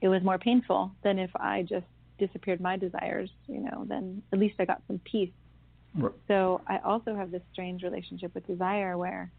it 0.00 0.08
was 0.08 0.22
more 0.22 0.38
painful 0.38 0.92
than 1.02 1.18
if 1.18 1.30
I 1.36 1.62
just 1.62 1.86
disappeared 2.18 2.60
my 2.60 2.76
desires, 2.76 3.30
you 3.48 3.60
know, 3.60 3.84
then 3.88 4.22
at 4.32 4.38
least 4.38 4.56
I 4.58 4.64
got 4.64 4.82
some 4.86 5.00
peace. 5.00 5.30
R- 6.00 6.12
So 6.28 6.60
I 6.66 6.78
also 6.78 7.14
have 7.14 7.30
this 7.30 7.42
strange 7.52 7.82
relationship 7.82 8.34
with 8.34 8.46
desire 8.46 8.96
where, 8.96 9.30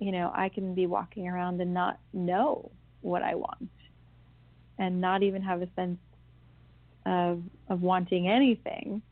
you 0.00 0.12
know, 0.12 0.30
I 0.34 0.48
can 0.48 0.74
be 0.74 0.86
walking 0.86 1.28
around 1.28 1.60
and 1.60 1.72
not 1.74 1.98
know 2.12 2.70
what 3.02 3.22
I 3.22 3.34
want 3.34 3.70
and 4.78 5.00
not 5.00 5.22
even 5.22 5.42
have 5.42 5.62
a 5.62 5.68
sense 5.76 5.98
of 7.06 7.42
of 7.68 7.82
wanting 7.82 8.28
anything. 8.28 9.02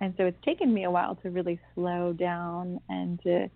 And 0.00 0.14
so 0.16 0.24
it's 0.24 0.44
taken 0.44 0.72
me 0.72 0.84
a 0.84 0.90
while 0.90 1.14
to 1.16 1.30
really 1.30 1.60
slow 1.74 2.12
down 2.12 2.80
and 2.88 3.22
to 3.22 3.48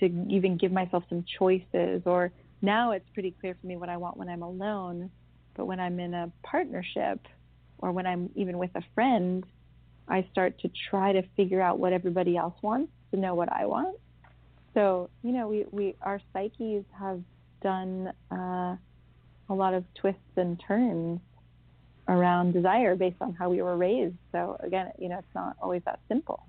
to 0.00 0.26
even 0.28 0.56
give 0.56 0.70
myself 0.70 1.02
some 1.08 1.24
choices 1.38 2.02
or 2.06 2.30
now 2.62 2.92
it's 2.92 3.08
pretty 3.14 3.32
clear 3.40 3.56
for 3.60 3.66
me 3.66 3.76
what 3.76 3.88
I 3.88 3.96
want 3.96 4.16
when 4.16 4.28
I'm 4.28 4.42
alone, 4.42 5.10
but 5.54 5.66
when 5.66 5.80
I'm 5.80 5.98
in 5.98 6.14
a 6.14 6.30
partnership 6.42 7.26
or 7.78 7.92
when 7.92 8.06
I'm 8.06 8.30
even 8.36 8.58
with 8.58 8.70
a 8.74 8.82
friend, 8.94 9.44
I 10.08 10.26
start 10.32 10.58
to 10.60 10.70
try 10.90 11.12
to 11.12 11.22
figure 11.36 11.60
out 11.60 11.78
what 11.78 11.92
everybody 11.92 12.36
else 12.36 12.54
wants 12.62 12.92
to 13.12 13.18
know 13.18 13.34
what 13.34 13.52
I 13.52 13.66
want. 13.66 13.96
So, 14.74 15.10
you 15.22 15.32
know, 15.32 15.48
we, 15.48 15.66
we 15.70 15.96
our 16.02 16.20
psyches 16.32 16.84
have 16.98 17.20
done 17.62 18.12
uh, 18.30 18.76
a 19.48 19.54
lot 19.54 19.74
of 19.74 19.84
twists 19.94 20.20
and 20.36 20.60
turns 20.66 21.20
around 22.08 22.52
desire 22.52 22.96
based 22.96 23.16
on 23.20 23.34
how 23.34 23.48
we 23.50 23.62
were 23.62 23.76
raised. 23.76 24.16
So 24.32 24.56
again, 24.60 24.90
you 24.98 25.08
know, 25.08 25.18
it's 25.18 25.34
not 25.34 25.56
always 25.62 25.82
that 25.84 26.00
simple. 26.08 26.40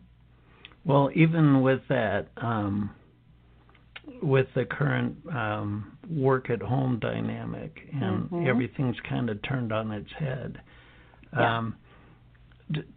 Well, 0.86 1.10
even 1.14 1.62
with 1.62 1.82
that, 1.90 2.30
um, 2.38 2.92
with 4.24 4.48
the 4.56 4.66
current 4.66 5.18
um, 5.32 5.98
work 6.10 6.50
at 6.50 6.62
home 6.62 7.00
dynamic, 7.00 7.88
and 7.92 8.30
Mhm. 8.30 8.48
everything's 8.48 9.00
kind 9.02 9.30
of 9.30 9.42
turned 9.44 9.72
on 9.72 9.92
its 9.92 10.12
head. 10.14 10.62
Yeah. 11.34 11.58
Um, 11.58 11.76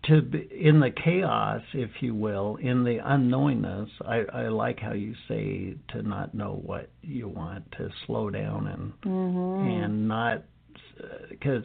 to 0.05 0.21
be, 0.23 0.49
in 0.53 0.81
the 0.81 0.91
chaos, 0.91 1.63
if 1.73 2.03
you 2.03 2.15
will, 2.15 2.57
in 2.57 2.85
the 2.85 2.99
unknowingness, 2.99 3.89
I, 4.07 4.25
I 4.33 4.49
like 4.49 4.79
how 4.79 4.93
you 4.93 5.15
say 5.29 5.77
to 5.89 6.03
not 6.03 6.35
know 6.35 6.61
what 6.65 6.91
you 7.03 7.29
want, 7.29 7.71
to 7.73 7.91
slow 8.07 8.31
down 8.31 8.69
and 8.69 8.93
Mm-hmm. 9.03 9.67
and 9.67 10.09
not 10.09 10.45
because 11.31 11.65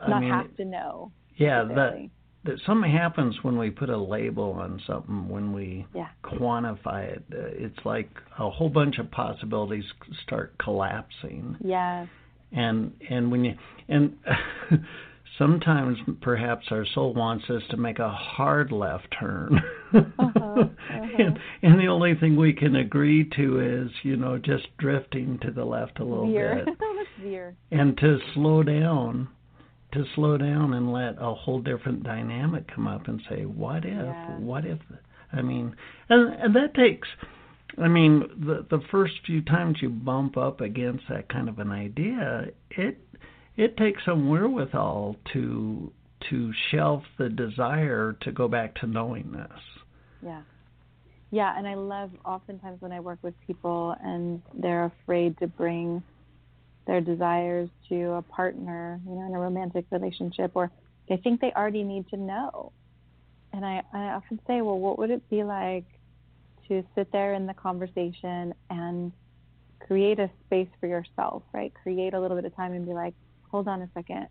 I 0.00 0.10
not 0.10 0.20
mean, 0.20 0.30
have 0.30 0.56
to 0.56 0.64
know. 0.64 1.10
yeah, 1.36 1.64
that 1.64 2.08
that 2.44 2.60
something 2.66 2.90
happens 2.92 3.36
when 3.42 3.56
we 3.56 3.70
put 3.70 3.88
a 3.88 3.96
label 3.96 4.52
on 4.52 4.80
something 4.86 5.28
when 5.28 5.52
we 5.52 5.86
Yeah. 5.94 6.08
quantify 6.22 7.04
it 7.04 7.24
uh, 7.32 7.38
it's 7.64 7.78
like 7.86 8.10
a 8.38 8.50
whole 8.50 8.68
bunch 8.68 8.98
of 8.98 9.10
possibilities 9.10 9.84
start 10.22 10.54
collapsing 10.58 11.56
Yes. 11.64 12.06
and 12.52 12.92
and 13.08 13.30
when 13.32 13.44
you 13.46 13.54
and 13.88 14.16
sometimes 15.38 15.98
perhaps 16.20 16.66
our 16.70 16.84
soul 16.94 17.12
wants 17.14 17.44
us 17.50 17.62
to 17.70 17.76
make 17.76 17.98
a 17.98 18.08
hard 18.10 18.70
left 18.72 19.08
turn. 19.18 19.60
Uh-huh, 19.94 20.40
uh-huh. 20.40 20.66
and, 20.90 21.38
and 21.62 21.78
the 21.78 21.86
only 21.86 22.16
thing 22.16 22.34
we 22.34 22.52
can 22.52 22.74
agree 22.74 23.28
to 23.36 23.60
is, 23.60 23.92
you 24.02 24.16
know, 24.16 24.36
just 24.38 24.66
drifting 24.76 25.38
to 25.40 25.52
the 25.52 25.64
left 25.64 26.00
a 26.00 26.04
little 26.04 26.26
veer. 26.26 26.64
bit. 26.66 26.74
veer. 27.22 27.54
And 27.70 27.96
to 27.98 28.18
slow 28.34 28.64
down, 28.64 29.28
to 29.94 30.04
slow 30.14 30.36
down 30.36 30.74
and 30.74 30.92
let 30.92 31.16
a 31.18 31.34
whole 31.34 31.60
different 31.60 32.02
dynamic 32.02 32.72
come 32.74 32.86
up 32.86 33.08
and 33.08 33.22
say, 33.28 33.44
what 33.44 33.84
if? 33.84 33.92
Yeah. 33.92 34.38
What 34.38 34.64
if? 34.64 34.78
I 35.32 35.42
mean, 35.42 35.74
and, 36.08 36.34
and 36.34 36.56
that 36.56 36.74
takes. 36.74 37.08
I 37.82 37.88
mean, 37.88 38.20
the 38.38 38.66
the 38.70 38.82
first 38.90 39.14
few 39.26 39.42
times 39.42 39.78
you 39.80 39.88
bump 39.88 40.36
up 40.36 40.60
against 40.60 41.04
that 41.08 41.28
kind 41.28 41.48
of 41.48 41.58
an 41.58 41.72
idea, 41.72 42.46
it 42.70 42.98
it 43.56 43.76
takes 43.76 44.04
some 44.04 44.28
wherewithal 44.28 45.16
to 45.32 45.92
to 46.30 46.52
shelf 46.70 47.02
the 47.18 47.28
desire 47.28 48.16
to 48.22 48.32
go 48.32 48.48
back 48.48 48.74
to 48.76 48.86
knowingness. 48.86 49.60
Yeah. 50.24 50.42
Yeah, 51.30 51.58
and 51.58 51.66
I 51.66 51.74
love 51.74 52.10
oftentimes 52.24 52.80
when 52.80 52.92
I 52.92 53.00
work 53.00 53.18
with 53.22 53.34
people 53.46 53.96
and 54.02 54.40
they're 54.54 54.84
afraid 55.02 55.36
to 55.38 55.48
bring 55.48 56.00
their 56.86 57.00
desires 57.00 57.68
to 57.88 58.12
a 58.12 58.22
partner, 58.22 59.00
you 59.06 59.14
know, 59.14 59.26
in 59.26 59.34
a 59.34 59.38
romantic 59.38 59.86
relationship, 59.90 60.52
or 60.54 60.70
they 61.08 61.16
think 61.16 61.40
they 61.40 61.52
already 61.52 61.82
need 61.82 62.08
to 62.10 62.16
know. 62.16 62.72
And 63.52 63.64
I, 63.64 63.82
I 63.92 63.98
often 64.10 64.40
say, 64.46 64.60
well, 64.60 64.78
what 64.78 64.98
would 64.98 65.10
it 65.10 65.28
be 65.30 65.44
like 65.44 65.84
to 66.68 66.84
sit 66.94 67.12
there 67.12 67.34
in 67.34 67.46
the 67.46 67.54
conversation 67.54 68.54
and 68.70 69.12
create 69.86 70.18
a 70.18 70.30
space 70.46 70.68
for 70.80 70.86
yourself, 70.86 71.42
right? 71.52 71.72
Create 71.82 72.14
a 72.14 72.20
little 72.20 72.36
bit 72.36 72.46
of 72.46 72.56
time 72.56 72.72
and 72.72 72.86
be 72.86 72.92
like, 72.92 73.14
hold 73.50 73.68
on 73.68 73.82
a 73.82 73.88
second. 73.94 74.28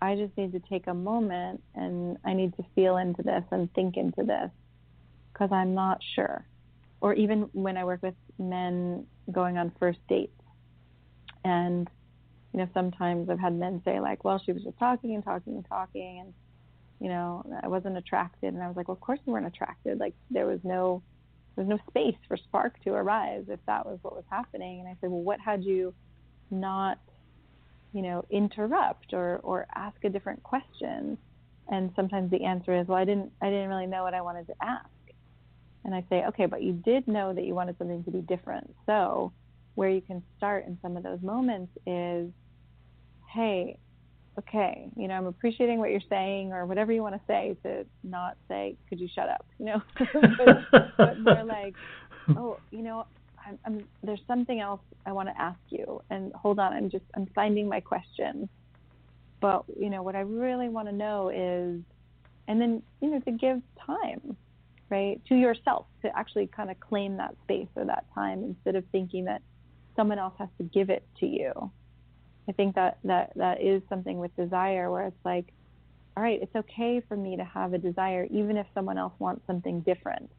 I 0.00 0.14
just 0.14 0.36
need 0.36 0.52
to 0.52 0.60
take 0.60 0.86
a 0.86 0.94
moment 0.94 1.62
and 1.74 2.16
I 2.24 2.32
need 2.32 2.56
to 2.56 2.64
feel 2.74 2.96
into 2.96 3.22
this 3.22 3.44
and 3.50 3.72
think 3.74 3.96
into 3.96 4.22
this 4.22 4.50
because 5.32 5.52
I'm 5.52 5.74
not 5.74 6.00
sure. 6.14 6.44
Or 7.00 7.14
even 7.14 7.50
when 7.52 7.76
I 7.76 7.84
work 7.84 8.02
with 8.02 8.14
men 8.38 9.06
going 9.30 9.58
on 9.58 9.72
first 9.78 9.98
dates, 10.08 10.39
and 11.44 11.88
you 12.52 12.58
know, 12.60 12.68
sometimes 12.74 13.30
I've 13.30 13.38
had 13.38 13.54
men 13.54 13.82
say 13.84 14.00
like, 14.00 14.24
"Well, 14.24 14.40
she 14.44 14.52
was 14.52 14.64
just 14.64 14.78
talking 14.78 15.14
and 15.14 15.24
talking 15.24 15.54
and 15.54 15.66
talking, 15.68 16.20
and 16.20 16.34
you 17.00 17.08
know, 17.08 17.44
I 17.62 17.68
wasn't 17.68 17.96
attracted." 17.96 18.54
And 18.54 18.62
I 18.62 18.66
was 18.68 18.76
like, 18.76 18.88
"Well, 18.88 18.94
of 18.96 19.00
course 19.00 19.20
you 19.24 19.32
weren't 19.32 19.46
attracted. 19.46 19.98
Like 20.00 20.14
there 20.30 20.46
was 20.46 20.60
no, 20.64 21.02
there 21.56 21.64
was 21.64 21.70
no 21.70 21.78
space 21.88 22.18
for 22.28 22.36
spark 22.36 22.74
to 22.84 22.90
arise 22.92 23.44
if 23.48 23.60
that 23.66 23.86
was 23.86 23.98
what 24.02 24.14
was 24.16 24.24
happening." 24.30 24.80
And 24.80 24.88
I 24.88 24.96
said, 25.00 25.10
"Well, 25.10 25.22
what 25.22 25.40
had 25.40 25.64
you 25.64 25.94
not, 26.50 26.98
you 27.92 28.02
know, 28.02 28.24
interrupt 28.30 29.12
or 29.14 29.38
or 29.42 29.66
ask 29.74 29.96
a 30.04 30.10
different 30.10 30.42
question?" 30.42 31.18
And 31.68 31.92
sometimes 31.96 32.30
the 32.30 32.44
answer 32.44 32.74
is, 32.78 32.88
"Well, 32.88 32.98
I 32.98 33.04
didn't, 33.04 33.32
I 33.42 33.46
didn't 33.50 33.68
really 33.68 33.86
know 33.86 34.02
what 34.02 34.14
I 34.14 34.22
wanted 34.22 34.46
to 34.48 34.54
ask." 34.62 34.88
And 35.84 35.94
I 35.94 36.04
say, 36.10 36.24
okay, 36.26 36.46
but 36.46 36.62
you 36.62 36.72
did 36.74 37.08
know 37.08 37.32
that 37.32 37.44
you 37.44 37.54
wanted 37.54 37.78
something 37.78 38.04
to 38.04 38.10
be 38.10 38.20
different. 38.20 38.74
So, 38.86 39.32
where 39.74 39.88
you 39.88 40.00
can 40.00 40.22
start 40.36 40.66
in 40.66 40.78
some 40.82 40.96
of 40.96 41.02
those 41.02 41.20
moments 41.22 41.72
is, 41.86 42.30
hey, 43.32 43.78
okay, 44.38 44.88
you 44.96 45.08
know, 45.08 45.14
I'm 45.14 45.26
appreciating 45.26 45.78
what 45.78 45.90
you're 45.90 46.00
saying 46.08 46.52
or 46.52 46.66
whatever 46.66 46.92
you 46.92 47.02
want 47.02 47.14
to 47.14 47.20
say 47.26 47.56
to 47.62 47.86
not 48.02 48.36
say, 48.48 48.76
could 48.88 49.00
you 49.00 49.08
shut 49.14 49.28
up, 49.28 49.46
you 49.58 49.66
know, 49.66 49.82
but, 50.44 50.92
but 50.96 51.20
more 51.20 51.44
like, 51.44 51.74
oh, 52.36 52.58
you 52.70 52.82
know, 52.82 53.06
I'm, 53.46 53.58
I'm, 53.64 53.84
there's 54.02 54.20
something 54.26 54.60
else 54.60 54.80
I 55.06 55.12
want 55.12 55.28
to 55.28 55.40
ask 55.40 55.58
you, 55.70 56.02
and 56.10 56.32
hold 56.34 56.58
on, 56.58 56.72
I'm 56.72 56.90
just 56.90 57.04
I'm 57.14 57.26
finding 57.34 57.68
my 57.68 57.80
question. 57.80 58.48
But 59.40 59.64
you 59.78 59.88
know, 59.88 60.02
what 60.02 60.14
I 60.14 60.20
really 60.20 60.68
want 60.68 60.88
to 60.88 60.94
know 60.94 61.30
is, 61.30 61.80
and 62.48 62.60
then 62.60 62.82
you 63.00 63.10
know, 63.10 63.20
to 63.20 63.30
give 63.32 63.62
time 63.86 64.36
right, 64.90 65.20
to 65.28 65.34
yourself 65.34 65.86
to 66.02 66.18
actually 66.18 66.48
kind 66.48 66.70
of 66.70 66.78
claim 66.80 67.16
that 67.16 67.34
space 67.44 67.68
or 67.76 67.84
that 67.84 68.04
time 68.14 68.42
instead 68.42 68.74
of 68.74 68.84
thinking 68.92 69.24
that 69.24 69.40
someone 70.00 70.18
else 70.18 70.32
has 70.38 70.48
to 70.56 70.64
give 70.64 70.88
it 70.88 71.06
to 71.20 71.26
you. 71.26 71.52
I 72.48 72.52
think 72.52 72.74
that 72.76 72.98
that 73.04 73.32
that 73.36 73.60
is 73.60 73.82
something 73.90 74.18
with 74.18 74.34
desire 74.34 74.90
where 74.90 75.06
it's 75.06 75.24
like, 75.26 75.52
all 76.16 76.22
right, 76.22 76.40
it's 76.40 76.56
okay 76.56 77.02
for 77.06 77.16
me 77.16 77.36
to 77.36 77.44
have 77.44 77.74
a 77.74 77.78
desire 77.78 78.26
even 78.30 78.56
if 78.56 78.66
someone 78.72 78.96
else 78.96 79.12
wants 79.18 79.42
something 79.46 79.80
different. 79.80 80.30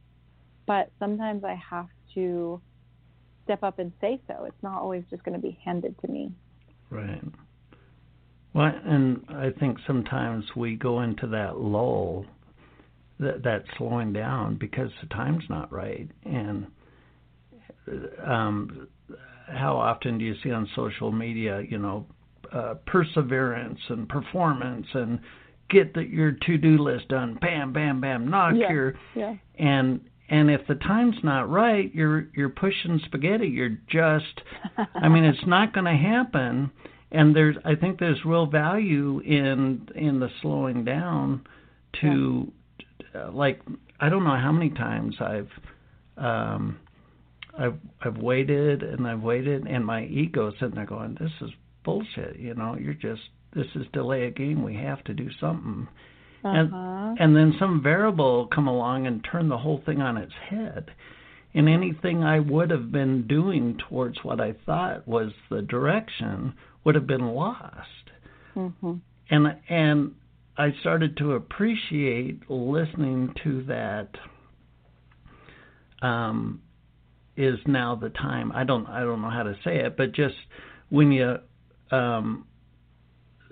But 0.66 0.92
sometimes 0.98 1.44
I 1.44 1.60
have 1.70 1.88
to 2.16 2.60
step 3.44 3.62
up 3.62 3.78
and 3.78 3.92
say 4.02 4.20
so. 4.28 4.46
It's 4.46 4.64
not 4.64 4.82
always 4.82 5.04
just 5.12 5.24
going 5.24 5.36
to 5.36 5.42
be 5.42 5.60
handed 5.64 5.96
to 6.02 6.08
me. 6.08 6.32
Right. 6.90 7.24
Well, 8.54 8.72
and 8.84 9.24
I 9.30 9.52
think 9.60 9.78
sometimes 9.86 10.44
we 10.56 10.76
go 10.76 11.02
into 11.02 11.28
that 11.28 11.58
lull 11.58 12.26
that 13.20 13.44
that 13.44 13.64
slowing 13.78 14.12
down 14.12 14.58
because 14.58 14.90
the 15.02 15.08
time's 15.10 15.44
not 15.50 15.72
right 15.72 16.10
and 16.26 16.66
um 18.26 18.88
how 19.52 19.76
often 19.78 20.18
do 20.18 20.26
you 20.26 20.36
see 20.44 20.52
on 20.52 20.68
social 20.76 21.12
media 21.12 21.62
you 21.70 21.78
know 21.78 22.06
uh, 22.54 22.76
perseverance 22.86 23.80
and 23.90 24.10
performance 24.10 24.86
and 24.94 25.20
get 25.70 25.94
the, 25.94 26.02
your 26.04 26.34
to-do 26.46 26.78
list 26.78 27.08
done 27.08 27.38
bam 27.42 27.72
bam 27.74 28.02
bam 28.02 28.30
knock 28.30 28.54
Yeah, 28.56 28.72
your 28.72 28.94
yeah. 29.16 29.36
and 29.58 30.02
and 30.30 30.50
if 30.50 30.66
the 30.68 30.76
time's 30.76 31.16
not 31.24 31.50
right 31.50 31.94
you're 31.94 32.28
you're 32.36 32.50
pushing 32.50 33.00
spaghetti 33.06 33.48
you're 33.48 33.78
just 33.90 34.42
i 34.96 35.08
mean 35.08 35.24
it's 35.24 35.46
not 35.48 35.74
going 35.74 35.86
to 35.86 35.92
happen 35.96 36.72
and 37.12 37.36
there's 37.36 37.56
i 37.66 37.76
think 37.76 38.00
there's 38.00 38.20
real 38.26 38.46
value 38.48 39.20
in 39.22 39.88
in 39.96 40.20
the 40.20 40.30
slowing 40.42 40.84
down 40.84 41.42
to 42.02 42.52
uh, 43.16 43.32
like 43.32 43.62
I 44.00 44.10
don't 44.10 44.24
know 44.24 44.36
how 44.38 44.52
many 44.52 44.70
times 44.72 45.16
I've 45.20 45.50
um 46.18 46.80
I've 47.58 47.78
I've 48.02 48.18
waited 48.18 48.84
and 48.84 49.08
I've 49.08 49.22
waited 49.22 49.68
and 49.68 49.86
my 49.86 50.06
ego's 50.06 50.54
sitting 50.60 50.76
there 50.76 50.86
going, 50.86 51.18
This 51.20 51.32
is 51.42 51.52
bullshit, 51.84 52.38
you 52.38 52.54
know, 52.54 52.76
you're 52.80 52.94
just 52.94 53.22
this 53.54 53.68
is 53.76 53.86
delay 53.92 54.28
a 54.28 54.32
game, 54.32 54.64
we 54.64 54.76
have 54.76 55.04
to 55.06 55.14
do 55.14 55.30
something. 55.40 55.88
And 56.44 56.74
Uh-huh. 56.74 57.16
and 57.20 57.36
then 57.36 57.54
some 57.60 57.82
variable 57.82 58.48
come 58.48 58.68
along 58.68 59.08
and 59.08 59.24
turn 59.24 59.50
the 59.50 59.58
whole 59.58 59.80
thing 59.86 60.02
on 60.02 60.18
its 60.18 60.34
head. 60.34 60.92
And 61.54 61.68
anything 61.68 62.24
I 62.24 62.40
would 62.40 62.72
have 62.72 62.92
been 62.94 63.28
doing 63.28 63.78
towards 63.78 64.24
what 64.24 64.40
I 64.40 64.54
thought 64.66 65.06
was 65.08 65.34
the 65.50 65.62
direction 65.62 66.54
would 66.84 66.96
have 66.96 67.08
been 67.08 67.28
lost 67.28 68.12
Mhm. 68.56 69.02
and 69.30 69.56
and 69.70 70.16
I 70.58 70.72
started 70.82 71.18
to 71.18 71.34
appreciate 71.34 72.50
listening 72.50 73.34
to 73.44 73.64
that. 73.64 74.10
Um, 76.02 76.62
is 77.42 77.60
now 77.66 77.96
the 77.96 78.10
time? 78.10 78.52
I 78.52 78.64
don't 78.64 78.86
I 78.88 79.02
don't 79.02 79.22
know 79.22 79.30
how 79.30 79.44
to 79.44 79.56
say 79.64 79.78
it, 79.80 79.98
but 79.98 80.12
just 80.14 80.36
when 80.90 81.12
you 81.12 81.38
um, 81.92 82.46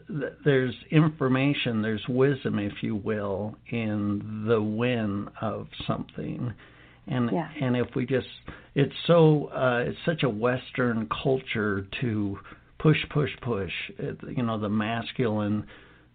th- 0.07 0.33
there's 0.45 0.75
information, 0.91 1.81
there's 1.81 2.05
wisdom, 2.07 2.59
if 2.59 2.73
you 2.81 2.95
will, 2.95 3.55
in 3.69 4.45
the 4.47 4.61
win 4.61 5.29
of 5.41 5.67
something. 5.87 6.53
And 7.07 7.31
Yeah. 7.31 7.49
and 7.59 7.75
if 7.75 7.95
we 7.95 8.05
just 8.05 8.27
it's 8.75 8.93
so 9.07 9.47
uh, 9.47 9.83
it's 9.87 9.97
such 10.05 10.23
a 10.23 10.29
Western 10.29 11.07
culture 11.23 11.87
to 12.01 12.39
push 12.77 12.97
push 13.09 13.31
push, 13.41 13.73
it, 13.97 14.17
you 14.37 14.43
know, 14.43 14.59
the 14.59 14.69
masculine 14.69 15.65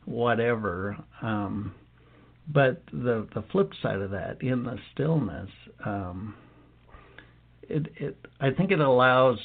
whatever. 0.05 0.97
Um, 1.23 1.75
but 2.47 2.83
the 2.93 3.27
the 3.35 3.43
flip 3.51 3.73
side 3.83 4.01
of 4.01 4.11
that, 4.11 4.43
in 4.43 4.65
the 4.65 4.79
stillness, 4.93 5.51
um, 5.85 6.35
it 7.69 7.87
it 7.97 8.17
I 8.41 8.51
think 8.51 8.71
it 8.71 8.81
allows 8.81 9.39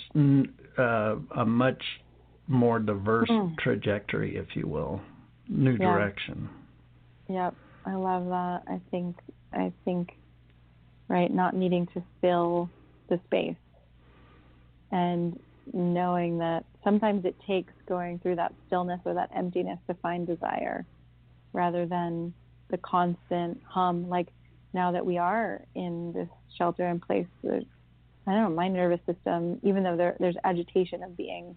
uh, 0.77 1.15
a 1.35 1.45
much 1.45 1.81
more 2.47 2.79
diverse 2.79 3.29
Mm. 3.29 3.57
trajectory, 3.59 4.37
if 4.37 4.55
you 4.55 4.67
will, 4.67 5.01
new 5.47 5.77
Yeah. 5.77 5.85
direction. 5.85 6.49
Yep, 7.27 7.55
I 7.85 7.95
love 7.95 8.25
that. 8.25 8.63
I 8.67 8.81
think 8.91 9.17
I 9.53 9.71
think 9.85 10.09
right, 11.07 11.31
not 11.33 11.55
needing 11.55 11.87
to 11.87 12.03
fill 12.21 12.71
the 13.09 13.19
space 13.25 13.55
and 14.91 15.39
knowing 15.73 16.37
that 16.39 16.65
sometimes 16.83 17.25
it 17.25 17.35
takes 17.45 17.73
going 17.87 18.19
through 18.19 18.35
that 18.35 18.53
stillness 18.65 18.99
or 19.05 19.13
that 19.13 19.29
emptiness 19.35 19.79
to 19.87 19.93
find 19.95 20.25
desire 20.25 20.85
rather 21.53 21.85
than 21.85 22.33
the 22.69 22.77
constant 22.77 23.59
hum 23.67 24.07
like 24.09 24.27
now 24.73 24.91
that 24.91 25.05
we 25.05 25.17
are 25.17 25.61
in 25.75 26.11
this 26.13 26.29
shelter 26.57 26.87
in 26.87 26.99
place 26.99 27.27
I 28.29 28.33
don't 28.33 28.43
know, 28.43 28.55
my 28.55 28.67
nervous 28.67 28.99
system, 29.07 29.59
even 29.63 29.81
though 29.81 29.97
there, 29.97 30.15
there's 30.19 30.35
agitation 30.43 31.01
of 31.01 31.17
being, 31.17 31.55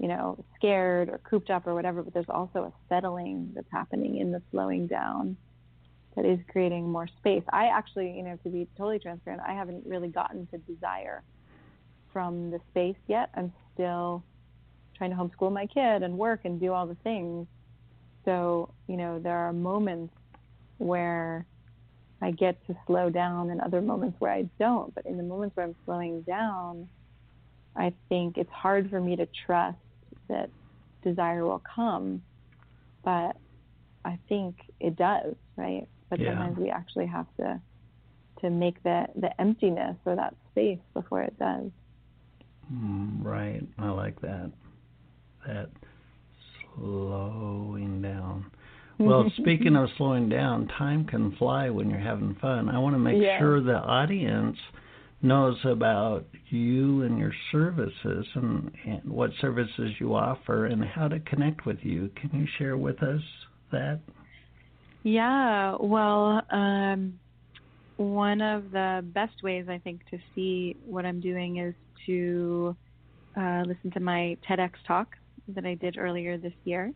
you 0.00 0.08
know, 0.08 0.44
scared 0.56 1.08
or 1.08 1.18
cooped 1.18 1.50
up 1.50 1.68
or 1.68 1.74
whatever, 1.74 2.02
but 2.02 2.12
there's 2.12 2.28
also 2.28 2.64
a 2.64 2.72
settling 2.88 3.52
that's 3.54 3.70
happening 3.70 4.18
in 4.18 4.32
the 4.32 4.42
slowing 4.50 4.88
down 4.88 5.36
that 6.16 6.24
is 6.24 6.40
creating 6.50 6.90
more 6.90 7.06
space. 7.18 7.44
I 7.52 7.66
actually, 7.66 8.10
you 8.16 8.24
know, 8.24 8.36
to 8.42 8.48
be 8.48 8.66
totally 8.76 8.98
transparent, 8.98 9.42
I 9.46 9.52
haven't 9.52 9.86
really 9.86 10.08
gotten 10.08 10.48
to 10.48 10.58
desire 10.58 11.22
from 12.12 12.50
the 12.50 12.58
space 12.70 12.96
yet. 13.06 13.30
I'm 13.36 13.52
still 13.72 14.24
trying 14.96 15.10
to 15.10 15.16
homeschool 15.16 15.52
my 15.52 15.66
kid 15.66 16.02
and 16.02 16.18
work 16.18 16.40
and 16.42 16.58
do 16.58 16.72
all 16.72 16.88
the 16.88 16.96
things. 17.04 17.46
so, 18.24 18.74
you 18.88 18.96
know, 18.96 19.20
there 19.20 19.36
are 19.36 19.52
moments 19.52 20.12
where 20.78 21.46
I 22.24 22.30
get 22.30 22.56
to 22.66 22.76
slow 22.86 23.10
down 23.10 23.50
and 23.50 23.60
other 23.60 23.82
moments 23.82 24.16
where 24.18 24.32
I 24.32 24.48
don't. 24.58 24.94
But 24.94 25.04
in 25.04 25.18
the 25.18 25.22
moments 25.22 25.54
where 25.56 25.66
I'm 25.66 25.76
slowing 25.84 26.22
down, 26.22 26.88
I 27.76 27.92
think 28.08 28.38
it's 28.38 28.50
hard 28.50 28.88
for 28.88 28.98
me 28.98 29.14
to 29.16 29.28
trust 29.46 29.76
that 30.30 30.48
desire 31.02 31.44
will 31.44 31.62
come. 31.76 32.22
But 33.04 33.36
I 34.06 34.18
think 34.26 34.56
it 34.80 34.96
does, 34.96 35.34
right? 35.58 35.86
But 36.08 36.20
Yeah. 36.20 36.30
sometimes 36.30 36.56
we 36.56 36.70
actually 36.70 37.06
have 37.06 37.26
to 37.40 37.60
to 38.40 38.50
make 38.50 38.82
the 38.82 39.06
the 39.16 39.38
emptiness 39.38 39.96
or 40.06 40.16
that 40.16 40.34
space 40.50 40.80
before 40.94 41.20
it 41.20 41.38
does. 41.38 41.70
Mm, 42.72 43.22
right. 43.22 43.62
I 43.78 43.90
like 43.90 44.18
that. 44.22 44.50
That 45.46 45.68
slowing 46.74 48.00
down. 48.00 48.50
Well, 48.98 49.30
speaking 49.36 49.76
of 49.76 49.88
slowing 49.96 50.28
down, 50.28 50.68
time 50.68 51.04
can 51.04 51.36
fly 51.36 51.70
when 51.70 51.90
you're 51.90 51.98
having 51.98 52.36
fun. 52.40 52.68
I 52.68 52.78
want 52.78 52.94
to 52.94 52.98
make 52.98 53.20
Yeah. 53.20 53.38
sure 53.38 53.60
the 53.60 53.78
audience 53.78 54.58
knows 55.22 55.56
about 55.64 56.26
you 56.50 57.02
and 57.02 57.18
your 57.18 57.32
services 57.50 58.26
and, 58.34 58.70
and 58.86 59.02
what 59.10 59.30
services 59.40 59.92
you 59.98 60.14
offer 60.14 60.66
and 60.66 60.84
how 60.84 61.08
to 61.08 61.18
connect 61.20 61.64
with 61.64 61.78
you. 61.82 62.10
Can 62.16 62.30
you 62.38 62.46
share 62.58 62.76
with 62.76 63.02
us 63.02 63.22
that? 63.72 64.00
Yeah, 65.02 65.76
well, 65.80 66.42
um, 66.50 67.18
one 67.96 68.40
of 68.40 68.70
the 68.70 69.04
best 69.14 69.42
ways 69.42 69.66
I 69.68 69.78
think 69.78 70.00
to 70.10 70.18
see 70.34 70.76
what 70.84 71.04
I'm 71.06 71.20
doing 71.20 71.58
is 71.58 71.74
to 72.06 72.76
uh, 73.36 73.62
listen 73.66 73.90
to 73.92 74.00
my 74.00 74.36
TEDx 74.48 74.72
talk 74.86 75.08
that 75.48 75.64
I 75.64 75.74
did 75.74 75.98
earlier 75.98 76.36
this 76.38 76.54
year, 76.64 76.92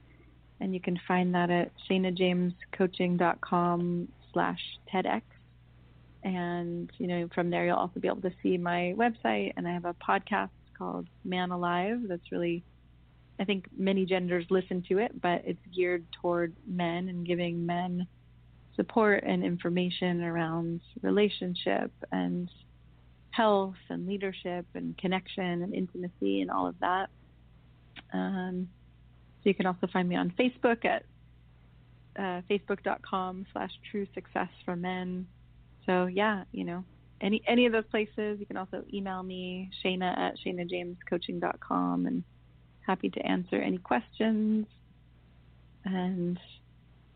and 0.61 0.74
you 0.74 0.80
can 0.80 0.98
find 1.06 1.34
that 1.34 1.50
at 1.50 1.70
shanajamescoaching.com 1.88 4.09
slash 4.32 4.61
TEDx. 4.92 5.22
And 6.24 6.90
you 6.98 7.06
know, 7.06 7.28
from 7.34 7.50
there 7.50 7.66
you'll 7.66 7.76
also 7.76 8.00
be 8.00 8.09
able 8.09 8.22
to 8.22 8.32
see 8.42 8.59
my 8.59 8.94
website, 8.96 9.52
and 9.56 9.68
I 9.68 9.72
have 9.72 9.84
a 9.84 9.94
podcast 9.94 10.50
called 10.76 11.06
Man 11.24 11.50
Alive 11.50 12.00
that's 12.09 12.32
really 12.32 12.64
I 13.40 13.44
think 13.44 13.66
many 13.76 14.04
genders 14.04 14.44
listen 14.50 14.82
to 14.88 14.98
it, 14.98 15.20
but 15.20 15.42
it's 15.44 15.61
geared 15.74 16.04
toward 16.20 16.54
men 16.66 17.09
and 17.09 17.26
giving 17.26 17.64
men 17.64 18.06
support 18.74 19.24
and 19.24 19.44
information 19.44 20.22
around 20.22 20.80
relationship 21.02 21.92
and 22.11 22.50
health 23.30 23.76
and 23.88 24.06
leadership 24.06 24.66
and 24.74 24.96
connection 24.98 25.62
and 25.62 25.74
intimacy 25.74 26.40
and 26.40 26.50
all 26.50 26.66
of 26.66 26.74
that. 26.80 27.11
Um, 28.12 28.68
you 29.49 29.55
can 29.55 29.66
also 29.66 29.86
find 29.92 30.09
me 30.09 30.16
on 30.16 30.32
Facebook 30.38 30.84
at 30.84 31.05
uh, 32.18 32.42
facebook.com 32.51 33.46
slash 33.53 33.70
true 33.90 34.07
success 34.14 34.49
for 34.64 34.76
men. 34.76 35.26
So 35.86 36.07
yeah, 36.07 36.44
you 36.53 36.64
know, 36.64 36.84
any 37.20 37.42
any 37.46 37.66
of 37.66 37.72
those 37.72 37.86
places. 37.90 38.38
You 38.40 38.46
can 38.46 38.57
also 38.57 38.84
email 38.92 39.22
me, 39.22 39.70
Shana 39.84 40.16
at 40.16 40.34
shanajamescoaching.com 40.44 42.07
and 42.07 42.24
happy 42.86 43.11
to 43.11 43.20
answer 43.20 43.57
any 43.57 43.78
questions 43.78 44.66
and 45.84 46.38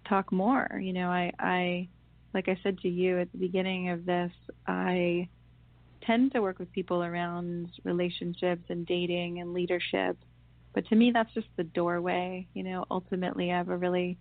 talk 0.08 0.32
more. 0.32 0.80
You 0.80 0.92
know, 0.92 1.08
I, 1.08 1.32
I 1.38 1.88
like 2.34 2.48
I 2.48 2.58
said 2.62 2.78
to 2.78 2.88
you 2.88 3.18
at 3.20 3.30
the 3.32 3.38
beginning 3.38 3.90
of 3.90 4.04
this, 4.04 4.32
I 4.66 5.28
tend 6.02 6.32
to 6.32 6.42
work 6.42 6.58
with 6.58 6.72
people 6.72 7.02
around 7.02 7.70
relationships 7.84 8.64
and 8.68 8.86
dating 8.86 9.40
and 9.40 9.52
leadership. 9.52 10.16
But 10.74 10.86
to 10.88 10.94
me 10.96 11.10
that's 11.12 11.32
just 11.34 11.48
the 11.56 11.64
doorway. 11.64 12.46
You 12.54 12.62
know, 12.62 12.84
ultimately 12.90 13.52
I 13.52 13.56
have 13.58 13.68
a 13.68 13.76
really 13.76 14.18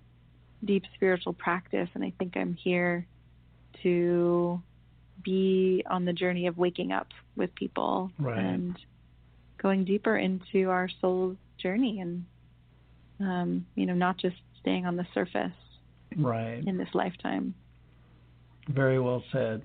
deep 0.64 0.84
spiritual 0.96 1.34
practice 1.34 1.90
and 1.96 2.04
I 2.04 2.14
think 2.20 2.36
I'm 2.38 2.54
here 2.54 3.08
to 3.84 4.62
be 5.24 5.84
on 5.90 6.06
the 6.06 6.14
journey 6.14 6.48
of 6.48 6.58
waking 6.58 6.92
up 6.92 7.08
with 7.36 7.54
people 7.56 8.12
Right. 8.20 8.38
and 8.38 8.78
going 9.62 9.86
deeper 9.86 10.18
into 10.18 10.70
our 10.70 10.90
soul's 11.00 11.38
journey 11.58 12.00
and 12.02 12.26
um, 13.20 13.66
you 13.76 13.86
know 13.86 13.94
not 13.94 14.18
just 14.18 14.36
staying 14.60 14.86
on 14.86 14.96
the 14.96 15.06
surface 15.14 15.52
Right. 16.18 16.64
in 16.66 16.78
this 16.78 16.90
lifetime 16.94 17.54
Very 18.68 19.00
well 19.00 19.24
said. 19.32 19.62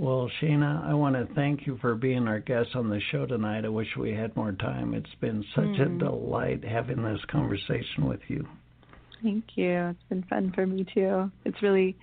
Well, 0.00 0.30
Sheena, 0.40 0.82
I 0.88 0.94
want 0.94 1.14
to 1.14 1.28
thank 1.34 1.66
you 1.66 1.76
for 1.82 1.94
being 1.94 2.26
our 2.26 2.40
guest 2.40 2.70
on 2.74 2.88
the 2.88 3.00
show 3.12 3.26
tonight. 3.26 3.66
I 3.66 3.68
wish 3.68 3.86
we 3.98 4.14
had 4.14 4.34
more 4.34 4.52
time. 4.52 4.94
It's 4.94 5.14
been 5.20 5.44
such 5.54 5.78
a 5.78 5.90
Mm. 5.90 5.98
delight 5.98 6.64
having 6.64 7.02
this 7.02 7.22
conversation 7.26 8.06
with 8.08 8.20
you. 8.28 8.48
thank 9.22 9.44
you 9.58 9.88
it's 9.90 10.02
been 10.08 10.22
fun 10.22 10.50
for 10.52 10.66
me 10.66 10.82
too 10.94 11.30
it's 11.44 11.60
really 11.60 11.94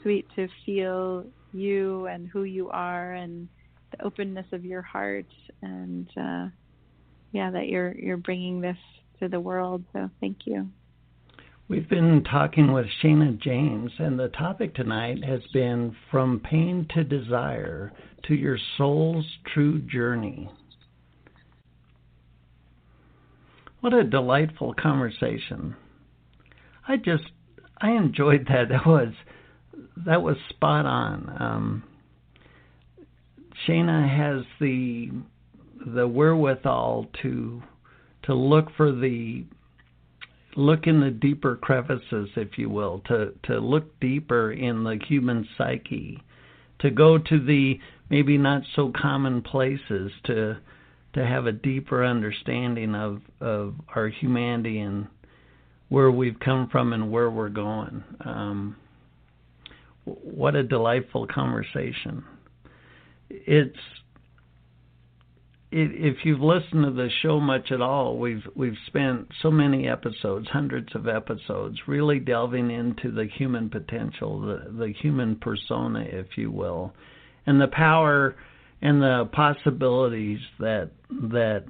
sweet 0.00 0.26
to 0.34 0.48
feel 0.64 1.26
you 1.52 2.06
and 2.06 2.26
who 2.28 2.44
you 2.44 2.70
are 2.70 3.12
and 3.12 3.46
the 3.90 4.02
openness 4.02 4.46
of 4.52 4.64
your 4.64 4.80
heart 4.80 5.26
and 5.60 6.08
uh, 6.16 6.48
yeah 7.32 7.50
that 7.50 7.68
you're 7.68 7.92
you're 7.92 8.16
bringing 8.16 8.62
this 8.62 8.78
to 9.18 9.28
the 9.28 9.38
world 9.38 9.84
so 9.92 10.08
thank 10.20 10.46
you 10.46 10.66
We've 11.66 11.88
been 11.88 12.24
talking 12.30 12.74
with 12.74 12.84
Shana 13.02 13.40
James, 13.40 13.92
and 13.98 14.20
the 14.20 14.28
topic 14.28 14.74
tonight 14.74 15.24
has 15.24 15.40
been 15.50 15.96
From 16.10 16.40
Pain 16.40 16.86
to 16.94 17.02
Desire 17.02 17.90
to 18.24 18.34
Your 18.34 18.58
Soul's 18.76 19.24
True 19.46 19.80
Journey. 19.80 20.50
What 23.80 23.94
a 23.94 24.04
delightful 24.04 24.74
conversation. 24.74 25.74
I 26.86 26.98
just, 26.98 27.24
I 27.80 27.92
enjoyed 27.92 28.46
that. 28.48 28.68
That 28.68 28.86
was, 28.86 29.14
that 30.04 30.20
was 30.20 30.36
spot 30.50 30.84
on. 30.84 31.36
Um, 31.40 31.84
Shana 33.66 34.06
has 34.06 34.44
the, 34.60 35.12
the 35.86 36.06
wherewithal 36.06 37.06
to, 37.22 37.62
to 38.24 38.34
look 38.34 38.66
for 38.76 38.92
the 38.92 39.46
look 40.56 40.86
in 40.86 41.00
the 41.00 41.10
deeper 41.10 41.56
crevices, 41.56 42.28
if 42.36 42.56
you 42.58 42.68
will, 42.68 43.02
to, 43.06 43.32
to 43.44 43.58
look 43.58 43.98
deeper 44.00 44.52
in 44.52 44.84
the 44.84 44.98
human 45.06 45.48
psyche, 45.56 46.22
to 46.80 46.90
go 46.90 47.18
to 47.18 47.44
the 47.44 47.78
maybe 48.10 48.38
not 48.38 48.62
so 48.74 48.92
common 48.94 49.42
places, 49.42 50.12
to 50.24 50.56
to 51.14 51.24
have 51.24 51.46
a 51.46 51.52
deeper 51.52 52.04
understanding 52.04 52.94
of, 52.94 53.20
of 53.40 53.74
our 53.94 54.08
humanity 54.08 54.80
and 54.80 55.06
where 55.88 56.10
we've 56.10 56.38
come 56.40 56.68
from 56.70 56.92
and 56.92 57.10
where 57.10 57.30
we're 57.30 57.48
going. 57.48 58.02
Um, 58.24 58.76
what 60.04 60.56
a 60.56 60.62
delightful 60.62 61.26
conversation. 61.28 62.24
It's 63.30 63.76
if 65.76 66.18
you've 66.24 66.40
listened 66.40 66.84
to 66.84 66.92
the 66.92 67.08
show 67.22 67.40
much 67.40 67.72
at 67.72 67.80
all, 67.80 68.16
we've 68.16 68.44
we've 68.54 68.78
spent 68.86 69.26
so 69.42 69.50
many 69.50 69.88
episodes, 69.88 70.46
hundreds 70.48 70.94
of 70.94 71.08
episodes, 71.08 71.76
really 71.88 72.20
delving 72.20 72.70
into 72.70 73.10
the 73.10 73.26
human 73.26 73.68
potential, 73.68 74.40
the 74.40 74.70
the 74.70 74.92
human 74.92 75.34
persona, 75.34 76.04
if 76.06 76.38
you 76.38 76.52
will, 76.52 76.92
and 77.46 77.60
the 77.60 77.66
power 77.66 78.36
and 78.82 79.02
the 79.02 79.28
possibilities 79.32 80.38
that 80.60 80.90
that 81.10 81.64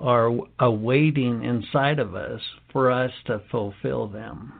are 0.00 0.32
awaiting 0.58 1.44
inside 1.44 2.00
of 2.00 2.16
us 2.16 2.40
for 2.72 2.90
us 2.90 3.12
to 3.26 3.40
fulfill 3.48 4.08
them. 4.08 4.52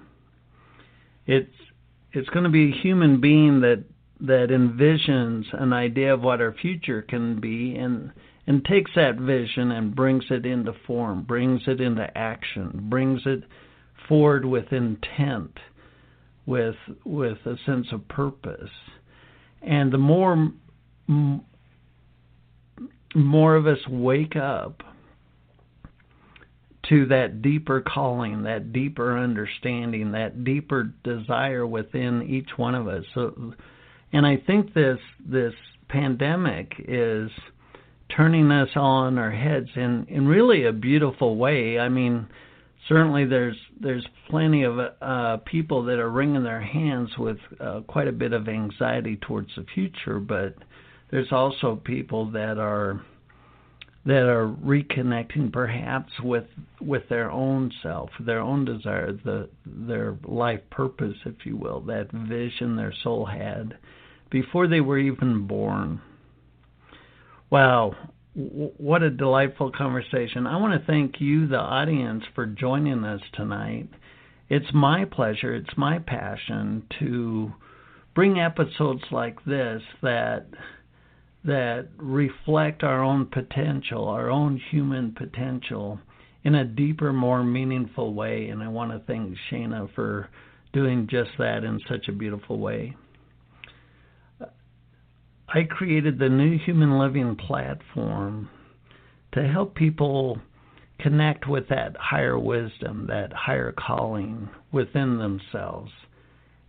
It's 1.27 1.51
it's 2.13 2.29
going 2.29 2.45
to 2.45 2.51
be 2.51 2.71
a 2.71 2.83
human 2.83 3.21
being 3.21 3.63
that 3.63 3.83
that 4.21 4.51
envisions 4.51 5.45
an 5.61 5.73
idea 5.73 6.15
of 6.15 6.23
what 6.23 6.41
our 6.41 6.55
future 6.55 7.03
can 7.03 7.41
be 7.41 7.75
and 7.75 8.13
and 8.47 8.65
takes 8.65 8.91
that 8.95 9.17
vision 9.17 9.73
and 9.73 9.95
brings 9.95 10.25
it 10.31 10.45
into 10.45 10.73
form, 10.87 11.23
brings 11.23 11.63
it 11.67 11.81
into 11.81 12.07
action, 12.17 12.87
brings 12.91 13.23
it 13.25 13.43
forward 14.09 14.45
with 14.45 14.73
intent, 14.73 15.59
with 16.47 16.77
with 17.05 17.39
a 17.47 17.57
sense 17.65 17.87
of 17.93 18.07
purpose. 18.09 18.71
And 19.63 19.91
the 19.93 19.99
more 19.99 20.53
m- 21.09 21.41
more 23.15 23.55
of 23.57 23.67
us 23.67 23.79
wake 23.89 24.37
up 24.37 24.83
to 26.89 27.07
that 27.07 27.41
deeper 27.41 27.81
calling, 27.81 28.43
that 28.43 28.73
deeper 28.73 29.19
understanding, 29.19 30.13
that 30.13 30.45
deeper 30.45 30.93
desire 31.03 31.67
within 31.67 32.23
each 32.29 32.51
one 32.57 32.75
of 32.75 32.89
us. 32.89 33.05
So, 33.15 33.55
and 34.13 34.27
I 34.27 34.37
think 34.37 34.75
this 34.75 34.99
this 35.25 35.55
pandemic 35.89 36.73
is 36.87 37.31
turning 38.17 38.51
us 38.51 38.69
all 38.77 39.05
on 39.05 39.19
our 39.19 39.31
heads 39.31 39.69
in 39.77 40.07
in 40.09 40.27
really 40.27 40.65
a 40.65 40.73
beautiful 40.73 41.37
way. 41.37 41.79
I 41.79 41.89
mean, 41.89 42.27
certainly 42.89 43.25
there's 43.25 43.57
there's 43.81 44.07
plenty 44.31 44.65
of 44.65 44.79
uh, 44.79 45.39
people 45.45 45.85
that 45.85 45.99
are 45.99 46.11
wringing 46.11 46.45
their 46.45 46.61
hands 46.61 47.11
with 47.19 47.39
uh, 47.61 47.81
quite 47.87 48.09
a 48.09 48.13
bit 48.13 48.33
of 48.33 48.49
anxiety 48.49 49.17
towards 49.17 49.51
the 49.57 49.65
future, 49.75 50.19
but 50.19 50.55
there's 51.11 51.33
also 51.33 51.81
people 51.85 52.31
that 52.33 52.59
are 52.59 53.01
that 54.07 54.29
are 54.29 54.47
reconnecting 54.47 55.53
perhaps 55.53 56.13
with 56.23 56.45
with 56.81 57.09
their 57.09 57.31
own 57.31 57.73
self, 57.83 58.11
their 58.21 58.41
own 58.41 58.65
desire, 58.65 59.13
the 59.13 59.49
their 59.65 60.17
life 60.25 60.61
purpose, 60.71 61.17
if 61.25 61.47
you 61.47 61.57
will, 61.57 61.81
that 61.81 62.11
vision 62.13 62.77
their 62.77 62.93
soul 63.03 63.25
had 63.25 63.79
before 64.31 64.67
they 64.67 64.81
were 64.81 64.99
even 64.99 65.47
born. 65.47 66.01
Wow, 67.55 67.95
what 68.35 69.05
a 69.05 69.11
delightful 69.11 69.71
conversation. 69.71 70.45
I 70.45 70.57
want 70.57 70.73
to 70.77 70.85
thank 70.89 71.21
you, 71.21 71.47
the 71.47 71.61
audience, 71.61 72.25
for 72.35 72.47
joining 72.47 73.05
us 73.05 73.21
tonight. 73.33 73.89
It's 74.49 74.67
my 74.75 75.05
pleasure, 75.05 75.55
it's 75.55 75.77
my 75.77 76.01
passion 76.01 76.83
to 76.99 77.53
bring 78.13 78.41
episodes 78.41 79.05
like 79.13 79.37
this 79.45 79.83
that 80.03 80.47
that 81.45 81.91
reflect 81.97 82.83
our 82.83 83.05
own 83.05 83.27
potential, 83.27 84.09
our 84.09 84.31
own 84.31 84.61
human 84.73 85.13
potential 85.13 86.01
in 86.43 86.57
a 86.57 86.65
deeper, 86.65 87.13
more 87.13 87.45
meaningful 87.45 88.15
way. 88.15 88.49
And 88.49 88.65
I 88.65 88.69
want 88.69 88.91
to 88.91 88.99
thank 89.07 89.33
Shana 89.49 89.95
for 89.95 90.29
doing 90.73 91.07
just 91.09 91.31
that 91.39 91.63
in 91.63 91.79
such 91.89 92.09
a 92.09 92.13
beautiful 92.13 92.59
way. 92.59 92.97
I 95.55 95.63
created 95.63 96.19
the 96.19 96.29
New 96.29 96.59
Human 96.59 96.99
Living 96.99 97.37
platform 97.37 98.51
to 99.35 99.47
help 99.47 99.77
people 99.77 100.41
connect 100.99 101.49
with 101.49 101.69
that 101.69 101.97
higher 101.97 102.37
wisdom, 102.37 103.07
that 103.07 103.33
higher 103.33 103.73
calling 103.73 104.49
within 104.73 105.17
themselves. 105.19 105.93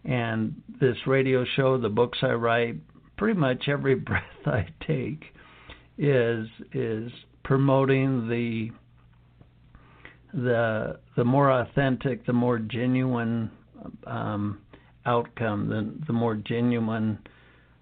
And 0.04 0.62
this 0.80 0.98
radio 1.08 1.46
show, 1.56 1.80
the 1.80 1.90
books 1.90 2.20
I 2.22 2.34
write, 2.34 2.76
pretty 3.18 3.40
much 3.40 3.68
every 3.68 3.96
breath 3.96 4.24
I 4.46 4.68
take 4.86 5.24
is 5.98 6.48
is 6.72 7.12
promoting 7.44 8.30
the 8.30 8.70
the 10.32 11.00
the 11.16 11.26
more 11.26 11.50
authentic, 11.50 12.24
the 12.28 12.34
more 12.34 12.60
genuine 12.60 13.50
um, 14.06 14.60
outcome, 15.08 15.70
the 15.70 16.06
the 16.06 16.14
more 16.14 16.36
genuine 16.36 17.18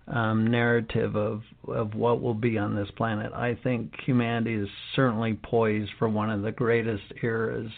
um, 0.07 0.47
narrative 0.47 1.15
of 1.15 1.43
of 1.67 1.95
what 1.95 2.21
will 2.21 2.33
be 2.33 2.57
on 2.57 2.75
this 2.75 2.89
planet. 2.97 3.31
I 3.33 3.57
think 3.63 3.93
humanity 4.05 4.55
is 4.55 4.69
certainly 4.95 5.33
poised 5.41 5.91
for 5.97 6.09
one 6.09 6.29
of 6.29 6.41
the 6.41 6.51
greatest 6.51 7.03
eras 7.21 7.71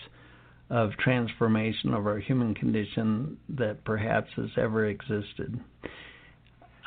of 0.70 0.92
transformation 0.98 1.94
of 1.94 2.08
our 2.08 2.18
human 2.18 2.56
condition 2.56 3.38
that 3.50 3.84
perhaps 3.84 4.30
has 4.36 4.50
ever 4.58 4.88
existed. 4.88 5.60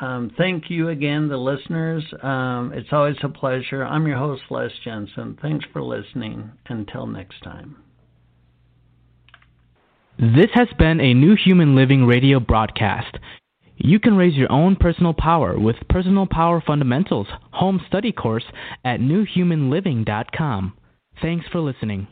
Um, 0.01 0.33
thank 0.37 0.71
you 0.71 0.89
again, 0.89 1.29
the 1.29 1.37
listeners. 1.37 2.05
Um, 2.23 2.73
it's 2.75 2.89
always 2.93 3.17
a 3.23 3.29
pleasure. 3.29 3.85
I'm 3.85 4.07
your 4.07 4.17
host, 4.17 4.43
Les 4.51 4.71
Jensen. 4.85 5.39
Thanks 5.43 5.65
for 5.73 5.83
listening. 5.83 6.53
Until 6.67 7.07
next 7.07 7.43
time. 7.43 7.77
This 10.19 10.51
has 10.55 10.69
been 10.79 11.01
a 11.01 11.15
New 11.15 11.37
Human 11.37 11.77
Living 11.77 12.05
radio 12.05 12.41
broadcast. 12.41 13.19
You 13.81 14.01
can 14.01 14.17
raise 14.17 14.35
your 14.35 14.51
own 14.51 14.75
personal 14.75 15.15
power 15.15 15.59
with 15.59 15.77
Personal 15.89 16.27
Power 16.27 16.61
Fundamentals 16.65 17.29
home 17.53 17.81
study 17.87 18.11
course 18.11 18.45
at 18.85 18.99
newhumanliving.com. 18.99 20.73
Thanks 21.23 21.47
for 21.51 21.61
listening. 21.61 22.09